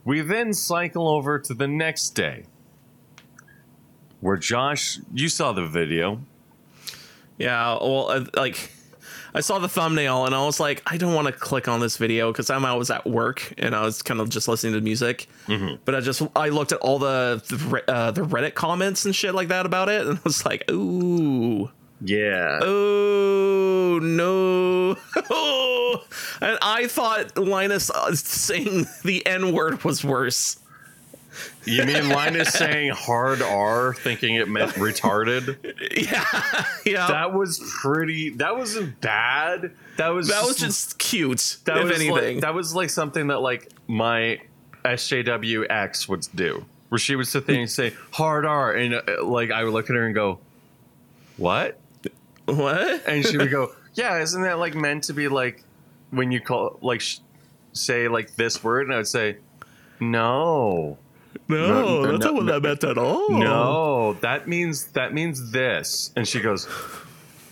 We 0.04 0.22
then 0.22 0.54
cycle 0.54 1.08
over 1.08 1.40
to 1.40 1.54
the 1.54 1.68
next 1.68 2.12
day 2.12 2.46
where 4.22 4.38
Josh, 4.38 5.00
you 5.14 5.30
saw 5.30 5.52
the 5.52 5.66
video. 5.68 6.22
yeah. 7.38 7.78
Well, 7.80 8.10
uh, 8.10 8.26
like, 8.36 8.72
I 9.34 9.42
saw 9.42 9.60
the 9.60 9.68
thumbnail 9.68 10.26
and 10.26 10.34
I 10.34 10.46
was 10.46 10.60
like, 10.60 10.82
I 10.88 10.98
don't 10.98 11.14
want 11.14 11.28
to 11.28 11.34
click 11.34 11.68
on 11.68 11.80
this 11.80 11.98
video 11.98 12.32
because 12.32 12.50
I'm 12.50 12.66
I 12.66 12.74
was 12.74 12.90
at 12.90 13.06
work 13.06 13.54
and 13.58 13.76
I 13.76 13.82
was 13.82 14.02
kind 14.02 14.20
of 14.22 14.30
just 14.30 14.48
listening 14.48 14.74
to 14.74 14.82
music. 14.82 15.28
But 15.84 15.94
I 15.94 16.00
just 16.00 16.22
I 16.36 16.50
looked 16.50 16.72
at 16.72 16.80
all 16.80 16.98
the 17.00 17.44
the, 17.48 17.84
uh, 17.94 18.12
the 18.12 18.22
Reddit 18.22 18.54
comments 18.56 19.06
and 19.06 19.14
shit 19.16 19.36
like 19.36 19.50
that 19.50 19.66
about 19.66 19.90
it, 19.90 20.08
and 20.08 20.18
I 20.18 20.22
was 20.24 20.46
like, 20.46 20.70
ooh. 20.72 21.70
Yeah. 22.06 22.60
Oh 22.62 24.00
no! 24.00 24.92
and 26.48 26.58
I 26.62 26.86
thought 26.88 27.36
Linus 27.36 27.90
uh, 27.90 28.14
saying 28.14 28.86
the 29.04 29.26
N 29.26 29.54
word 29.54 29.84
was 29.84 30.04
worse. 30.04 30.60
You 31.66 31.84
mean 31.84 32.10
Linus 32.10 32.54
saying 32.54 32.92
hard 32.92 33.42
R 33.42 33.96
thinking 33.96 34.36
it 34.36 34.48
meant 34.48 34.72
retarded? 34.76 35.58
Yeah, 35.98 36.66
yeah. 36.86 37.08
That, 37.08 37.34
was 37.34 37.60
pretty 37.82 38.30
that 38.36 38.56
wasn't 38.56 39.02
bad. 39.02 39.72
That 39.98 40.10
was 40.10 40.28
That 40.28 40.46
was 40.46 40.58
just 40.58 41.00
cute. 41.00 41.58
that 41.66 41.78
if 41.78 41.86
was 41.86 41.96
anything, 42.00 42.36
like, 42.36 42.42
that 42.42 42.54
was 42.54 42.76
like 42.76 42.92
something 42.92 43.28
that 43.28 43.40
like 43.40 43.72
my 43.88 44.40
SJW 44.86 45.68
SJWX 45.68 46.08
would 46.08 46.28
do. 46.36 46.66
Where 46.90 47.00
she 47.00 47.16
would 47.16 47.28
sit 47.28 47.48
there 47.48 47.60
and 47.60 47.70
say 47.70 47.94
hard 48.12 48.46
R 48.46 48.72
and 48.74 48.94
uh, 48.94 49.02
like 49.26 49.50
I 49.50 49.64
would 49.64 49.74
look 49.74 49.90
at 49.90 49.96
her 49.96 50.06
and 50.06 50.14
go, 50.14 50.38
"What?" 51.38 51.80
What? 52.46 53.08
and 53.08 53.26
she 53.26 53.38
would 53.38 53.52
go, 53.52 53.72
"Yeah, 53.94 54.20
isn't 54.22 54.42
that 54.44 54.60
like 54.60 54.76
meant 54.76 55.06
to 55.06 55.14
be 55.14 55.28
like 55.28 55.64
when 56.12 56.32
you 56.32 56.40
call 56.42 56.78
like 56.82 57.02
sh- 57.02 57.20
say 57.74 58.08
like 58.08 58.36
this 58.36 58.64
word?" 58.64 58.86
And 58.88 58.94
I 58.94 58.98
would 58.98 59.08
say, 59.08 59.38
"No, 60.00 60.98
No, 61.48 61.68
No, 61.68 62.12
that's 62.12 62.26
no, 62.26 62.32
not 62.32 62.34
what 62.36 62.46
that 62.48 62.62
meant 62.62 62.84
at 62.84 62.98
all. 62.98 63.30
no, 63.30 64.14
that 64.22 64.48
means 64.48 64.86
that 64.94 65.14
means 65.14 65.52
this." 65.52 66.12
And 66.16 66.28
she 66.28 66.40
goes, 66.40 66.68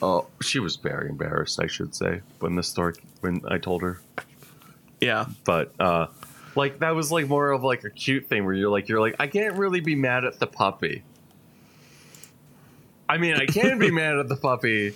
"Oh, 0.01 0.27
she 0.41 0.59
was 0.59 0.75
very 0.77 1.09
embarrassed, 1.09 1.59
I 1.61 1.67
should 1.67 1.95
say, 1.95 2.21
when 2.39 2.55
the 2.55 2.63
story 2.63 2.93
when 3.21 3.41
I 3.47 3.57
told 3.57 3.81
her." 3.81 3.99
Yeah, 5.01 5.25
But 5.43 5.73
uh, 5.81 6.07
like 6.55 6.79
that 6.79 6.95
was 6.95 7.11
like 7.11 7.27
more 7.27 7.51
of 7.51 7.61
like 7.63 7.83
a 7.83 7.89
cute 7.89 8.27
thing 8.27 8.45
where 8.45 8.53
you're 8.53 8.69
like 8.69 8.87
you're 8.87 9.01
like 9.01 9.15
I 9.19 9.27
can't 9.27 9.55
really 9.57 9.81
be 9.81 9.95
mad 9.95 10.23
at 10.23 10.39
the 10.39 10.47
puppy. 10.47 11.03
I 13.09 13.17
mean, 13.17 13.35
I 13.35 13.45
can 13.45 13.79
be 13.79 13.91
mad 14.01 14.17
at 14.17 14.27
the 14.29 14.35
puppy, 14.35 14.93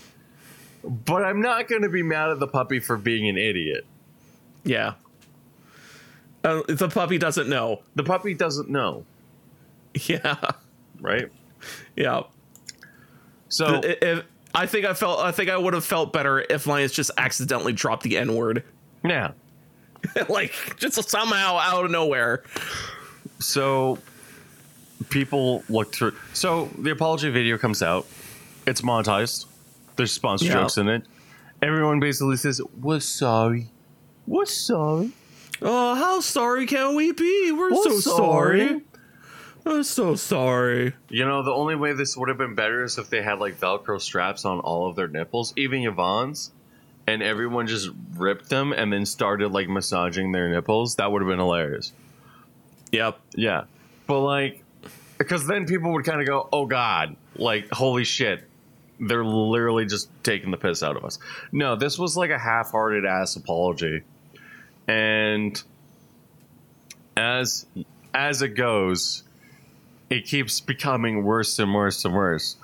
but 0.83 1.23
I'm 1.23 1.41
not 1.41 1.67
going 1.67 1.81
to 1.83 1.89
be 1.89 2.03
mad 2.03 2.29
at 2.29 2.39
the 2.39 2.47
puppy 2.47 2.79
for 2.79 2.97
being 2.97 3.27
an 3.29 3.37
idiot. 3.37 3.85
yeah. 4.63 4.93
Uh, 6.43 6.61
the 6.69 6.87
puppy 6.87 7.17
doesn't 7.17 7.49
know. 7.49 7.81
The 7.95 8.03
puppy 8.03 8.33
doesn't 8.33 8.69
know, 8.69 9.03
Yeah, 10.05 10.35
right? 11.01 11.29
yeah. 11.97 12.21
So 13.49 13.65
I- 13.83 13.97
if, 14.01 14.23
I 14.55 14.65
think 14.65 14.85
I 14.85 14.93
felt. 14.93 15.19
I 15.19 15.31
think 15.31 15.49
I 15.49 15.57
would 15.57 15.73
have 15.73 15.83
felt 15.83 16.13
better 16.13 16.39
if 16.49 16.65
Linus 16.67 16.93
just 16.93 17.11
accidentally 17.17 17.73
dropped 17.73 18.03
the 18.03 18.17
N 18.17 18.33
word, 18.35 18.63
yeah, 19.03 19.31
like 20.29 20.53
just 20.77 21.09
somehow 21.09 21.57
out 21.57 21.83
of 21.85 21.91
nowhere. 21.91 22.43
so 23.39 23.97
people 25.09 25.63
look 25.69 25.93
through. 25.93 26.13
So 26.33 26.69
the 26.77 26.91
apology 26.91 27.29
video 27.29 27.57
comes 27.57 27.81
out. 27.83 28.05
It's 28.65 28.81
monetized. 28.81 29.45
There's 29.95 30.11
sponsor 30.11 30.45
Yeah. 30.45 30.53
jokes 30.53 30.77
in 30.77 30.87
it. 30.89 31.03
Everyone 31.61 31.99
basically 31.99 32.37
says, 32.37 32.61
"We're 32.79 32.99
sorry. 32.99 33.67
We're 34.27 34.45
sorry." 34.45 35.11
Oh, 35.61 35.95
how 35.95 36.19
sorry 36.19 36.65
can 36.67 36.95
we 36.95 37.11
be? 37.13 37.51
We're, 37.51 37.71
We're 37.71 37.83
so 37.83 37.99
sorry. 37.99 38.67
sorry. 38.67 38.81
I'm 39.65 39.83
so 39.83 40.15
sorry. 40.15 40.93
You 41.09 41.25
know, 41.25 41.41
the 41.43 41.51
only 41.51 41.75
way 41.75 41.93
this 41.93 42.15
would 42.15 42.29
have 42.29 42.37
been 42.37 42.55
better 42.55 42.83
is 42.83 42.97
if 42.97 43.09
they 43.09 43.21
had 43.23 43.39
like 43.39 43.59
Velcro 43.59 43.99
straps 43.99 44.45
on 44.45 44.59
all 44.59 44.87
of 44.87 44.95
their 44.95 45.07
nipples, 45.07 45.53
even 45.57 45.83
Yvonne's, 45.83 46.51
and 47.07 47.21
everyone 47.23 47.67
just 47.67 47.89
ripped 48.15 48.49
them 48.49 48.71
and 48.71 48.93
then 48.93 49.05
started 49.05 49.51
like 49.51 49.67
massaging 49.67 50.31
their 50.31 50.47
nipples. 50.49 50.95
That 50.95 51.11
would 51.11 51.21
have 51.21 51.27
been 51.29 51.39
hilarious. 51.39 51.91
Yep. 52.91 53.19
Yeah. 53.35 53.63
But 54.05 54.19
like, 54.21 54.63
because 55.17 55.47
then 55.47 55.65
people 55.65 55.93
would 55.93 56.05
kind 56.05 56.21
of 56.21 56.27
go, 56.27 56.47
oh 56.51 56.65
God, 56.65 57.15
like, 57.35 57.69
holy 57.71 58.03
shit. 58.03 58.43
They're 58.99 59.25
literally 59.25 59.85
just 59.85 60.09
taking 60.23 60.49
the 60.49 60.57
piss 60.57 60.81
out 60.81 60.97
of 60.97 61.05
us. 61.05 61.19
No, 61.51 61.75
this 61.75 61.99
was 61.99 62.17
like 62.17 62.31
a 62.31 62.39
half 62.39 62.71
hearted 62.71 63.05
ass 63.05 63.35
apology. 63.35 64.01
And 64.87 65.61
as 67.15 67.65
as 68.13 68.41
it 68.41 68.55
goes, 68.55 69.23
it 70.09 70.25
keeps 70.25 70.59
becoming 70.61 71.23
worse 71.23 71.59
and 71.59 71.73
worse 71.73 72.03
and 72.05 72.15
worse. 72.15 72.55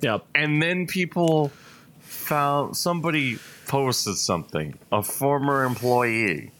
Yep. 0.00 0.24
And 0.34 0.62
then 0.62 0.86
people 0.86 1.50
found 2.00 2.76
somebody 2.76 3.38
posted 3.66 4.16
something, 4.16 4.78
a 4.92 5.02
former 5.02 5.64
employee. 5.64 6.52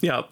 Yep. 0.00 0.28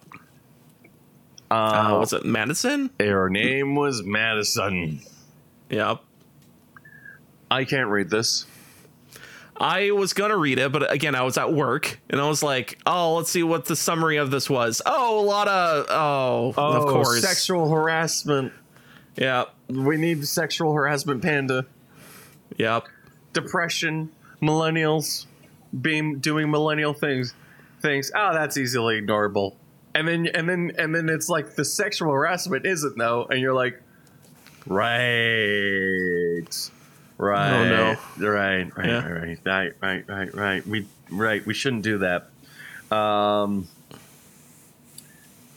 Uh, 1.51 1.93
Uh, 1.95 1.99
was 1.99 2.13
it 2.13 2.23
Madison? 2.25 2.89
her 2.99 3.29
name 3.29 3.75
was 3.75 4.01
Madison. 4.03 5.01
Yep. 5.69 5.99
I 7.49 7.65
can't 7.65 7.89
read 7.89 8.09
this. 8.09 8.45
I 9.59 9.91
was 9.91 10.13
gonna 10.13 10.37
read 10.37 10.57
it, 10.57 10.71
but 10.71 10.91
again, 10.91 11.13
I 11.13 11.21
was 11.23 11.37
at 11.37 11.53
work, 11.53 11.99
and 12.09 12.19
I 12.19 12.27
was 12.27 12.41
like, 12.41 12.79
"Oh, 12.85 13.15
let's 13.17 13.29
see 13.29 13.43
what 13.43 13.65
the 13.65 13.75
summary 13.75 14.17
of 14.17 14.31
this 14.31 14.49
was." 14.49 14.81
Oh, 14.85 15.19
a 15.19 15.25
lot 15.25 15.47
of 15.47 15.85
oh, 15.89 16.53
of 16.57 16.85
course, 16.87 17.21
sexual 17.21 17.69
harassment. 17.69 18.53
Yeah, 19.17 19.43
We 19.67 19.97
need 19.97 20.25
sexual 20.25 20.73
harassment 20.73 21.21
panda. 21.21 21.65
yep, 22.57 22.85
Depression, 23.33 24.09
millennials 24.41 25.25
being 25.79 26.19
doing 26.19 26.49
millennial 26.49 26.93
things. 26.93 27.35
Things. 27.81 28.11
Oh, 28.15 28.33
that's 28.33 28.57
easily 28.57 29.01
ignorable. 29.01 29.55
And 29.93 30.07
then 30.07 30.27
and 30.27 30.47
then 30.47 30.71
and 30.77 30.95
then 30.95 31.09
it's 31.09 31.29
like 31.29 31.55
the 31.55 31.65
sexual 31.65 32.11
harassment 32.11 32.65
isn't 32.65 32.97
though, 32.97 33.25
and 33.29 33.39
you're 33.39 33.53
like, 33.53 33.81
right. 34.67 36.43
Right. 37.17 37.53
Oh, 37.53 37.97
no. 38.17 38.27
Right, 38.29 38.75
right, 38.75 38.87
Yeah. 38.87 39.07
right, 39.07 39.39
right, 39.45 39.73
right, 39.81 40.05
right, 40.07 40.33
right. 40.35 40.67
We 40.67 40.87
right, 41.11 41.45
we 41.45 41.53
shouldn't 41.53 41.83
do 41.83 41.99
that. 41.99 42.29
Um 42.95 43.67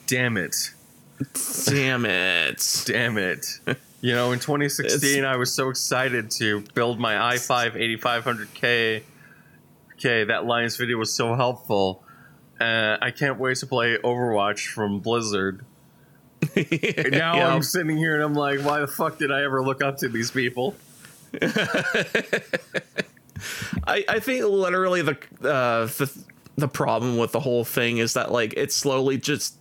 Damn 0.07 0.37
it. 0.37 0.73
damn 1.67 2.05
it. 2.05 2.83
Damn 2.87 3.17
it. 3.17 3.47
You 4.03 4.13
know, 4.13 4.33
in 4.33 4.39
2016, 4.41 5.19
It's- 5.21 5.25
I 5.25 5.37
was 5.39 5.51
so 5.55 5.71
excited 5.71 6.31
to 6.33 6.61
build 6.75 7.01
my 7.01 7.15
i5 7.35 7.73
8500K. 7.99 9.03
Okay, 9.95 10.25
that 10.25 10.45
Linus 10.45 10.77
video 10.77 10.99
was 10.99 11.11
so 11.15 11.35
helpful. 11.35 12.04
Uh, 12.61 12.97
I 13.03 13.11
can't 13.11 13.39
wait 13.39 13.57
to 13.59 13.67
play 13.67 13.99
Overwatch 13.99 14.69
from 14.69 15.01
Blizzard. 15.01 15.65
Now 16.57 17.37
Yep. 17.37 17.49
I'm 17.49 17.63
sitting 17.63 17.97
here 17.97 18.15
and 18.15 18.23
I'm 18.23 18.35
like, 18.35 18.61
why 18.61 18.81
the 18.81 18.87
fuck 18.87 19.19
did 19.19 19.33
I 19.33 19.43
ever 19.45 19.63
look 19.63 19.83
up 19.83 19.97
to 19.99 20.09
these 20.09 20.31
people? 20.31 20.75
I, 23.87 24.05
I 24.09 24.19
think 24.21 24.45
literally 24.45 25.03
the 25.03 25.17
uh, 25.43 25.87
the 25.87 26.25
the 26.57 26.69
problem 26.69 27.17
with 27.19 27.33
the 27.33 27.41
whole 27.41 27.65
thing 27.65 27.99
is 27.99 28.15
that 28.15 28.31
like 28.31 28.55
it 28.57 28.73
slowly 28.73 29.19
just 29.19 29.57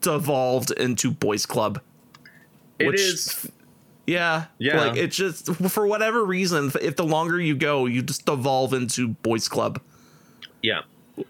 devolved 0.00 0.70
into 0.72 1.10
boys 1.10 1.46
club. 1.46 1.80
It 2.78 2.86
Which- 2.88 3.00
is. 3.00 3.50
Yeah, 4.06 4.44
Yeah. 4.58 4.84
Like 4.84 4.98
it 4.98 5.12
just 5.12 5.46
for 5.54 5.86
whatever 5.86 6.22
reason, 6.26 6.70
if 6.82 6.96
the 6.96 7.04
longer 7.06 7.40
you 7.40 7.54
go, 7.54 7.86
you 7.86 8.02
just 8.02 8.26
devolve 8.26 8.74
into 8.74 9.08
boys 9.08 9.48
club, 9.48 9.80
Yeah. 10.62 10.82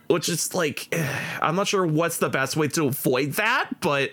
Which 0.08 0.28
is 0.28 0.54
like 0.54 0.94
I'm 1.42 1.56
not 1.56 1.68
sure 1.68 1.86
what's 1.86 2.18
the 2.18 2.28
best 2.28 2.56
way 2.56 2.68
to 2.68 2.86
avoid 2.86 3.32
that, 3.32 3.80
but 3.80 4.12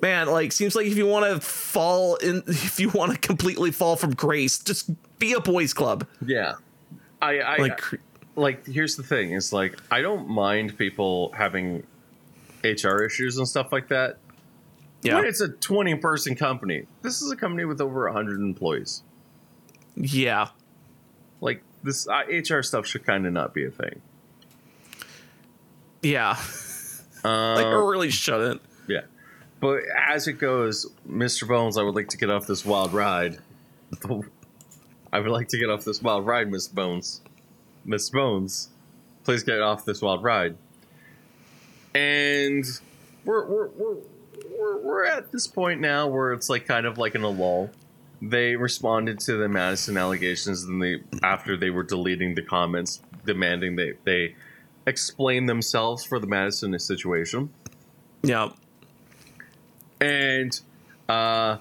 man, 0.00 0.28
like 0.28 0.52
seems 0.52 0.74
like 0.74 0.86
if 0.86 0.96
you 0.96 1.06
want 1.06 1.26
to 1.26 1.40
fall 1.46 2.16
in, 2.16 2.42
if 2.46 2.78
you 2.80 2.90
want 2.90 3.12
to 3.12 3.18
completely 3.18 3.70
fall 3.70 3.96
from 3.96 4.14
grace, 4.14 4.58
just 4.58 4.90
be 5.18 5.32
a 5.32 5.40
boys 5.40 5.74
club. 5.74 6.06
Yeah. 6.24 6.54
I, 7.22 7.38
I 7.38 7.56
Like, 7.56 7.80
like 8.36 8.66
here's 8.66 8.96
the 8.96 9.02
thing 9.02 9.32
is 9.32 9.52
like 9.52 9.78
i 9.90 10.00
don't 10.00 10.28
mind 10.28 10.76
people 10.76 11.32
having 11.36 11.84
hr 12.62 13.04
issues 13.04 13.38
and 13.38 13.46
stuff 13.46 13.72
like 13.72 13.88
that 13.88 14.18
yeah, 15.02 15.16
when 15.16 15.26
it's 15.26 15.40
a 15.40 15.48
20 15.48 15.96
person 15.96 16.34
company 16.34 16.86
this 17.02 17.20
is 17.22 17.30
a 17.30 17.36
company 17.36 17.64
with 17.64 17.80
over 17.80 18.04
100 18.06 18.40
employees 18.40 19.02
yeah. 19.96 20.48
like 21.40 21.62
this 21.82 22.08
uh, 22.08 22.22
hr 22.48 22.62
stuff 22.62 22.86
should 22.86 23.04
kind 23.04 23.26
of 23.26 23.32
not 23.32 23.54
be 23.54 23.64
a 23.64 23.70
thing 23.70 24.00
Yeah, 26.04 26.38
like 27.24 27.66
really 27.66 28.10
shouldn't. 28.10 28.60
yeah. 28.86 29.00
But 29.60 29.82
as 30.08 30.28
it 30.28 30.34
goes 30.34 30.86
mr 31.08 31.48
bones 31.48 31.78
i 31.78 31.82
would 31.82 31.94
like 31.94 32.08
to 32.08 32.18
get 32.18 32.30
off 32.30 32.46
this 32.46 32.64
wild 32.64 32.92
ride. 32.92 33.38
I 35.12 35.20
would 35.20 35.30
like 35.30 35.48
to 35.48 35.58
get 35.58 35.70
off 35.70 35.84
this 35.84 36.02
wild 36.02 36.26
ride 36.26 36.50
miss 36.50 36.68
bones. 36.68 37.20
Miss 37.84 38.10
bones 38.10 38.68
please 39.24 39.42
get 39.42 39.60
off 39.60 39.84
this 39.84 40.02
wild 40.02 40.22
ride. 40.22 40.56
And 41.94 42.64
we're 43.24 43.44
we're, 43.46 43.68
we're 43.68 43.96
we're 44.58 44.78
we're 44.78 45.04
at 45.06 45.32
this 45.32 45.46
point 45.46 45.80
now 45.80 46.06
where 46.06 46.32
it's 46.32 46.48
like 46.48 46.66
kind 46.66 46.86
of 46.86 46.98
like 46.98 47.14
in 47.14 47.22
a 47.22 47.28
lull. 47.28 47.70
They 48.22 48.56
responded 48.56 49.18
to 49.20 49.36
the 49.36 49.48
madison 49.48 49.96
allegations 49.96 50.62
and 50.64 50.82
they 50.82 51.00
after 51.22 51.56
they 51.56 51.70
were 51.70 51.82
deleting 51.82 52.34
the 52.34 52.42
comments 52.42 53.00
demanding 53.26 53.76
they 53.76 53.94
they 54.04 54.34
explain 54.86 55.46
themselves 55.46 56.04
for 56.04 56.18
the 56.18 56.26
madison 56.26 56.78
situation 56.78 57.50
Yeah, 58.22 58.50
and 60.00 60.60
uh, 61.08 61.58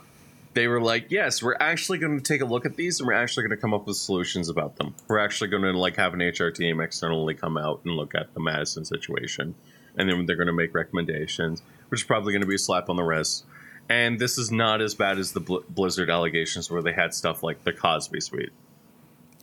they 0.53 0.67
were 0.67 0.81
like, 0.81 1.07
"Yes, 1.09 1.41
we're 1.41 1.57
actually 1.59 1.97
going 1.97 2.17
to 2.17 2.23
take 2.23 2.41
a 2.41 2.45
look 2.45 2.65
at 2.65 2.75
these, 2.75 2.99
and 2.99 3.07
we're 3.07 3.13
actually 3.13 3.43
going 3.43 3.57
to 3.57 3.61
come 3.61 3.73
up 3.73 3.87
with 3.87 3.97
solutions 3.97 4.49
about 4.49 4.77
them. 4.77 4.95
We're 5.07 5.19
actually 5.19 5.49
going 5.49 5.63
to 5.63 5.77
like 5.77 5.95
have 5.97 6.13
an 6.13 6.21
HR 6.21 6.49
team 6.51 6.79
externally 6.79 7.33
come 7.33 7.57
out 7.57 7.81
and 7.85 7.95
look 7.95 8.15
at 8.15 8.33
the 8.33 8.39
Madison 8.39 8.85
situation, 8.85 9.55
and 9.97 10.09
then 10.09 10.25
they're 10.25 10.35
going 10.35 10.47
to 10.47 10.53
make 10.53 10.73
recommendations, 10.73 11.61
which 11.89 12.01
is 12.01 12.07
probably 12.07 12.33
going 12.33 12.41
to 12.41 12.47
be 12.47 12.55
a 12.55 12.59
slap 12.59 12.89
on 12.89 12.95
the 12.95 13.03
wrist. 13.03 13.45
And 13.89 14.17
this 14.17 14.37
is 14.37 14.49
not 14.49 14.81
as 14.81 14.95
bad 14.95 15.19
as 15.19 15.33
the 15.33 15.41
Bl- 15.41 15.57
Blizzard 15.69 16.09
allegations, 16.09 16.71
where 16.71 16.81
they 16.81 16.93
had 16.93 17.13
stuff 17.13 17.43
like 17.43 17.63
the 17.63 17.73
Cosby 17.73 18.21
Suite. 18.21 18.51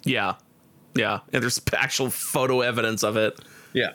yeah, 0.05 0.37
yeah. 0.95 1.20
And 1.33 1.43
there's 1.43 1.61
actual 1.74 2.11
photo 2.11 2.61
evidence 2.62 3.03
of 3.03 3.16
it. 3.16 3.39
Yeah, 3.73 3.91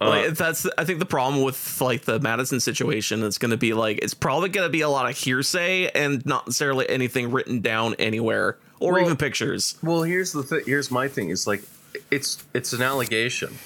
like 0.00 0.30
Uh, 0.30 0.34
that's 0.34 0.66
I 0.76 0.84
think 0.84 0.98
the 0.98 1.06
problem 1.06 1.42
with 1.42 1.80
like 1.80 2.02
the 2.02 2.18
Madison 2.20 2.60
situation 2.60 3.22
is 3.22 3.38
going 3.38 3.52
to 3.52 3.56
be 3.56 3.72
like 3.74 3.98
it's 4.02 4.14
probably 4.14 4.48
going 4.48 4.66
to 4.66 4.70
be 4.72 4.80
a 4.80 4.88
lot 4.88 5.08
of 5.08 5.16
hearsay 5.16 5.88
and 5.94 6.24
not 6.26 6.46
necessarily 6.46 6.88
anything 6.88 7.30
written 7.30 7.60
down 7.60 7.94
anywhere 7.98 8.58
or 8.80 8.94
Well- 8.94 9.02
even 9.04 9.16
pictures. 9.16 9.76
well, 9.82 10.02
here's 10.02 10.32
the 10.32 10.42
th- 10.42 10.66
here's 10.66 10.90
my 10.90 11.08
thing: 11.08 11.30
is 11.30 11.46
like 11.46 11.62
it's 12.10 12.42
it's 12.52 12.72
an 12.72 12.82
allegation. 12.82 13.56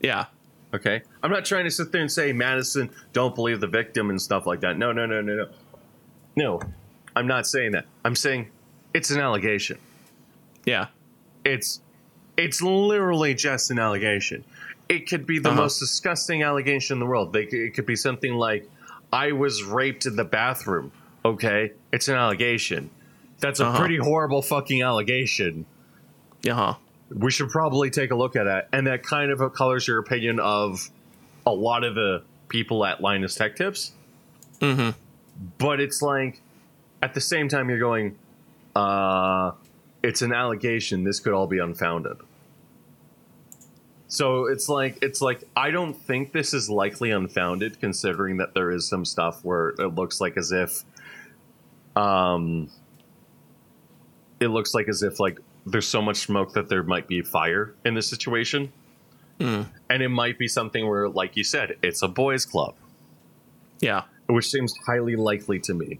Yeah, 0.00 0.26
Okay, 0.74 1.02
I'm 1.22 1.30
not 1.30 1.44
trying 1.46 1.64
to 1.64 1.70
sit 1.70 1.90
there 1.92 2.02
and 2.02 2.12
say 2.12 2.32
Madison, 2.32 2.90
don't 3.14 3.34
believe 3.34 3.60
the 3.60 3.66
victim 3.66 4.10
and 4.10 4.20
stuff 4.20 4.46
like 4.46 4.60
that. 4.60 4.76
No, 4.76 4.92
no, 4.92 5.06
no, 5.06 5.20
no, 5.22 5.34
no. 5.36 5.48
No, 6.34 6.60
I'm 7.14 7.26
not 7.26 7.46
saying 7.46 7.72
that. 7.72 7.86
I'm 8.04 8.14
saying 8.16 8.50
it's 8.92 9.10
an 9.10 9.20
allegation. 9.20 9.78
yeah, 10.66 10.88
It's 11.44 11.80
it's 12.36 12.60
literally 12.62 13.34
just 13.34 13.70
an 13.70 13.78
allegation. 13.78 14.44
It 14.88 15.08
could 15.08 15.26
be 15.26 15.38
the 15.38 15.48
Uh-huh. 15.50 15.62
most 15.62 15.78
disgusting 15.80 16.42
allegation 16.42 16.94
in 16.96 17.00
the 17.00 17.06
world. 17.06 17.32
They, 17.32 17.42
it 17.44 17.74
could 17.74 17.86
be 17.86 17.96
something 17.96 18.34
like, 18.34 18.68
"I 19.12 19.32
was 19.32 19.62
raped 19.64 20.06
in 20.06 20.16
the 20.16 20.24
bathroom." 20.24 20.92
Okay, 21.24 21.72
it's 21.92 22.08
an 22.08 22.14
allegation. 22.14 22.90
That's 23.40 23.60
a 23.60 23.66
Uh-huh. 23.66 23.78
pretty 23.78 23.96
horrible 23.96 24.42
fucking 24.42 24.82
allegation 24.82 25.66
yeah, 26.42 26.54
huh? 26.54 26.74
we 27.10 27.30
should 27.30 27.48
probably 27.50 27.90
take 27.90 28.10
a 28.12 28.14
look 28.14 28.36
at 28.36 28.44
that. 28.44 28.68
And 28.72 28.86
that 28.86 29.02
kind 29.02 29.30
of 29.32 29.52
colors 29.52 29.88
your 29.88 29.98
opinion 29.98 30.38
of 30.40 30.88
a 31.44 31.52
lot 31.52 31.82
of 31.84 31.94
the 31.96 32.22
people 32.48 32.84
at 32.86 33.00
Linus 33.00 33.34
Tech 33.34 33.56
Tips. 33.56 33.92
Mm-hmm. 34.60 34.90
But 35.58 35.80
it's 35.80 36.00
like, 36.02 36.40
at 37.02 37.14
the 37.14 37.20
same 37.20 37.48
time, 37.48 37.68
you're 37.68 37.78
going, 37.80 38.16
uh, 38.76 39.52
it's 40.06 40.22
an 40.22 40.32
allegation. 40.32 41.04
This 41.04 41.20
could 41.20 41.32
all 41.32 41.46
be 41.46 41.58
unfounded. 41.58 42.16
So 44.08 44.46
it's 44.46 44.68
like, 44.68 44.98
it's 45.02 45.20
like, 45.20 45.42
I 45.56 45.70
don't 45.70 45.94
think 45.94 46.32
this 46.32 46.54
is 46.54 46.70
likely 46.70 47.10
unfounded, 47.10 47.80
considering 47.80 48.36
that 48.36 48.54
there 48.54 48.70
is 48.70 48.86
some 48.88 49.04
stuff 49.04 49.44
where 49.44 49.70
it 49.70 49.94
looks 49.94 50.20
like 50.20 50.36
as 50.36 50.52
if, 50.52 50.84
um, 51.96 52.70
it 54.38 54.48
looks 54.48 54.74
like 54.74 54.88
as 54.88 55.02
if 55.02 55.18
like 55.18 55.40
there's 55.66 55.88
so 55.88 56.00
much 56.00 56.18
smoke 56.18 56.52
that 56.52 56.68
there 56.68 56.82
might 56.82 57.08
be 57.08 57.22
fire 57.22 57.74
in 57.84 57.94
this 57.94 58.08
situation 58.08 58.72
Mm. 59.38 59.66
And 59.90 60.02
it 60.02 60.08
might 60.08 60.38
be 60.38 60.48
something 60.48 60.88
where, 60.88 61.08
like 61.08 61.36
you 61.36 61.44
said, 61.44 61.76
it's 61.82 62.02
a 62.02 62.08
boys' 62.08 62.44
club, 62.46 62.74
Yeah. 63.80 64.04
which 64.26 64.48
seems 64.48 64.74
highly 64.86 65.16
likely 65.16 65.58
to 65.60 65.74
me. 65.74 65.98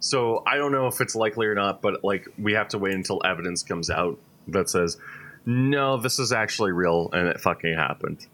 So 0.00 0.42
I 0.46 0.56
don't 0.56 0.72
know 0.72 0.86
if 0.86 1.00
it's 1.00 1.14
likely 1.16 1.46
or 1.46 1.54
not, 1.54 1.82
but 1.82 2.04
like 2.04 2.28
we 2.38 2.52
have 2.52 2.68
to 2.68 2.78
wait 2.78 2.94
until 2.94 3.20
evidence 3.24 3.62
comes 3.62 3.90
out 3.90 4.18
that 4.48 4.70
says, 4.70 4.98
no, 5.44 5.96
this 5.96 6.18
is 6.18 6.32
actually 6.32 6.72
real 6.72 7.10
and 7.12 7.28
it 7.28 7.40
fucking 7.40 7.74
happened. 7.74 8.26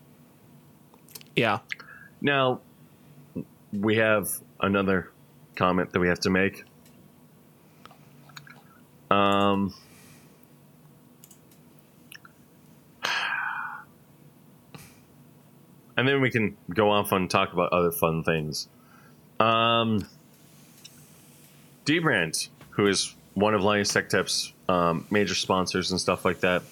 Yeah. 1.36 1.60
Now, 2.20 2.60
we 3.72 3.96
have 3.96 4.28
another 4.60 5.10
comment 5.56 5.92
that 5.92 6.00
we 6.00 6.08
have 6.08 6.20
to 6.20 6.30
make. 6.30 6.64
Um, 9.10 9.74
and 15.96 16.08
then 16.08 16.20
we 16.20 16.30
can 16.30 16.56
go 16.74 16.90
off 16.90 17.12
and 17.12 17.28
talk 17.28 17.52
about 17.52 17.72
other 17.72 17.92
fun 17.92 18.24
things. 18.24 18.68
Um, 19.38 20.06
Dbrand, 21.84 22.48
who 22.70 22.86
is 22.86 23.14
one 23.34 23.54
of 23.54 23.62
Linus 23.62 23.92
Tech 23.92 24.08
Tip's 24.08 24.52
um, 24.68 25.06
major 25.10 25.34
sponsors 25.34 25.90
and 25.90 26.00
stuff 26.00 26.24
like 26.24 26.40
that, 26.40 26.62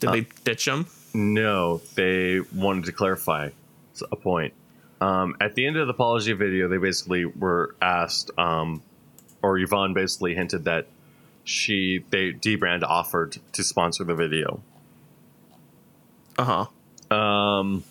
Did 0.00 0.08
Uh, 0.08 0.12
they 0.12 0.26
ditch 0.44 0.66
him? 0.66 0.86
no, 1.12 1.78
they 1.94 2.40
wanted 2.54 2.84
to 2.84 2.92
clarify 2.92 3.50
a 4.10 4.16
point. 4.16 4.54
Um, 5.00 5.34
at 5.40 5.54
the 5.54 5.66
end 5.66 5.76
of 5.76 5.86
the 5.86 5.92
apology 5.92 6.32
video, 6.32 6.68
they 6.68 6.76
basically 6.78 7.24
were 7.24 7.74
asked, 7.82 8.30
um, 8.38 8.82
or 9.42 9.58
Yvonne 9.58 9.92
basically 9.94 10.34
hinted 10.34 10.64
that 10.64 10.86
she, 11.44 12.04
they, 12.10 12.32
Dbrand 12.32 12.82
offered 12.82 13.38
to 13.52 13.64
sponsor 13.64 14.04
the 14.04 14.14
video. 14.14 14.62
Uh 16.38 16.66
huh. 17.10 17.14
Um, 17.14 17.82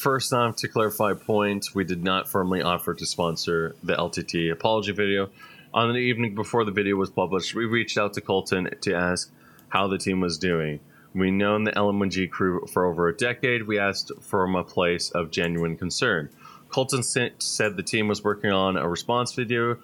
first 0.00 0.32
off, 0.32 0.56
to 0.56 0.68
clarify 0.68 1.12
a 1.12 1.14
point, 1.14 1.68
we 1.74 1.84
did 1.84 2.02
not 2.02 2.28
formally 2.28 2.62
offer 2.62 2.94
to 2.94 3.06
sponsor 3.06 3.76
the 3.82 3.94
LTT 3.94 4.50
apology 4.50 4.92
video. 4.92 5.30
On 5.74 5.92
the 5.92 5.98
evening 5.98 6.34
before 6.34 6.64
the 6.64 6.72
video 6.72 6.96
was 6.96 7.10
published, 7.10 7.54
we 7.54 7.66
reached 7.66 7.98
out 7.98 8.14
to 8.14 8.20
Colton 8.20 8.70
to 8.80 8.94
ask 8.94 9.30
how 9.68 9.86
the 9.86 9.98
team 9.98 10.20
was 10.20 10.38
doing. 10.38 10.80
We've 11.14 11.32
known 11.32 11.64
the 11.64 11.72
LMG 11.72 12.30
crew 12.30 12.66
for 12.72 12.86
over 12.86 13.08
a 13.08 13.16
decade. 13.16 13.66
We 13.66 13.78
asked 13.78 14.10
from 14.20 14.56
a 14.56 14.64
place 14.64 15.10
of 15.10 15.30
genuine 15.30 15.76
concern. 15.76 16.30
Colton 16.70 17.02
said 17.02 17.76
the 17.76 17.82
team 17.82 18.08
was 18.08 18.24
working 18.24 18.50
on 18.50 18.76
a 18.76 18.88
response 18.88 19.34
video 19.34 19.76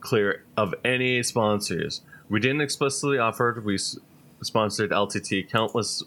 clear 0.00 0.44
of 0.56 0.74
any 0.84 1.22
sponsors. 1.22 2.02
We 2.28 2.38
didn't 2.40 2.60
explicitly 2.60 3.18
offer. 3.18 3.62
We 3.64 3.78
sponsored 4.42 4.90
LTT 4.90 5.50
countless 5.50 6.02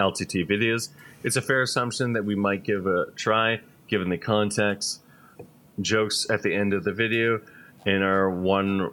LTT 0.00 0.48
videos. 0.48 0.88
It's 1.22 1.36
a 1.36 1.42
fair 1.42 1.62
assumption 1.62 2.12
that 2.12 2.24
we 2.24 2.34
might 2.34 2.62
give 2.62 2.86
a 2.86 3.06
try, 3.16 3.60
given 3.88 4.08
the 4.08 4.18
context. 4.18 5.02
Jokes 5.80 6.26
at 6.30 6.42
the 6.42 6.54
end 6.54 6.72
of 6.72 6.84
the 6.84 6.92
video, 6.92 7.40
and 7.86 8.02
our 8.02 8.30
one 8.30 8.90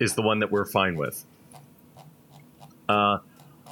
is 0.00 0.14
the 0.14 0.22
one 0.22 0.40
that 0.40 0.50
we're 0.50 0.66
fine 0.66 0.96
with. 0.96 1.24
Uh, 2.88 3.18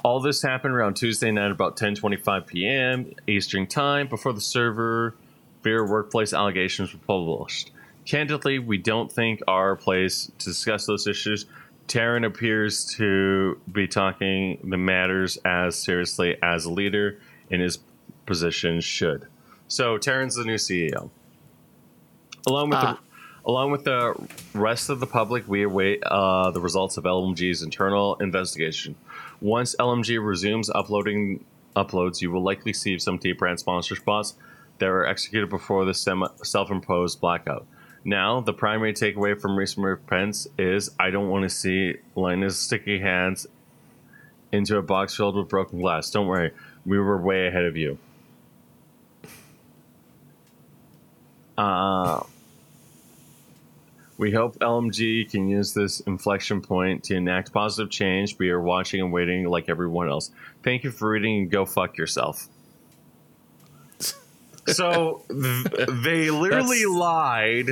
all 0.03 0.19
this 0.19 0.41
happened 0.41 0.73
around 0.73 0.95
Tuesday 0.95 1.31
night, 1.31 1.51
about 1.51 1.75
10:25 1.75 2.47
p.m. 2.47 3.13
Eastern 3.27 3.67
Time, 3.67 4.07
before 4.07 4.33
the 4.33 4.41
server 4.41 5.15
fear 5.61 5.85
workplace 5.85 6.33
allegations 6.33 6.93
were 6.93 6.99
published. 7.05 7.71
Candidly, 8.05 8.59
we 8.59 8.77
don't 8.77 9.11
think 9.11 9.41
our 9.47 9.75
place 9.75 10.31
to 10.37 10.45
discuss 10.45 10.85
those 10.85 11.05
issues. 11.05 11.45
Terren 11.89 12.23
appears 12.23 12.85
to 12.97 13.59
be 13.71 13.87
talking 13.87 14.59
the 14.63 14.77
matters 14.77 15.37
as 15.43 15.75
seriously 15.75 16.37
as 16.43 16.65
a 16.65 16.71
leader 16.71 17.19
in 17.49 17.59
his 17.59 17.79
position 18.27 18.79
should. 18.79 19.25
So 19.67 19.97
Terren's 19.97 20.35
the 20.35 20.43
new 20.45 20.55
CEO. 20.55 21.09
Along 22.47 22.69
with 22.69 22.77
Ah. 22.77 22.93
the 22.93 23.49
along 23.49 23.71
with 23.71 23.85
the 23.85 24.13
rest 24.53 24.89
of 24.89 24.99
the 24.99 25.07
public, 25.07 25.47
we 25.47 25.63
await 25.63 26.03
uh, 26.03 26.51
the 26.51 26.59
results 26.61 26.97
of 26.97 27.05
LMG's 27.05 27.63
internal 27.63 28.15
investigation. 28.17 28.93
Once 29.41 29.75
LMG 29.79 30.23
resumes 30.23 30.69
uploading 30.69 31.43
uploads, 31.75 32.21
you 32.21 32.29
will 32.29 32.43
likely 32.43 32.71
see 32.73 32.99
some 32.99 33.17
dbrand 33.17 33.57
sponsor 33.57 33.95
spots 33.95 34.35
that 34.77 34.87
were 34.87 35.07
executed 35.07 35.49
before 35.49 35.85
the 35.85 35.93
sem- 35.95 36.27
self-imposed 36.43 37.19
blackout. 37.19 37.65
Now, 38.09 38.41
the 38.41 38.53
primary 38.53 38.93
takeaway 38.93 39.39
from 39.39 39.55
recent 39.55 39.85
repents 39.85 40.47
is 40.57 40.89
I 40.99 41.11
don't 41.11 41.29
want 41.29 41.43
to 41.43 41.49
see 41.49 41.97
Linus 42.15 42.57
sticky 42.57 42.97
hands 42.97 43.45
into 44.51 44.77
a 44.77 44.81
box 44.81 45.15
filled 45.15 45.35
with 45.35 45.47
broken 45.47 45.79
glass. 45.79 46.09
Don't 46.09 46.25
worry, 46.25 46.49
we 46.87 46.97
were 46.97 47.21
way 47.21 47.45
ahead 47.45 47.65
of 47.65 47.77
you. 47.77 47.99
Uh, 51.55 52.23
we 54.17 54.31
hope 54.31 54.57
LMG 54.57 55.29
can 55.29 55.47
use 55.47 55.75
this 55.75 55.99
inflection 55.99 56.61
point 56.61 57.03
to 57.03 57.15
enact 57.15 57.53
positive 57.53 57.91
change. 57.91 58.39
We 58.39 58.49
are 58.49 58.59
watching 58.59 59.01
and 59.01 59.13
waiting 59.13 59.47
like 59.47 59.69
everyone 59.69 60.09
else. 60.09 60.31
Thank 60.63 60.83
you 60.83 60.89
for 60.89 61.11
reading 61.11 61.41
and 61.41 61.51
go 61.51 61.63
fuck 61.63 61.95
yourself. 61.95 62.47
So 64.65 65.21
th- 65.29 65.89
they 66.03 66.31
literally 66.31 66.79
That's- 66.79 66.87
lied 66.87 67.69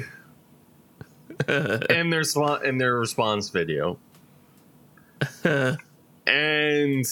in 1.47 2.09
their 2.09 2.21
swa- 2.21 2.63
in 2.63 2.77
their 2.77 2.95
response 2.95 3.49
video, 3.49 3.97
and 5.43 7.05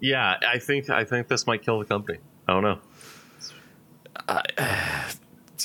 yeah, 0.00 0.36
I 0.46 0.58
think 0.58 0.90
I 0.90 1.04
think 1.04 1.28
this 1.28 1.46
might 1.46 1.62
kill 1.62 1.78
the 1.78 1.84
company. 1.84 2.18
I 2.48 2.52
don't 2.52 2.62
know. 2.62 2.78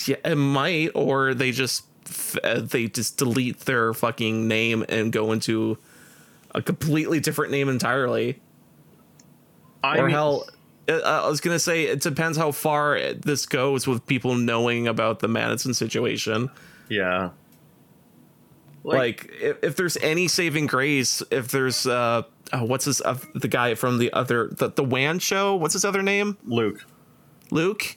Yeah, 0.06 0.16
it 0.24 0.36
might, 0.36 0.92
or 0.96 1.34
they 1.34 1.52
just 1.52 1.86
uh, 2.44 2.62
they 2.62 2.88
just 2.88 3.18
delete 3.18 3.62
their 3.62 3.94
fucking 3.94 4.48
name 4.48 4.86
and 4.88 5.12
go 5.12 5.32
into 5.34 5.78
a 6.56 6.62
completely 6.62 7.20
different 7.20 7.52
name 7.52 7.68
entirely. 7.70 8.40
I 9.84 9.98
or 9.98 10.04
mean- 10.06 10.12
hell, 10.12 10.48
uh, 10.88 11.00
I 11.02 11.28
was 11.28 11.42
gonna 11.42 11.60
say 11.60 11.84
it 11.84 12.02
depends 12.02 12.38
how 12.38 12.52
far 12.52 12.98
this 13.14 13.46
goes 13.46 13.88
with 13.88 14.06
people 14.06 14.36
knowing 14.36 14.88
about 14.88 15.20
the 15.20 15.28
Madison 15.28 15.74
situation. 15.74 16.50
Yeah, 16.90 17.30
Like, 18.84 19.30
if, 19.40 19.64
if 19.64 19.76
there's 19.76 19.98
any 19.98 20.28
saving 20.28 20.66
grace, 20.68 21.22
if 21.32 21.50
there's 21.50 21.86
uh, 21.86 22.24
oh, 22.54 22.64
what's 22.64 22.86
his 22.86 23.02
uh, 23.02 23.18
the 23.36 23.48
guy 23.48 23.76
from 23.76 23.98
the 23.98 24.12
other 24.14 24.48
the 24.48 24.70
the 24.70 24.84
Wan 24.84 25.20
show? 25.20 25.56
What's 25.56 25.74
his 25.74 25.86
other 25.86 26.02
name? 26.02 26.38
Luke. 26.46 26.86
Luke, 27.52 27.96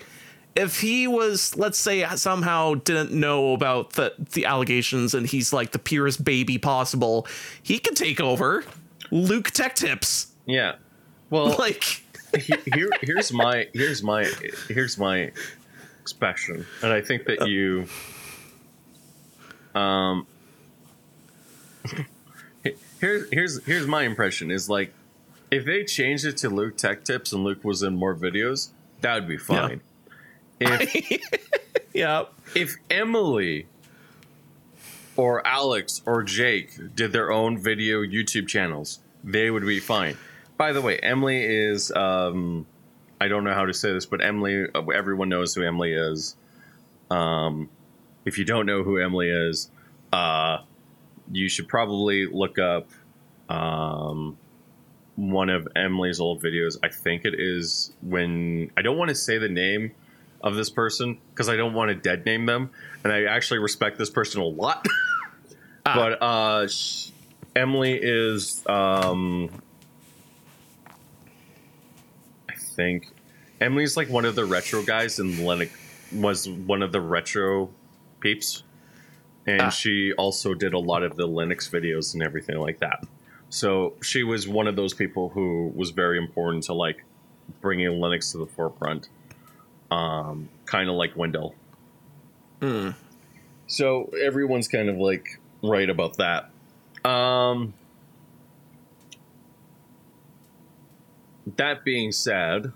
if 0.54 0.80
he 0.80 1.06
was, 1.06 1.56
let's 1.56 1.78
say, 1.78 2.06
somehow 2.16 2.74
didn't 2.74 3.12
know 3.12 3.52
about 3.52 3.94
the 3.94 4.14
the 4.32 4.44
allegations 4.44 5.14
and 5.14 5.26
he's 5.26 5.52
like 5.52 5.72
the 5.72 5.78
purest 5.78 6.24
baby 6.24 6.58
possible, 6.58 7.26
he 7.62 7.78
could 7.78 7.96
take 7.96 8.20
over. 8.20 8.64
Luke 9.10 9.50
Tech 9.50 9.74
Tips, 9.74 10.32
Yeah. 10.46 10.76
Well, 11.28 11.48
like, 11.58 12.02
here 12.74 12.90
here's 13.02 13.32
my 13.32 13.68
here's 13.74 14.02
my 14.02 14.24
here's 14.68 14.96
my 14.98 15.30
expression 16.00 16.66
and 16.82 16.92
i 16.92 17.00
think 17.00 17.26
that 17.26 17.46
you 17.46 17.86
um 19.74 20.26
here's 23.00 23.28
here's 23.30 23.64
here's 23.64 23.86
my 23.86 24.02
impression 24.02 24.50
is 24.50 24.68
like 24.68 24.92
if 25.50 25.64
they 25.64 25.84
changed 25.84 26.24
it 26.24 26.36
to 26.36 26.48
luke 26.48 26.76
tech 26.76 27.04
tips 27.04 27.32
and 27.32 27.42
luke 27.44 27.64
was 27.64 27.82
in 27.82 27.96
more 27.96 28.14
videos 28.14 28.70
that 29.02 29.14
would 29.14 29.28
be 29.28 29.36
fine. 29.36 29.80
If 30.60 31.20
yeah, 31.94 32.24
if 32.54 32.76
emily 32.88 33.66
or 35.16 35.46
alex 35.46 36.00
or 36.06 36.22
jake 36.22 36.94
did 36.94 37.12
their 37.12 37.30
own 37.30 37.58
video 37.58 38.00
youtube 38.02 38.48
channels 38.48 39.00
they 39.24 39.50
would 39.50 39.66
be 39.66 39.80
fine. 39.80 40.16
By 40.56 40.72
the 40.72 40.80
way 40.80 40.98
emily 40.98 41.42
is 41.42 41.90
um 41.92 42.66
i 43.20 43.28
don't 43.28 43.44
know 43.44 43.54
how 43.54 43.66
to 43.66 43.74
say 43.74 43.92
this 43.92 44.06
but 44.06 44.24
emily 44.24 44.66
everyone 44.94 45.28
knows 45.28 45.54
who 45.54 45.62
emily 45.62 45.92
is. 45.92 46.36
Um 47.10 47.68
if 48.24 48.38
you 48.38 48.44
don't 48.44 48.66
know 48.66 48.82
who 48.82 48.98
emily 48.98 49.28
is 49.28 49.70
uh 50.12 50.58
you 51.30 51.48
should 51.48 51.68
probably 51.68 52.26
look 52.26 52.58
up 52.58 52.88
um 53.48 54.36
one 55.16 55.50
of 55.50 55.68
emily's 55.76 56.20
old 56.20 56.42
videos 56.42 56.76
i 56.82 56.88
think 56.88 57.24
it 57.24 57.34
is 57.38 57.92
when 58.02 58.70
i 58.76 58.82
don't 58.82 58.96
want 58.96 59.08
to 59.08 59.14
say 59.14 59.38
the 59.38 59.48
name 59.48 59.92
of 60.42 60.56
this 60.56 60.70
person 60.70 61.18
because 61.30 61.48
I 61.48 61.56
don't 61.56 61.72
want 61.74 61.90
to 61.90 61.94
dead 61.94 62.26
name 62.26 62.46
them, 62.46 62.70
and 63.04 63.12
I 63.12 63.24
actually 63.24 63.60
respect 63.60 63.98
this 63.98 64.10
person 64.10 64.40
a 64.40 64.44
lot. 64.44 64.86
Ah. 65.84 65.94
But 65.96 66.22
uh, 66.22 66.68
sh- 66.68 67.10
Emily 67.56 67.98
is, 68.00 68.64
um, 68.68 69.50
I 72.48 72.54
think, 72.54 73.08
Emily's 73.60 73.96
like 73.96 74.08
one 74.08 74.24
of 74.24 74.36
the 74.36 74.44
retro 74.44 74.84
guys, 74.84 75.18
and 75.18 75.34
Linux 75.34 75.70
was 76.12 76.48
one 76.48 76.82
of 76.82 76.92
the 76.92 77.00
retro 77.00 77.68
peeps, 78.22 78.62
and 79.46 79.60
Ah. 79.62 79.68
she 79.70 80.12
also 80.14 80.54
did 80.54 80.72
a 80.72 80.78
lot 80.78 81.02
of 81.02 81.16
the 81.16 81.26
Linux 81.28 81.68
videos 81.68 82.14
and 82.14 82.22
everything 82.22 82.58
like 82.58 82.78
that. 82.78 83.04
So 83.50 83.94
she 84.02 84.22
was 84.22 84.48
one 84.48 84.66
of 84.66 84.76
those 84.76 84.94
people 84.94 85.28
who 85.28 85.70
was 85.74 85.90
very 85.90 86.16
important 86.16 86.64
to 86.64 86.72
like 86.72 87.04
bringing 87.60 87.90
Linux 88.00 88.32
to 88.32 88.38
the 88.38 88.46
forefront, 88.46 89.10
um, 89.90 90.48
kind 90.64 90.88
of 90.88 90.94
like 90.94 91.14
Wendell. 91.16 91.54
Hmm. 92.60 92.90
So 93.66 94.04
everyone's 94.22 94.68
kind 94.68 94.88
of 94.88 94.96
like 94.96 95.38
right 95.62 95.90
about 95.90 96.16
that. 96.16 96.50
Um, 97.08 97.74
that 101.56 101.84
being 101.84 102.12
said, 102.12 102.72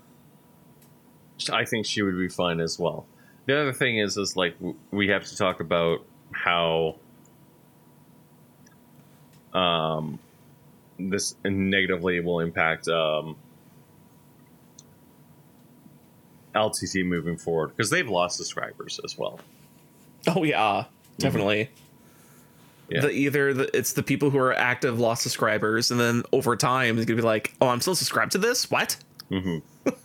I 1.51 1.65
think 1.65 1.85
she 1.85 2.01
would 2.01 2.17
be 2.17 2.27
fine 2.27 2.59
as 2.59 2.77
well. 2.77 3.05
The 3.47 3.59
other 3.59 3.73
thing 3.73 3.97
is, 3.97 4.17
is 4.17 4.35
like 4.35 4.55
we 4.91 5.07
have 5.07 5.25
to 5.25 5.35
talk 5.37 5.61
about 5.61 6.05
how 6.31 6.97
um, 9.53 10.19
this 10.99 11.35
negatively 11.45 12.19
will 12.19 12.41
impact 12.41 12.89
um, 12.89 13.37
LTT 16.53 17.05
moving 17.05 17.37
forward 17.37 17.69
because 17.69 17.89
they've 17.89 18.09
lost 18.09 18.37
subscribers 18.37 18.99
as 19.05 19.17
well. 19.17 19.39
Oh 20.27 20.43
yeah, 20.43 20.85
definitely. 21.17 21.69
Yeah. 22.89 23.01
The 23.01 23.11
either 23.11 23.53
the, 23.53 23.77
it's 23.77 23.93
the 23.93 24.03
people 24.03 24.29
who 24.29 24.39
are 24.39 24.53
active 24.53 24.99
lost 24.99 25.23
subscribers, 25.23 25.89
and 25.89 25.99
then 25.99 26.23
over 26.33 26.55
time 26.57 26.97
it's 26.97 27.05
gonna 27.05 27.15
be 27.15 27.25
like, 27.25 27.53
oh, 27.61 27.69
I'm 27.69 27.79
still 27.79 27.95
subscribed 27.95 28.33
to 28.33 28.37
this. 28.39 28.69
What? 28.69 28.97
hmm 29.29 29.59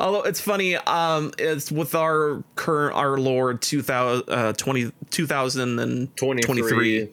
Although 0.00 0.22
it's 0.22 0.40
funny, 0.40 0.76
um, 0.76 1.32
it's 1.38 1.70
with 1.70 1.94
our 1.94 2.42
current 2.56 2.96
our 2.96 3.18
Lord 3.18 3.60
2000, 3.62 4.28
uh, 4.28 4.52
20, 4.54 4.92
2023. 5.10 7.08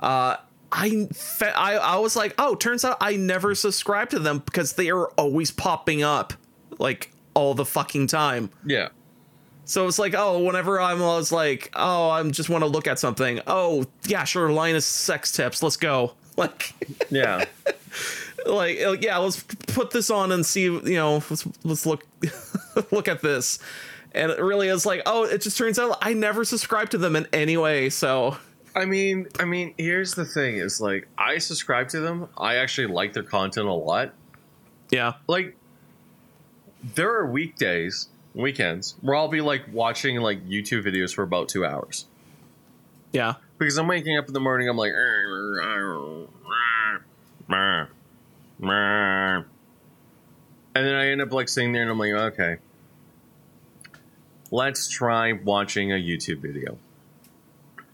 Uh, 0.00 0.36
I, 0.72 1.08
fe- 1.12 1.52
I 1.54 1.76
I 1.76 1.96
was 1.98 2.16
like, 2.16 2.34
oh, 2.38 2.54
turns 2.54 2.84
out 2.84 2.96
I 3.00 3.16
never 3.16 3.54
subscribed 3.54 4.10
to 4.12 4.18
them 4.18 4.38
because 4.38 4.74
they 4.74 4.90
are 4.90 5.06
always 5.10 5.50
popping 5.50 6.02
up 6.02 6.32
like 6.78 7.12
all 7.34 7.54
the 7.54 7.64
fucking 7.64 8.06
time. 8.08 8.50
Yeah. 8.64 8.88
So 9.64 9.86
it's 9.86 9.98
like, 10.00 10.14
oh, 10.16 10.40
whenever 10.42 10.80
I'm, 10.80 11.00
I 11.00 11.16
was 11.16 11.30
like, 11.30 11.70
oh, 11.76 12.10
I 12.10 12.28
just 12.30 12.48
want 12.48 12.62
to 12.64 12.68
look 12.68 12.88
at 12.88 12.98
something. 12.98 13.40
Oh, 13.46 13.84
yeah, 14.06 14.24
sure, 14.24 14.50
Linus 14.50 14.84
sex 14.84 15.30
tips. 15.30 15.62
Let's 15.62 15.76
go. 15.76 16.14
Like, 16.36 16.72
Yeah. 17.10 17.44
like, 18.46 18.80
uh, 18.80 18.96
yeah, 19.00 19.18
let's 19.18 19.42
put 19.42 19.90
this 19.90 20.10
on 20.10 20.32
and 20.32 20.44
see. 20.44 20.64
You 20.64 20.80
know, 20.82 21.14
let's 21.14 21.46
let's 21.64 21.86
look 21.86 22.06
look 22.90 23.08
at 23.08 23.22
this. 23.22 23.58
And 24.12 24.32
it 24.32 24.40
really 24.40 24.68
is 24.68 24.84
like, 24.84 25.02
oh, 25.06 25.24
it 25.24 25.40
just 25.40 25.56
turns 25.56 25.78
out 25.78 25.98
I 26.02 26.14
never 26.14 26.44
subscribed 26.44 26.90
to 26.92 26.98
them 26.98 27.14
in 27.14 27.28
any 27.32 27.56
way. 27.56 27.90
So 27.90 28.36
I 28.74 28.84
mean, 28.84 29.28
I 29.38 29.44
mean, 29.44 29.74
here's 29.78 30.14
the 30.14 30.24
thing: 30.24 30.56
is 30.56 30.80
like 30.80 31.08
I 31.18 31.38
subscribe 31.38 31.88
to 31.90 32.00
them. 32.00 32.28
I 32.36 32.56
actually 32.56 32.88
like 32.88 33.12
their 33.12 33.22
content 33.22 33.66
a 33.66 33.72
lot. 33.72 34.12
yeah, 34.90 35.14
Like, 35.26 35.56
there 36.94 37.14
are 37.14 37.30
weekdays, 37.30 38.08
weekends 38.34 38.96
where 39.00 39.16
I'll 39.16 39.28
be 39.28 39.40
like 39.40 39.62
watching 39.72 40.16
like 40.16 40.46
YouTube 40.48 40.84
videos 40.84 41.14
for 41.14 41.22
about 41.22 41.48
two 41.48 41.64
hours 41.64 42.06
yeah, 43.12 43.34
because 43.58 43.76
I'm 43.76 43.88
waking 43.88 44.16
up 44.16 44.28
in 44.28 44.34
the 44.34 44.40
morning. 44.40 44.68
I'm 44.68 44.76
like, 44.76 44.92
and 48.68 49.44
then 50.74 50.94
I 50.94 51.08
end 51.08 51.22
up 51.22 51.32
like 51.32 51.48
sitting 51.48 51.72
there 51.72 51.82
and 51.82 51.90
I'm 51.90 51.98
like, 51.98 52.12
okay, 52.12 52.58
let's 54.50 54.88
try 54.88 55.32
watching 55.32 55.92
a 55.92 55.96
YouTube 55.96 56.40
video. 56.40 56.78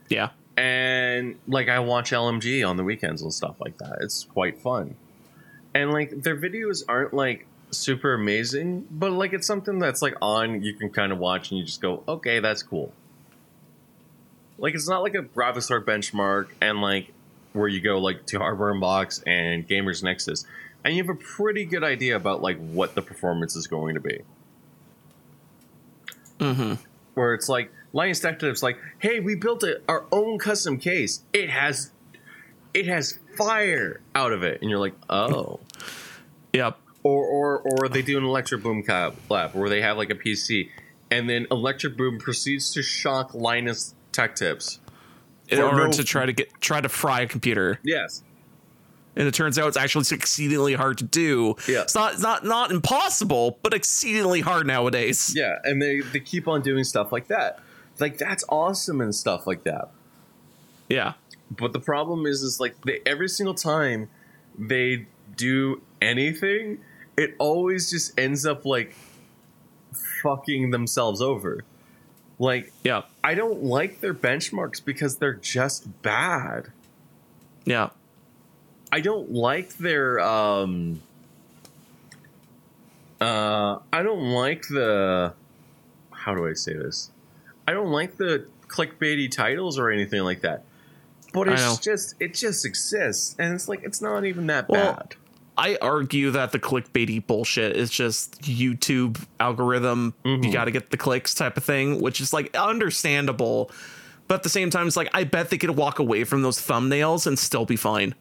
yeah, 0.09 0.31
and 0.57 1.37
like 1.47 1.69
I 1.69 1.79
watch 1.81 2.11
LMG 2.11 2.69
on 2.69 2.77
the 2.77 2.85
weekends 2.85 3.23
and 3.23 3.33
stuff 3.33 3.57
like 3.61 3.79
that. 3.79 3.99
It's 4.01 4.25
quite 4.25 4.59
fun, 4.59 4.97
and 5.75 5.93
like 5.93 6.23
their 6.23 6.37
videos 6.37 6.83
aren't 6.89 7.15
like 7.15 7.47
super 7.71 8.15
amazing, 8.15 8.87
but 8.91 9.13
like 9.13 9.33
it's 9.33 9.47
something 9.47 9.79
that's 9.79 10.03
like 10.03 10.15
on 10.23 10.63
you 10.63 10.75
can 10.75 10.91
kind 10.91 11.13
of 11.13 11.19
watch 11.19 11.51
and 11.51 11.59
you 11.59 11.65
just 11.65 11.81
go, 11.81 12.03
okay, 12.09 12.41
that's 12.41 12.63
cool. 12.63 12.93
Like 14.59 14.75
it's 14.75 14.89
not 14.89 15.03
like 15.03 15.15
a 15.15 15.23
Bravostar 15.23 15.85
benchmark 15.85 16.49
and 16.61 16.81
like 16.81 17.13
where 17.57 17.69
you 17.69 17.81
go 17.81 17.99
like 17.99 18.27
to 18.27 18.39
Hardware 18.39 18.73
Unbox 18.73 19.23
and 19.27 19.67
Gamers 19.67 20.03
Nexus, 20.03 20.45
and 20.85 20.95
you 20.95 21.03
have 21.03 21.11
a 21.11 21.19
pretty 21.19 21.65
good 21.65 21.83
idea 21.83 22.17
about 22.17 22.43
like 22.43 22.59
what 22.59 22.95
the 22.95 23.03
performance 23.03 23.57
is 23.57 23.67
going 23.67 23.95
to 23.95 24.01
be 24.01 24.21
mm-hmm. 26.39 26.75
where 27.15 27.35
it's 27.35 27.49
like 27.49 27.73
Linus 27.93 28.21
Tech 28.21 28.39
Tips 28.39 28.63
like, 28.63 28.79
hey, 28.99 29.21
we 29.21 29.35
built 29.35 29.63
a, 29.63 29.81
our 29.89 30.05
own 30.13 30.39
custom 30.39 30.79
case. 30.79 31.23
It 31.33 31.51
has 31.51 31.91
it 32.75 32.87
has 32.87 33.19
fire 33.37 34.01
out 34.15 34.33
of 34.33 34.43
it, 34.43 34.61
and 34.61 34.71
you're 34.71 34.79
like, 34.81 34.95
oh. 35.09 35.61
yep, 36.53 36.79
Or 37.03 37.25
or 37.25 37.59
or 37.59 37.89
they 37.89 38.03
do 38.03 38.19
an 38.19 38.25
ElectroBOOM 38.25 39.15
lab 39.31 39.55
where 39.55 39.69
they 39.69 39.83
have 39.83 39.97
like 39.97 40.11
a 40.11 40.15
PC, 40.15 40.71
and 41.11 41.29
then 41.29 41.47
ElectroBOOM 41.47 42.19
proceeds 42.19 42.73
to 42.73 42.83
shock 42.83 43.35
Linus 43.35 43.95
Tech 44.13 44.37
Tips. 44.37 44.81
In 45.49 45.59
For 45.59 45.65
order 45.65 45.87
no- 45.87 45.93
to 45.93 46.05
try 46.05 46.27
to 46.27 46.33
get 46.33 46.61
try 46.61 46.81
to 46.81 46.89
fry 46.89 47.21
a 47.23 47.27
computer. 47.27 47.79
Yes. 47.85 48.23
and 49.15 49.27
it 49.27 49.33
turns 49.35 49.59
out 49.59 49.69
it's 49.69 49.77
actually 49.77 50.05
exceedingly 50.15 50.75
hard 50.75 50.99
to 50.99 51.05
do. 51.05 51.57
Yeah. 51.69 51.83
It's 51.83 51.95
not 51.95 52.15
it's 52.15 52.23
not 52.23 52.45
not 52.45 52.71
impossible, 52.71 53.59
but 53.63 53.73
exceedingly 53.75 54.41
hard 54.43 54.67
nowadays. 54.67 55.33
Yeah, 55.35 55.57
and 55.65 55.81
they 55.81 56.01
they 56.01 56.21
keep 56.21 56.47
on 56.49 56.63
doing 56.63 56.85
stuff 56.85 57.13
like 57.13 57.29
that. 57.29 57.61
Like 57.99 58.19
that's 58.19 58.45
awesome 58.49 59.01
and 59.01 59.15
stuff 59.15 59.47
like 59.47 59.65
that. 59.65 59.91
Yeah. 60.89 61.15
But 61.51 61.73
the 61.73 61.81
problem 61.81 62.27
is, 62.27 62.43
is 62.43 62.61
like 62.61 62.75
they, 62.83 63.01
every 63.07 63.29
single 63.29 63.55
time 63.55 64.09
they 64.59 65.07
do 65.37 65.81
anything, 66.03 66.79
it 67.17 67.35
always 67.39 67.89
just 67.89 68.19
ends 68.19 68.45
up 68.45 68.65
like 68.65 68.95
fucking 70.23 70.71
themselves 70.71 71.23
over. 71.23 71.63
Like 72.39 72.73
Yeah. 72.85 73.03
I 73.25 73.35
don't 73.35 73.63
like 73.65 74.01
their 74.01 74.15
benchmarks 74.15 74.85
because 74.85 75.17
they're 75.17 75.35
just 75.35 76.03
bad. 76.03 76.73
Yeah. 77.65 77.91
I 78.93 79.01
don't 79.01 79.33
like 79.33 79.77
their 79.79 80.21
um 80.21 81.03
uh 83.21 83.79
I 83.93 84.03
don't 84.03 84.33
like 84.33 84.63
the 84.69 85.33
how 86.11 86.35
do 86.35 86.47
I 86.47 86.53
say 86.55 86.75
this? 86.75 87.11
I 87.67 87.73
don't 87.73 87.91
like 87.91 88.17
the 88.17 88.47
clickbaity 88.69 89.31
titles 89.31 89.79
or 89.79 89.91
anything 89.91 90.23
like 90.23 90.43
that. 90.43 90.65
But 91.33 91.49
it's 91.49 91.79
just 91.79 92.15
it 92.21 92.35
just 92.35 92.65
exists 92.65 93.35
and 93.39 93.55
it's 93.55 93.69
like 93.69 93.83
it's 93.83 94.01
not 94.01 94.25
even 94.25 94.47
that 94.49 94.69
Well, 94.69 94.95
bad. 94.95 95.15
I 95.59 95.79
argue 95.81 96.31
that 96.33 96.53
the 96.53 96.59
clickbaity 96.59 97.27
bullshit 97.27 97.77
is 97.77 97.91
just 97.91 98.41
YouTube 98.43 99.19
algorithm. 99.41 100.13
You 100.25 100.37
Mhm. 100.39 100.53
got 100.53 100.67
to 100.67 100.71
get 100.71 100.91
the 100.91 100.97
clicks 100.99 101.35
type 101.35 101.57
of 101.57 101.65
thing, 101.65 102.01
which 102.01 102.21
is 102.21 102.33
like 102.33 102.55
understandable. 102.55 103.71
But 104.29 104.35
at 104.37 104.43
the 104.43 104.49
same 104.51 104.69
time, 104.71 104.87
it's 104.87 104.97
like 104.97 105.09
I 105.15 105.25
bet 105.25 105.49
they 105.51 105.57
could 105.59 105.71
walk 105.71 105.99
away 105.99 106.25
from 106.25 106.43
those 106.43 106.59
thumbnails 106.61 107.27
and 107.27 107.39
still 107.39 107.65
be 107.65 107.77
fine. 107.77 108.15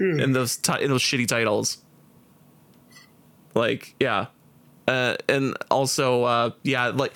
In 0.00 0.32
those 0.32 0.56
ti- 0.56 0.80
in 0.82 0.90
those 0.90 1.02
shitty 1.02 1.28
titles. 1.28 1.78
Like 3.54 3.94
yeah, 4.00 4.26
uh, 4.88 5.16
and 5.28 5.56
also 5.70 6.24
uh, 6.24 6.50
yeah, 6.64 6.86
like 6.88 7.12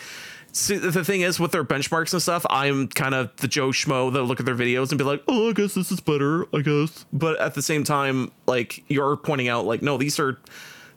see, 0.56 0.76
the 0.78 1.04
thing 1.04 1.20
is 1.20 1.38
with 1.38 1.52
their 1.52 1.64
benchmarks 1.64 2.12
and 2.12 2.22
stuff, 2.22 2.46
I'm 2.48 2.88
kind 2.88 3.14
of 3.14 3.34
the 3.36 3.48
Joe 3.48 3.68
Schmo 3.68 4.12
that 4.12 4.22
look 4.22 4.40
at 4.40 4.46
their 4.46 4.54
videos 4.54 4.90
and 4.90 4.98
be 4.98 5.04
like, 5.04 5.22
oh, 5.28 5.50
I 5.50 5.52
guess 5.52 5.74
this 5.74 5.92
is 5.92 6.00
better, 6.00 6.46
I 6.54 6.62
guess. 6.62 7.04
But 7.12 7.38
at 7.38 7.54
the 7.54 7.62
same 7.62 7.84
time, 7.84 8.32
like 8.46 8.82
you're 8.88 9.16
pointing 9.16 9.48
out, 9.48 9.66
like 9.66 9.82
no, 9.82 9.96
these 9.96 10.18
are 10.18 10.38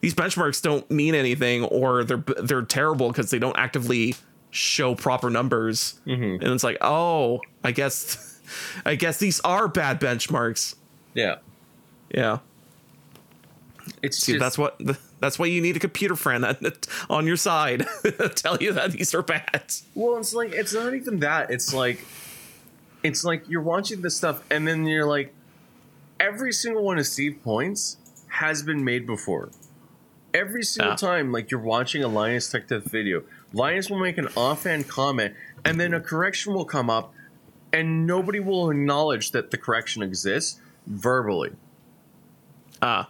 these 0.02 0.14
benchmarks 0.16 0.62
don't 0.62 0.90
mean 0.90 1.14
anything, 1.14 1.66
or 1.66 2.04
they're 2.04 2.24
they're 2.42 2.62
terrible 2.64 3.10
because 3.10 3.32
they 3.32 3.40
don't 3.40 3.58
actively 3.58 4.16
show 4.52 4.96
proper 4.96 5.30
numbers. 5.30 6.00
Mhm. 6.08 6.42
And 6.42 6.44
it's 6.54 6.64
like, 6.64 6.78
oh, 6.82 7.42
I 7.64 7.72
guess, 7.72 8.40
I 8.86 8.96
guess 8.96 9.18
these 9.18 9.40
are 9.42 9.68
bad 9.68 10.00
benchmarks. 10.00 10.76
Yeah. 11.14 11.36
Yeah. 12.14 12.40
It's 14.02 14.20
See, 14.20 14.34
just, 14.34 14.40
that's 14.40 14.58
what 14.58 14.80
that's 15.20 15.38
why 15.40 15.46
you 15.48 15.62
need 15.62 15.76
a 15.76 15.80
computer 15.80 16.16
friend 16.16 16.44
that, 16.44 16.88
on 17.10 17.26
your 17.28 17.38
side 17.38 17.86
tell 18.36 18.58
you 18.58 18.74
that 18.74 18.92
these 18.94 19.14
are 19.14 19.22
bad. 19.22 19.74
Well, 19.96 20.18
it's 20.18 20.34
like 20.34 20.52
it's 20.54 20.74
not 20.74 20.94
even 20.94 21.20
that. 21.20 21.52
It's 21.52 21.74
like 21.74 22.06
it's 23.04 23.24
like 23.24 23.48
you're 23.50 23.62
watching 23.62 24.02
this 24.02 24.16
stuff 24.16 24.44
and 24.50 24.68
then 24.68 24.86
you're 24.86 25.06
like 25.06 25.34
every 26.20 26.52
single 26.54 26.84
one 26.84 26.98
of 27.00 27.08
Steve 27.08 27.40
points 27.44 27.98
has 28.28 28.62
been 28.64 28.84
made 28.84 29.06
before. 29.08 29.50
Every 30.34 30.64
single 30.64 30.92
Yeah. 30.94 30.96
time 30.98 31.32
like 31.32 31.50
you're 31.50 31.60
watching 31.60 32.04
a 32.04 32.08
Linus 32.08 32.50
Tech 32.50 32.68
Tips 32.68 32.90
video, 32.90 33.24
Linus 33.54 33.90
will 33.90 34.00
make 34.00 34.18
an 34.18 34.28
offhand 34.38 34.88
comment 34.88 35.34
and 35.66 35.80
then 35.80 35.94
a 35.94 36.00
correction 36.00 36.54
will 36.54 36.66
come 36.66 36.90
up 36.90 37.14
and 37.74 38.06
nobody 38.06 38.40
will 38.40 38.70
acknowledge 38.70 39.32
that 39.32 39.52
the 39.52 39.58
correction 39.58 40.02
exists 40.04 40.60
verbally. 40.88 41.52
Ah, 42.82 43.10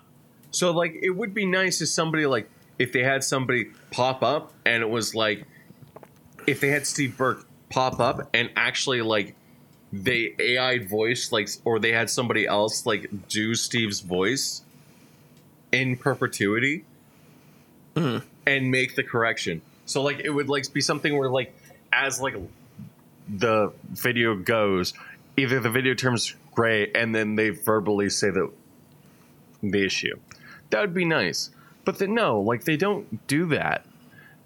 So 0.52 0.72
like 0.72 0.98
it 1.02 1.12
would 1.12 1.34
be 1.34 1.46
nice 1.46 1.82
if 1.82 1.90
somebody 1.90 2.26
like 2.26 2.50
if 2.78 2.92
they 2.92 3.04
had 3.04 3.24
somebody 3.24 3.68
pop 3.92 4.24
up 4.24 4.54
and 4.66 4.82
it 4.82 4.90
was 4.90 5.14
like 5.14 5.46
if 6.48 6.60
they 6.62 6.70
had 6.70 6.88
Steve 6.88 7.18
Burke 7.18 7.46
pop 7.70 8.00
up 8.00 8.30
and 8.34 8.50
actually 8.56 9.02
like 9.02 9.36
they 9.92 10.34
AI 10.40 10.80
voice 10.80 11.32
like, 11.32 11.50
or 11.66 11.80
they 11.80 11.92
had 11.92 12.10
somebody 12.10 12.46
else 12.48 12.86
like 12.86 13.10
do 13.28 13.54
Steve's 13.56 14.00
voice 14.02 14.62
in 15.72 15.98
perpetuity 15.98 16.86
Mhm. 17.96 18.24
and 18.46 18.72
make 18.72 18.96
the 18.96 19.04
correction. 19.04 19.62
So 19.86 20.02
like 20.02 20.20
it 20.24 20.30
would 20.30 20.48
like 20.50 20.72
be 20.74 20.82
something 20.82 21.18
where 21.18 21.30
like 21.30 21.54
as 21.92 22.22
like 22.22 22.36
the 23.28 23.72
video 23.90 24.36
goes, 24.36 24.94
either 25.38 25.60
the 25.60 25.70
video 25.70 25.94
turns 25.94 26.36
gray 26.54 26.92
and 26.94 27.14
then 27.14 27.36
they 27.36 27.50
verbally 27.50 28.10
say 28.10 28.30
that 28.32 28.50
the 29.62 29.86
issue. 29.86 30.18
That 30.70 30.82
would 30.82 30.94
be 30.94 31.06
nice. 31.06 31.52
But 31.86 32.00
then 32.00 32.14
no, 32.14 32.40
like 32.42 32.66
they 32.66 32.78
don't 32.78 33.26
do 33.28 33.48
that. 33.48 33.86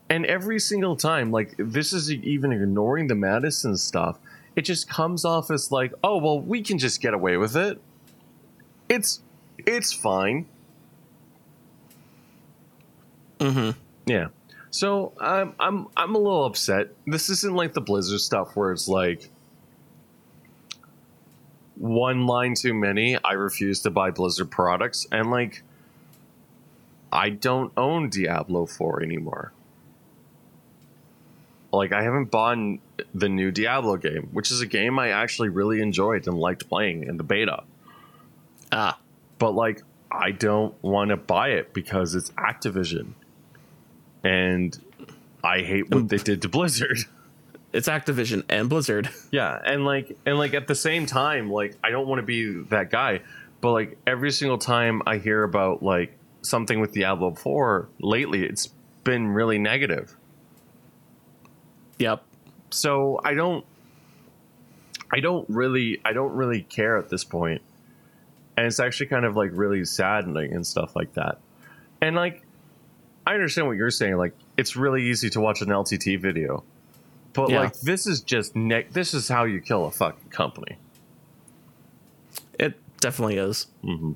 And 0.10 0.26
every 0.26 0.60
single 0.60 0.96
time, 0.96 1.32
like 1.32 1.56
this 1.58 1.94
is 1.94 2.12
even 2.12 2.52
ignoring 2.52 3.08
the 3.08 3.16
Madison 3.16 3.78
stuff, 3.78 4.20
it 4.56 4.62
just 4.62 4.90
comes 4.90 5.26
off 5.26 5.50
as 5.50 5.72
like, 5.72 5.94
oh 6.04 6.18
well, 6.18 6.40
we 6.40 6.62
can 6.62 6.78
just 6.78 7.02
get 7.02 7.14
away 7.14 7.38
with 7.38 7.56
it. 7.56 7.82
It's 8.90 9.22
it's 9.58 9.92
fine. 9.92 10.46
Mm-hmm. 13.40 13.72
Yeah. 14.06 14.28
So 14.70 15.14
I'm 15.20 15.54
I'm 15.60 15.88
I'm 15.98 16.16
a 16.16 16.18
little 16.18 16.46
upset. 16.46 16.90
This 17.06 17.30
isn't 17.30 17.56
like 17.56 17.74
the 17.74 17.82
Blizzard 17.82 18.22
stuff 18.22 18.56
where 18.56 18.72
it's 18.72 18.88
like 18.88 19.30
one 21.76 22.26
line 22.26 22.56
too 22.56 22.74
many. 22.74 23.18
I 23.24 23.34
refuse 23.34 23.82
to 23.82 23.90
buy 23.90 24.12
Blizzard 24.12 24.52
products, 24.52 25.08
and 25.12 25.32
like 25.32 25.64
I 27.14 27.30
don't 27.30 27.72
own 27.78 28.10
Diablo 28.10 28.66
4 28.66 29.04
anymore. 29.04 29.54
Like 31.72 31.92
I 31.94 32.04
haven't 32.04 32.26
bought 32.32 32.58
the 33.14 33.30
new 33.30 33.52
Diablo 33.52 33.98
game, 33.98 34.30
which 34.32 34.52
is 34.52 34.62
a 34.62 34.66
game 34.66 35.00
I 35.00 35.10
actually 35.10 35.50
really 35.50 35.82
enjoyed 35.82 36.28
and 36.28 36.38
liked 36.38 36.68
playing 36.70 37.04
in 37.04 37.18
the 37.18 37.24
beta. 37.24 37.64
Ah, 38.72 39.00
But 39.40 39.52
like 39.52 39.82
I 40.12 40.32
don't 40.32 40.76
want 40.84 41.10
to 41.10 41.18
buy 41.18 41.50
it 41.50 41.74
because 41.74 42.14
it's 42.16 42.32
Activision. 42.32 43.14
And 44.24 44.80
I 45.44 45.60
hate 45.62 45.90
what 45.90 46.10
they 46.10 46.18
did 46.18 46.42
to 46.44 46.50
Blizzard. 46.50 47.00
it's 47.74 47.88
Activision 47.88 48.44
and 48.50 48.70
Blizzard. 48.70 49.10
Yeah, 49.32 49.60
and 49.64 49.84
like 49.86 50.16
and 50.28 50.38
like 50.38 50.54
at 50.54 50.68
the 50.68 50.76
same 50.76 51.06
time, 51.08 51.52
like 51.52 51.76
I 51.84 51.90
don't 51.90 52.08
want 52.08 52.20
to 52.20 52.26
be 52.26 52.62
that 52.70 52.92
guy, 52.92 53.22
but 53.62 53.72
like 53.72 53.98
every 54.06 54.32
single 54.32 54.60
time 54.60 55.02
I 55.08 55.18
hear 55.18 55.44
about 55.44 55.82
like 55.82 56.16
something 56.44 56.80
with 56.80 56.92
Diablo 56.94 57.34
4 57.34 57.90
lately, 58.00 58.44
it's 58.46 58.70
been 59.04 59.30
really 59.30 59.58
negative. 59.58 60.16
Yep. 62.00 62.24
So 62.70 63.20
I 63.24 63.34
don't 63.34 63.66
I 65.12 65.20
don't 65.20 65.48
really 65.50 66.00
I 66.04 66.14
don't 66.14 66.34
really 66.34 66.62
care 66.62 66.98
at 66.98 67.10
this 67.10 67.24
point. 67.24 67.62
And 68.58 68.66
it's 68.68 68.80
actually 68.80 69.08
kind 69.08 69.26
of 69.26 69.36
like 69.36 69.52
really 69.54 69.84
saddening 69.86 70.54
and 70.54 70.66
stuff 70.66 70.96
like 70.96 71.14
that. 71.14 71.40
And 72.02 72.16
like 72.16 72.44
I 73.26 73.34
understand 73.34 73.68
what 73.68 73.78
you're 73.78 73.92
saying 73.92 74.18
like 74.18 74.34
it's 74.58 74.76
really 74.76 75.04
easy 75.04 75.30
to 75.32 75.40
watch 75.42 75.62
an 75.62 75.70
LTT 75.70 76.20
video. 76.20 76.64
But 77.34 77.50
Yeah. 77.50 77.62
like 77.62 77.80
this 77.82 78.06
is 78.08 78.22
just 78.22 78.56
ne- 78.56 78.88
this 78.92 79.14
is 79.14 79.28
how 79.28 79.44
you 79.46 79.62
kill 79.62 79.86
a 79.86 79.92
fucking 79.92 80.30
company. 80.30 80.78
It 82.60 82.76
definitely 83.00 83.38
is. 83.38 83.68
Mm-hmm. 83.84 84.14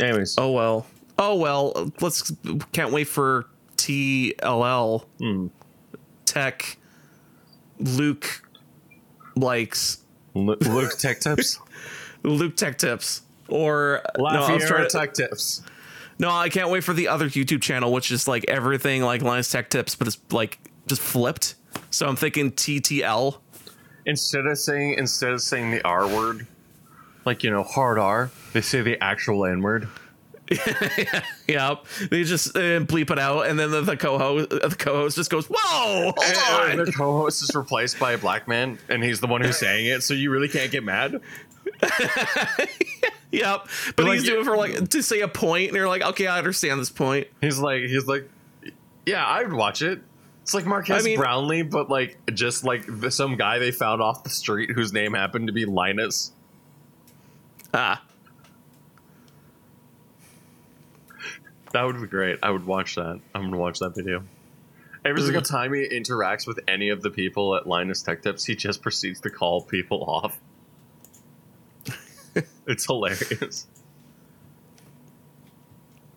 Anyways, 0.00 0.34
Oh 0.38 0.50
well. 0.52 0.86
Oh 1.18 1.36
well. 1.36 1.90
Let's 2.00 2.32
can't 2.72 2.92
wait 2.92 3.08
for 3.08 3.46
TLL 3.76 5.04
Hmm. 5.18 5.46
Tech 6.24 6.76
Luke 7.78 8.42
likes 9.36 9.98
Lu- 10.34 10.56
Luke 10.60 10.98
Tech 10.98 11.20
Tips, 11.20 11.58
Luke 12.22 12.56
Tech 12.56 12.78
Tips 12.78 13.22
or 13.48 14.02
no, 14.18 14.24
I 14.26 14.38
was 14.40 14.48
Lafayette 14.50 14.68
trying 14.68 14.88
to- 14.88 14.98
Tech 14.98 15.14
Tips. 15.14 15.62
no, 16.18 16.30
I 16.30 16.48
can't 16.48 16.70
wait 16.70 16.84
for 16.84 16.92
the 16.92 17.08
other 17.08 17.28
YouTube 17.28 17.62
channel, 17.62 17.92
which 17.92 18.10
is 18.10 18.26
like 18.26 18.44
everything 18.48 19.02
like 19.02 19.22
Linus 19.22 19.50
Tech 19.50 19.70
Tips, 19.70 19.94
but 19.94 20.08
it's 20.08 20.18
like 20.30 20.58
just 20.86 21.00
flipped. 21.02 21.54
So 21.90 22.06
I'm 22.06 22.16
thinking 22.16 22.50
TTL. 22.52 23.38
Instead 24.06 24.46
of 24.46 24.58
saying 24.58 24.94
instead 24.98 25.32
of 25.32 25.40
saying 25.42 25.70
the 25.70 25.82
R 25.84 26.06
word, 26.06 26.46
like 27.26 27.42
you 27.44 27.50
know 27.50 27.62
hard 27.64 27.98
R, 27.98 28.30
they 28.52 28.60
say 28.62 28.80
the 28.82 29.02
actual 29.02 29.44
N 29.44 29.60
word. 29.62 29.88
Yep, 31.48 31.86
they 32.10 32.22
just 32.24 32.56
uh, 32.56 32.80
bleep 32.80 33.10
it 33.10 33.18
out, 33.18 33.46
and 33.48 33.58
then 33.58 33.70
the, 33.70 33.80
the 33.82 33.96
co-host, 33.96 34.50
the 34.50 34.74
co-host 34.78 35.16
just 35.16 35.30
goes, 35.30 35.46
"Whoa, 35.46 36.12
hold 36.16 36.18
And 36.24 36.80
on!" 36.80 36.84
the 36.86 36.92
co-host 36.92 37.42
is 37.42 37.54
replaced 37.54 37.98
by 38.00 38.12
a 38.12 38.18
black 38.18 38.46
man, 38.48 38.78
and 38.88 39.02
he's 39.02 39.20
the 39.20 39.26
one 39.26 39.40
who's 39.40 39.58
saying 39.58 39.86
it. 39.86 40.02
So 40.02 40.14
you 40.14 40.30
really 40.30 40.48
can't 40.48 40.70
get 40.70 40.84
mad. 40.84 41.20
Yep, 43.32 43.68
but 43.96 44.06
Like, 44.06 44.14
he's 44.14 44.24
doing 44.24 44.40
it 44.40 44.44
for 44.44 44.56
like 44.56 44.88
to 44.90 45.02
say 45.02 45.20
a 45.20 45.28
point, 45.28 45.68
and 45.68 45.76
you're 45.76 45.88
like, 45.88 46.00
"Okay, 46.02 46.26
I 46.26 46.38
understand 46.38 46.80
this 46.80 46.90
point." 46.90 47.26
He's 47.40 47.58
like, 47.58 47.82
he's 47.82 48.06
like, 48.06 48.30
yeah, 49.04 49.26
I 49.26 49.42
would 49.42 49.52
watch 49.52 49.82
it. 49.82 50.00
It's 50.42 50.54
like 50.54 50.64
Marques 50.64 50.90
I 50.90 51.02
mean- 51.02 51.18
Brownlee, 51.18 51.62
but 51.62 51.90
like 51.90 52.18
just 52.32 52.64
like 52.64 52.84
some 53.10 53.36
guy 53.36 53.58
they 53.58 53.72
found 53.72 54.00
off 54.00 54.22
the 54.22 54.30
street 54.30 54.70
whose 54.70 54.92
name 54.92 55.12
happened 55.12 55.48
to 55.48 55.52
be 55.52 55.64
Linus. 55.66 56.32
Ah, 57.74 58.02
That 61.72 61.82
would 61.82 62.00
be 62.00 62.06
great. 62.06 62.38
I 62.42 62.50
would 62.50 62.64
watch 62.64 62.94
that. 62.94 63.20
I'm 63.34 63.42
gonna 63.42 63.58
watch 63.58 63.80
that 63.80 63.94
video. 63.94 64.24
Every 65.04 65.22
single 65.22 65.42
time 65.42 65.72
he 65.74 65.86
interacts 65.88 66.46
with 66.46 66.58
any 66.66 66.88
of 66.88 67.02
the 67.02 67.10
people 67.10 67.54
at 67.54 67.66
Linus 67.66 68.02
Tech 68.02 68.22
Tips, 68.22 68.44
he 68.44 68.56
just 68.56 68.82
proceeds 68.82 69.20
to 69.20 69.30
call 69.30 69.60
people 69.62 70.02
off. 70.02 70.40
it's 72.66 72.86
hilarious. 72.86 73.66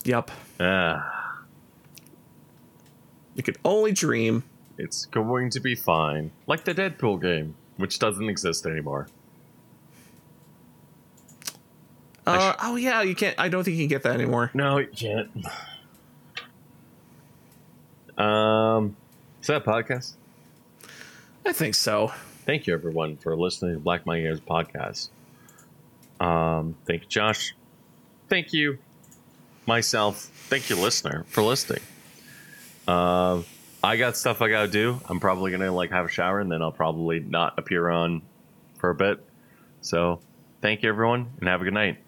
yep. 0.06 0.32
Ah, 0.60 1.44
You 3.36 3.44
could 3.44 3.58
only 3.64 3.92
dream. 3.92 4.44
it's 4.78 5.06
going 5.06 5.50
to 5.52 5.60
be 5.60 5.76
fine. 5.76 6.32
Like 6.48 6.64
the 6.64 6.74
Deadpool 6.74 7.22
game, 7.22 7.56
which 7.78 8.00
doesn't 8.00 8.28
exist 8.30 8.66
anymore. 8.66 9.08
Uh, 12.30 12.56
oh 12.62 12.76
yeah, 12.76 13.02
you 13.02 13.16
can't. 13.16 13.36
I 13.40 13.50
don't 13.50 13.64
think 13.64 13.78
you 13.78 13.84
can 13.84 13.90
get 13.90 14.04
that 14.04 14.14
anymore. 14.14 14.52
No, 14.54 14.78
you 14.78 14.88
can't. 14.88 15.30
Um, 18.18 18.96
is 19.42 19.48
that 19.48 19.58
a 19.58 19.62
podcast? 19.62 20.14
I 21.46 21.54
think 21.54 21.76
so. 21.76 22.12
Thank 22.46 22.68
you, 22.68 22.74
everyone, 22.74 23.18
for 23.18 23.36
listening 23.36 23.76
to 23.76 23.80
Black 23.80 24.06
My 24.06 24.18
Ears 24.18 24.42
podcast. 24.42 25.10
Um, 26.20 26.76
thank 26.86 27.04
you, 27.04 27.08
Josh. 27.08 27.56
Thank 28.28 28.54
you, 28.54 28.78
myself. 29.66 30.24
Thank 30.50 30.70
you, 30.70 30.76
listener, 30.76 31.26
for 31.30 31.42
listening. 31.42 31.82
Um, 32.88 33.46
I 33.84 33.98
got 33.98 34.18
stuff 34.18 34.42
I 34.42 34.50
gotta 34.50 34.68
do. 34.68 35.00
I'm 35.08 35.20
probably 35.20 35.52
gonna 35.52 35.72
like 35.72 35.92
have 35.92 36.06
a 36.06 36.10
shower 36.10 36.40
and 36.40 36.52
then 36.52 36.62
I'll 36.62 36.72
probably 36.72 37.20
not 37.20 37.58
appear 37.58 37.90
on 37.90 38.22
for 38.78 38.90
a 38.90 38.96
bit. 38.96 39.24
So, 39.82 40.20
thank 40.62 40.84
you, 40.84 40.90
everyone, 40.90 41.32
and 41.40 41.48
have 41.48 41.62
a 41.62 41.64
good 41.64 41.74
night. 41.74 42.00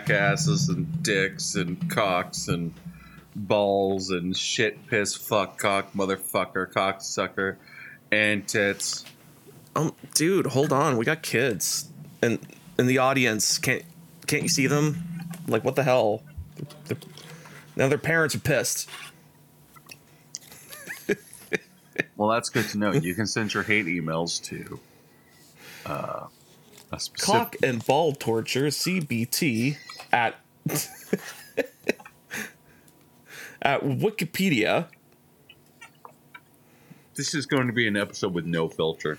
Jackasses 0.00 0.68
and 0.68 1.02
dicks 1.02 1.54
and 1.54 1.90
cocks 1.90 2.48
and 2.48 2.72
balls 3.34 4.10
and 4.10 4.36
shit, 4.36 4.86
piss, 4.88 5.14
fuck, 5.14 5.58
cock, 5.58 5.92
motherfucker, 5.94 6.70
cocksucker, 6.72 7.56
and 8.10 8.46
tits. 8.46 9.04
Um, 9.74 9.94
dude, 10.14 10.46
hold 10.46 10.72
on. 10.72 10.96
We 10.96 11.04
got 11.04 11.22
kids, 11.22 11.90
and 12.22 12.38
in 12.78 12.86
the 12.86 12.98
audience, 12.98 13.58
can't 13.58 13.82
can't 14.26 14.42
you 14.42 14.48
see 14.48 14.66
them? 14.66 14.98
Like, 15.46 15.64
what 15.64 15.76
the 15.76 15.82
hell? 15.84 16.22
They're- 16.86 16.96
now 17.76 17.88
their 17.88 17.98
parents 17.98 18.34
are 18.34 18.40
pissed. 18.40 18.88
Well, 22.16 22.30
that's 22.30 22.48
good 22.48 22.66
to 22.70 22.78
know. 22.78 22.92
You 22.92 23.14
can 23.14 23.26
send 23.26 23.52
your 23.52 23.62
hate 23.62 23.84
emails 23.86 24.42
to 24.44 24.80
uh, 25.84 25.90
a 25.90 26.28
specific. 26.30 26.35
Cock 27.20 27.56
and 27.62 27.84
ball 27.84 28.12
torture 28.12 28.66
CBT 28.66 29.76
at 30.12 30.36
at 33.62 33.82
Wikipedia. 33.82 34.86
This 37.14 37.34
is 37.34 37.46
going 37.46 37.66
to 37.66 37.72
be 37.72 37.88
an 37.88 37.96
episode 37.96 38.34
with 38.34 38.46
no 38.46 38.68
filter. 38.68 39.18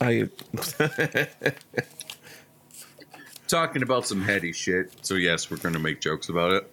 I 0.00 0.28
Talking 3.48 3.82
about 3.82 4.06
some 4.06 4.22
heady 4.22 4.52
shit. 4.52 4.92
So 5.04 5.14
yes, 5.14 5.50
we're 5.50 5.56
going 5.58 5.74
to 5.74 5.78
make 5.78 6.00
jokes 6.00 6.28
about 6.28 6.52
it. 6.52 6.72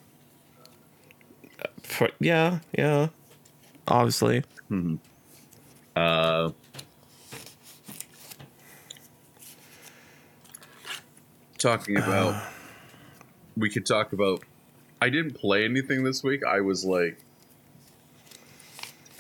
yeah 2.20 2.60
yeah, 2.78 3.08
obviously. 3.88 4.44
Uh, 5.96 6.52
talking 11.60 11.98
about, 11.98 12.42
we 13.56 13.70
could 13.70 13.86
talk 13.86 14.14
about. 14.14 14.44
I 15.02 15.10
didn't 15.10 15.36
play 15.36 15.64
anything 15.64 16.04
this 16.04 16.24
week. 16.24 16.44
I 16.44 16.62
was 16.62 16.84
like 16.84 17.18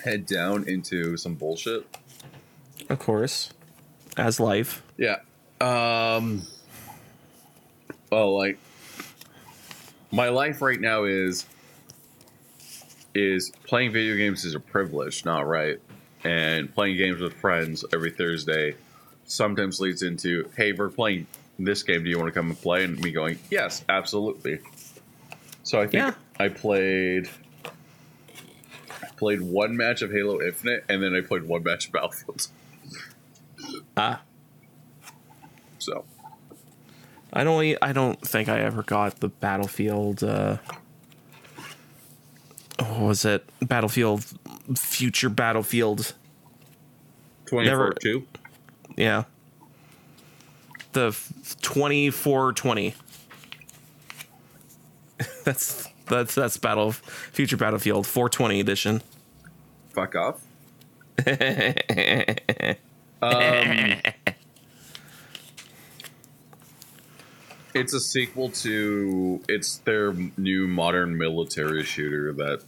head 0.04 0.26
down 0.26 0.68
into 0.68 1.18
some 1.18 1.36
bullshit. 1.36 1.86
Of 2.90 3.00
course, 3.00 3.52
as 4.18 4.40
life. 4.40 4.82
Yeah. 4.98 5.18
Um. 5.62 6.42
Well, 8.12 8.38
like 8.38 8.58
my 10.12 10.30
life 10.30 10.62
right 10.62 10.80
now 10.80 11.04
is 11.04 11.46
is 13.14 13.52
playing 13.66 13.92
video 13.92 14.16
games 14.16 14.46
is 14.46 14.56
a 14.56 14.60
privilege, 14.60 15.26
not 15.26 15.48
right. 15.48 15.80
And 16.24 16.74
playing 16.74 16.98
games 16.98 17.22
with 17.22 17.34
friends 17.34 17.86
every 17.94 18.12
Thursday 18.12 18.76
sometimes 19.26 19.80
leads 19.80 20.02
into, 20.02 20.50
"Hey, 20.58 20.74
we're 20.74 20.90
playing 20.90 21.28
this 21.66 21.84
game. 21.84 22.03
Do 22.03 22.10
you 22.10 22.18
want 22.18 22.28
to 22.34 22.39
come 22.39 22.47
and 22.49 22.62
play?" 22.62 22.84
And 22.84 22.99
me 23.01 23.12
going, 23.12 23.38
"Yes, 23.49 23.84
absolutely." 23.89 24.60
So 25.64 25.80
I 25.80 25.84
think 25.88 25.93
Yeah. 25.93 26.14
I 26.39 26.47
played 26.49 27.30
I 29.03 29.07
played 29.18 29.41
one 29.41 29.76
match 29.78 30.01
of 30.01 30.12
Halo 30.12 30.41
Infinite, 30.41 30.86
and 30.89 31.03
then 31.03 31.14
I 31.16 31.22
played 31.22 31.43
one 31.43 31.64
match 31.64 31.88
of 31.88 31.91
Battlefield. 31.93 32.47
Ah, 33.97 34.22
So 35.80 36.05
I 37.34 37.43
don't. 37.43 37.78
I 37.82 37.91
don't 37.93 38.20
think 38.22 38.49
I 38.49 38.60
ever 38.62 38.82
got 38.82 39.20
the 39.20 39.28
Battlefield. 39.30 40.24
Uh, 40.24 40.57
what 42.80 43.01
was 43.01 43.26
it? 43.26 43.47
Battlefield, 43.62 44.24
future 44.78 45.30
Battlefield. 45.30 46.14
twenty 47.45 47.70
four 47.70 47.93
two. 48.01 48.26
Yeah. 48.95 49.26
The 51.00 51.16
twenty 51.62 52.10
four 52.10 52.52
twenty. 52.62 52.93
That's 55.45 55.88
that's 56.08 56.36
that's 56.36 56.58
battle 56.58 56.91
future 56.91 57.56
Battlefield 57.56 58.06
four 58.06 58.28
twenty 58.28 58.60
edition. 58.60 59.02
fuck 59.93 60.14
off. 60.16 60.41
um, 63.22 64.02
it's 67.74 67.93
a 67.93 68.00
sequel 68.02 68.50
to 68.50 69.41
it's 69.47 69.78
their 69.78 70.14
new 70.38 70.68
modern 70.68 71.18
military 71.18 71.84
shooter 71.86 72.34
that 72.34 72.62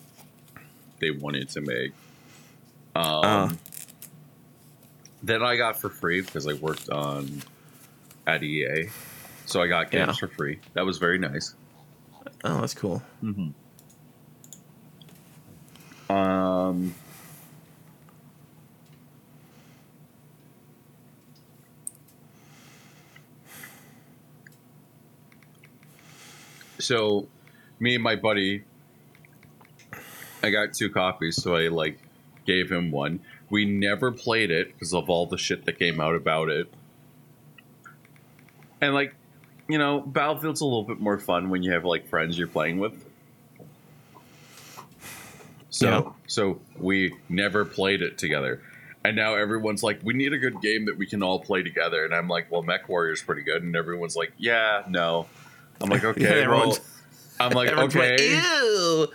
they 0.99 1.11
wanted 1.11 1.49
to 1.49 1.59
make. 1.59 1.91
Um, 2.95 3.03
Uh. 3.03 3.49
That 5.23 5.43
I 5.43 5.57
got 5.57 5.79
for 5.81 5.89
free 5.89 6.21
because 6.21 6.47
I 6.47 6.53
worked 6.53 6.89
on 6.89 7.43
at 8.27 8.43
EA, 8.43 8.89
so 9.45 9.61
I 9.61 9.67
got 9.67 9.91
games 9.91 10.07
Yeah. 10.07 10.13
for 10.13 10.27
free. 10.27 10.59
That 10.73 10.85
was 10.85 10.97
very 10.97 11.17
nice. 11.17 11.55
Oh, 12.43 12.59
that's 12.61 12.73
cool. 12.73 13.01
Um, 16.09 16.93
so, 26.79 27.27
me 27.79 27.95
and 27.95 28.03
my 28.03 28.15
buddy, 28.15 28.63
I 30.43 30.49
got 30.49 30.73
two 30.73 30.89
copies, 30.89 31.41
so 31.41 31.55
I 31.55 31.67
like 31.67 31.99
gave 32.45 32.71
him 32.71 32.91
one. 32.91 33.19
We 33.49 33.65
never 33.65 34.11
played 34.11 34.49
it 34.51 34.73
because 34.73 34.93
of 34.93 35.09
all 35.09 35.25
the 35.25 35.37
shit 35.37 35.65
that 35.65 35.77
came 35.77 35.99
out 35.99 36.15
about 36.15 36.49
it. 36.49 36.73
And 38.81 38.93
like, 38.93 39.13
you 39.69 39.77
know, 39.77 39.99
Battlefield's 40.01 40.61
a 40.61 40.65
little 40.65 40.83
bit 40.83 40.99
more 40.99 41.17
fun 41.19 41.49
when 41.49 41.63
you 41.63 41.71
have 41.71 41.85
like 41.85 42.07
friends 42.07 42.37
you're 42.37 42.47
playing 42.47 42.79
with. 42.79 42.93
So 45.69 45.87
Yeah. 45.89 46.11
so 46.27 46.59
we 46.77 47.15
never 47.29 47.63
played 47.65 48.01
it 48.01 48.17
together. 48.17 48.61
And 49.03 49.15
now 49.15 49.35
everyone's 49.35 49.81
like, 49.81 49.99
we 50.03 50.13
need 50.13 50.31
a 50.33 50.37
good 50.37 50.61
game 50.61 50.85
that 50.85 50.97
we 50.97 51.07
can 51.07 51.23
all 51.23 51.39
play 51.39 51.63
together. 51.63 52.05
And 52.05 52.13
I'm 52.13 52.27
like, 52.27 52.51
well, 52.51 52.61
Mech 52.61 52.87
Warrior's 52.87 53.21
pretty 53.23 53.41
good. 53.41 53.63
And 53.63 53.75
everyone's 53.75 54.15
like, 54.15 54.31
yeah, 54.37 54.83
no. 54.87 55.25
I'm 55.79 55.89
like, 55.89 56.03
okay, 56.03 56.41
Yeah, 56.41 56.47
well, 56.49 56.77
I'm 57.39 57.51
like, 57.53 57.69
okay. 57.69 58.11
like, 58.11 58.19
ew, 58.21 59.07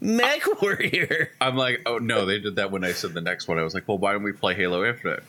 Mech 0.00 0.60
Warrior. 0.62 1.30
I'm 1.40 1.56
like, 1.56 1.82
oh 1.86 1.98
no, 1.98 2.26
they 2.26 2.38
did 2.38 2.56
that 2.56 2.70
when 2.70 2.84
I 2.84 2.92
said 2.92 3.14
the 3.14 3.20
next 3.20 3.48
one. 3.48 3.58
I 3.58 3.62
was 3.62 3.74
like, 3.74 3.88
well, 3.88 3.98
why 3.98 4.12
don't 4.12 4.22
we 4.22 4.32
play 4.32 4.54
Halo 4.54 4.84
Infinite? 4.84 5.22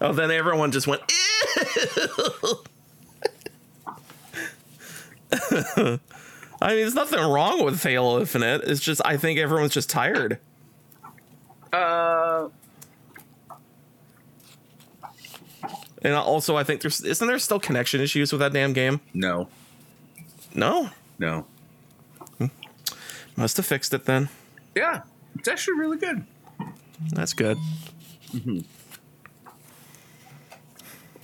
Oh, 0.00 0.12
then 0.12 0.30
everyone 0.30 0.70
just 0.70 0.86
went. 0.86 1.02
Ew. 1.10 2.54
I 6.60 6.68
mean, 6.70 6.76
there's 6.78 6.94
nothing 6.94 7.20
wrong 7.20 7.64
with 7.64 7.82
Halo 7.82 8.18
Infinite. 8.20 8.62
It's 8.64 8.80
just 8.80 9.00
I 9.04 9.16
think 9.16 9.38
everyone's 9.38 9.72
just 9.74 9.90
tired. 9.90 10.38
Uh, 11.72 12.48
And 16.00 16.14
also, 16.14 16.56
I 16.56 16.62
think 16.62 16.80
there's 16.80 17.00
isn't 17.00 17.26
there 17.26 17.38
still 17.40 17.58
connection 17.58 18.00
issues 18.00 18.30
with 18.32 18.38
that 18.40 18.52
damn 18.52 18.72
game? 18.72 19.00
no, 19.14 19.48
No, 20.54 20.90
no. 21.18 21.44
must 23.36 23.56
have 23.56 23.66
fixed 23.66 23.92
it 23.92 24.04
then. 24.04 24.28
Yeah, 24.76 25.02
it's 25.36 25.48
actually 25.48 25.78
really 25.78 25.96
good. 25.96 26.24
That's 27.12 27.32
good. 27.32 27.58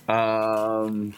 Um, 0.07 1.13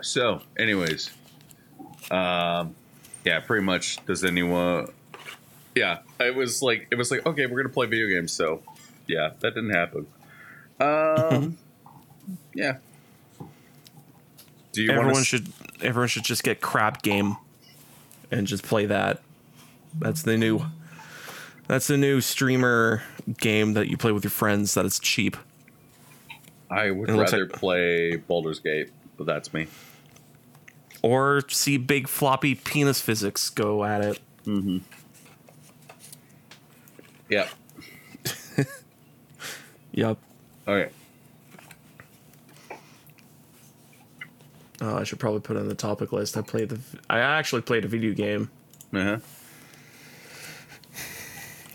so, 0.00 0.42
anyways, 0.58 1.10
um, 2.10 2.74
yeah, 3.24 3.40
pretty 3.40 3.64
much. 3.64 4.04
Does 4.06 4.24
anyone? 4.24 4.88
Yeah, 5.74 5.98
it 6.20 6.34
was 6.34 6.62
like 6.62 6.88
it 6.90 6.96
was 6.96 7.10
like 7.10 7.26
okay, 7.26 7.46
we're 7.46 7.62
gonna 7.62 7.72
play 7.72 7.86
video 7.86 8.08
games. 8.08 8.32
So, 8.32 8.62
yeah, 9.06 9.30
that 9.40 9.54
didn't 9.54 9.70
happen. 9.74 10.06
Um, 10.80 11.58
yeah. 12.54 12.78
Do 14.72 14.82
you 14.82 14.90
everyone 14.90 15.16
to? 15.16 15.24
should 15.24 15.52
everyone 15.80 16.08
should 16.08 16.24
just 16.24 16.42
get 16.44 16.60
Crab 16.60 17.02
Game 17.02 17.36
and 18.30 18.46
just 18.46 18.62
play 18.62 18.86
that. 18.86 19.22
That's 19.98 20.22
the 20.22 20.36
new 20.36 20.60
that's 21.66 21.86
the 21.86 21.96
new 21.96 22.20
streamer 22.20 23.02
game 23.38 23.74
that 23.74 23.88
you 23.88 23.96
play 23.96 24.12
with 24.12 24.24
your 24.24 24.30
friends 24.30 24.74
that 24.74 24.84
is 24.86 24.98
cheap. 24.98 25.36
I 26.70 26.90
would 26.90 27.10
rather 27.10 27.46
like- 27.46 27.52
play 27.52 28.16
Baldur's 28.16 28.58
Gate, 28.58 28.90
but 29.18 29.26
that's 29.26 29.52
me. 29.52 29.66
Or 31.02 31.42
see 31.48 31.76
big 31.76 32.08
floppy 32.08 32.54
penis 32.54 33.00
physics 33.02 33.50
go 33.50 33.84
at 33.84 34.02
it. 34.02 34.20
Yeah. 37.28 37.48
Yep. 39.92 40.18
Okay. 40.68 40.90
Oh, 44.82 44.96
I 44.96 45.04
should 45.04 45.18
probably 45.18 45.40
put 45.40 45.56
it 45.56 45.60
on 45.60 45.68
the 45.68 45.74
topic 45.74 46.12
list. 46.12 46.36
I 46.36 46.42
played 46.42 46.68
the 46.68 46.78
I 47.08 47.18
actually 47.20 47.62
played 47.62 47.86
a 47.86 47.88
video 47.88 48.12
game. 48.12 48.50
Uh 48.94 49.02
huh. 49.02 49.18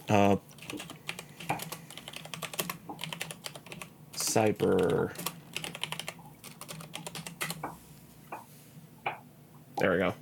Uh, 0.10 0.36
cyber. 4.16 5.12
There 9.84 9.92
we 9.92 9.98
go. 9.98 10.14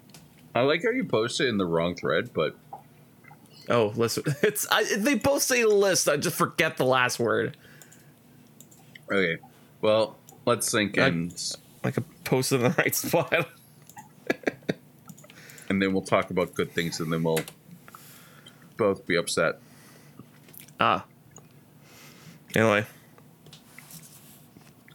I 0.56 0.62
like 0.62 0.82
how 0.84 0.90
you 0.90 1.06
posted 1.06 1.48
in 1.48 1.60
the 1.60 1.68
wrong 1.68 1.94
thread, 1.96 2.32
but 2.34 2.56
Oh, 3.70 3.94
listen. 3.96 4.24
It's 4.42 4.66
I, 4.72 4.84
they 4.98 5.14
both 5.14 5.44
say 5.44 5.64
list. 5.66 6.10
I 6.10 6.18
just 6.18 6.36
forget 6.36 6.78
the 6.78 6.84
last 6.86 7.20
word. 7.20 7.56
okay. 9.12 9.38
Well, 9.82 10.18
let's 10.48 10.68
sync 10.68 10.98
I- 10.98 11.10
in, 11.10 11.32
Like 11.84 11.98
a 11.98 12.02
post 12.24 12.52
in 12.54 12.64
the 12.64 12.72
right 12.72 12.96
spot. 13.06 13.50
and 15.70 15.80
then 15.80 15.94
we'll 15.94 16.02
talk 16.02 16.32
about 16.32 16.56
good 16.56 16.72
things, 16.72 17.00
and 17.00 17.14
then 17.14 17.22
we'll 17.22 17.42
both 18.78 19.06
be 19.06 19.16
upset. 19.18 19.60
ah. 20.80 21.06
Anyway. 22.56 22.84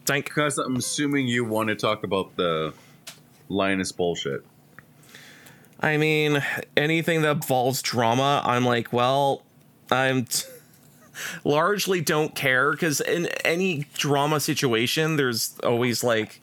Thank. 0.05 0.25
Because 0.25 0.57
I'm 0.57 0.75
assuming 0.75 1.29
you 1.29 1.45
want 1.45 1.69
to 1.69 1.75
talk 1.75 2.03
about 2.03 2.35
the 2.35 2.73
Linus 3.49 3.93
bullshit. 3.93 4.45
I 5.79 5.97
mean, 5.97 6.43
anything 6.75 7.21
that 7.21 7.37
involves 7.37 7.81
drama, 7.81 8.41
I'm 8.43 8.65
like, 8.65 8.91
well, 8.91 9.43
I'm 9.91 10.25
t- 10.25 10.47
largely 11.43 12.01
don't 12.01 12.33
care 12.35 12.71
because 12.71 13.01
in 13.01 13.27
any 13.45 13.85
drama 13.93 14.39
situation, 14.39 15.17
there's 15.17 15.57
always 15.63 16.03
like 16.03 16.41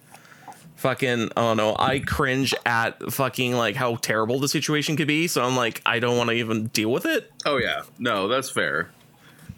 fucking, 0.76 1.30
I 1.36 1.40
don't 1.40 1.56
know, 1.56 1.74
I 1.78 1.98
cringe 1.98 2.54
at 2.66 3.12
fucking 3.12 3.54
like 3.54 3.74
how 3.74 3.96
terrible 3.96 4.38
the 4.38 4.48
situation 4.48 4.96
could 4.96 5.08
be. 5.08 5.26
So 5.26 5.42
I'm 5.42 5.56
like, 5.56 5.82
I 5.84 5.98
don't 5.98 6.16
want 6.16 6.30
to 6.30 6.36
even 6.36 6.68
deal 6.68 6.92
with 6.92 7.06
it. 7.06 7.32
Oh 7.44 7.56
yeah, 7.56 7.82
no, 7.98 8.28
that's 8.28 8.50
fair. 8.50 8.90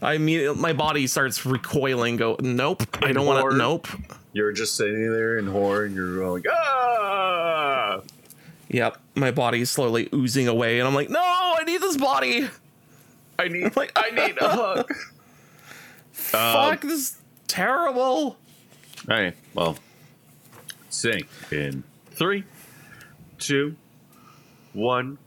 I 0.00 0.18
mean, 0.18 0.60
my 0.60 0.72
body 0.72 1.06
starts 1.06 1.44
recoiling, 1.46 2.16
go, 2.16 2.36
nope, 2.40 2.82
I 3.02 3.12
don't 3.12 3.26
want 3.26 3.50
to, 3.50 3.56
nope. 3.56 3.88
You're 4.32 4.52
just 4.52 4.76
sitting 4.76 5.10
there 5.10 5.38
in 5.38 5.46
horror 5.46 5.84
and 5.86 5.94
you're 5.94 6.16
going, 6.18 6.44
ah! 6.50 8.02
Yep, 8.68 8.98
my 9.14 9.30
body 9.30 9.60
is 9.60 9.70
slowly 9.70 10.08
oozing 10.12 10.48
away, 10.48 10.78
and 10.80 10.88
I'm 10.88 10.94
like, 10.94 11.08
no, 11.08 11.20
I 11.20 11.62
need 11.64 11.80
this 11.80 11.96
body. 11.96 12.48
I 13.38 13.48
need, 13.48 13.76
like, 13.76 13.92
I 13.94 14.10
need 14.10 14.38
a 14.40 14.48
hug. 14.48 14.92
Fuck, 16.12 16.80
this 16.80 16.92
is 16.92 17.18
terrible. 17.46 18.02
All 18.08 18.36
right, 19.08 19.34
well, 19.54 19.78
sync 20.90 21.28
in 21.52 21.84
three, 22.10 22.44
two, 23.38 23.76
one. 24.72 25.18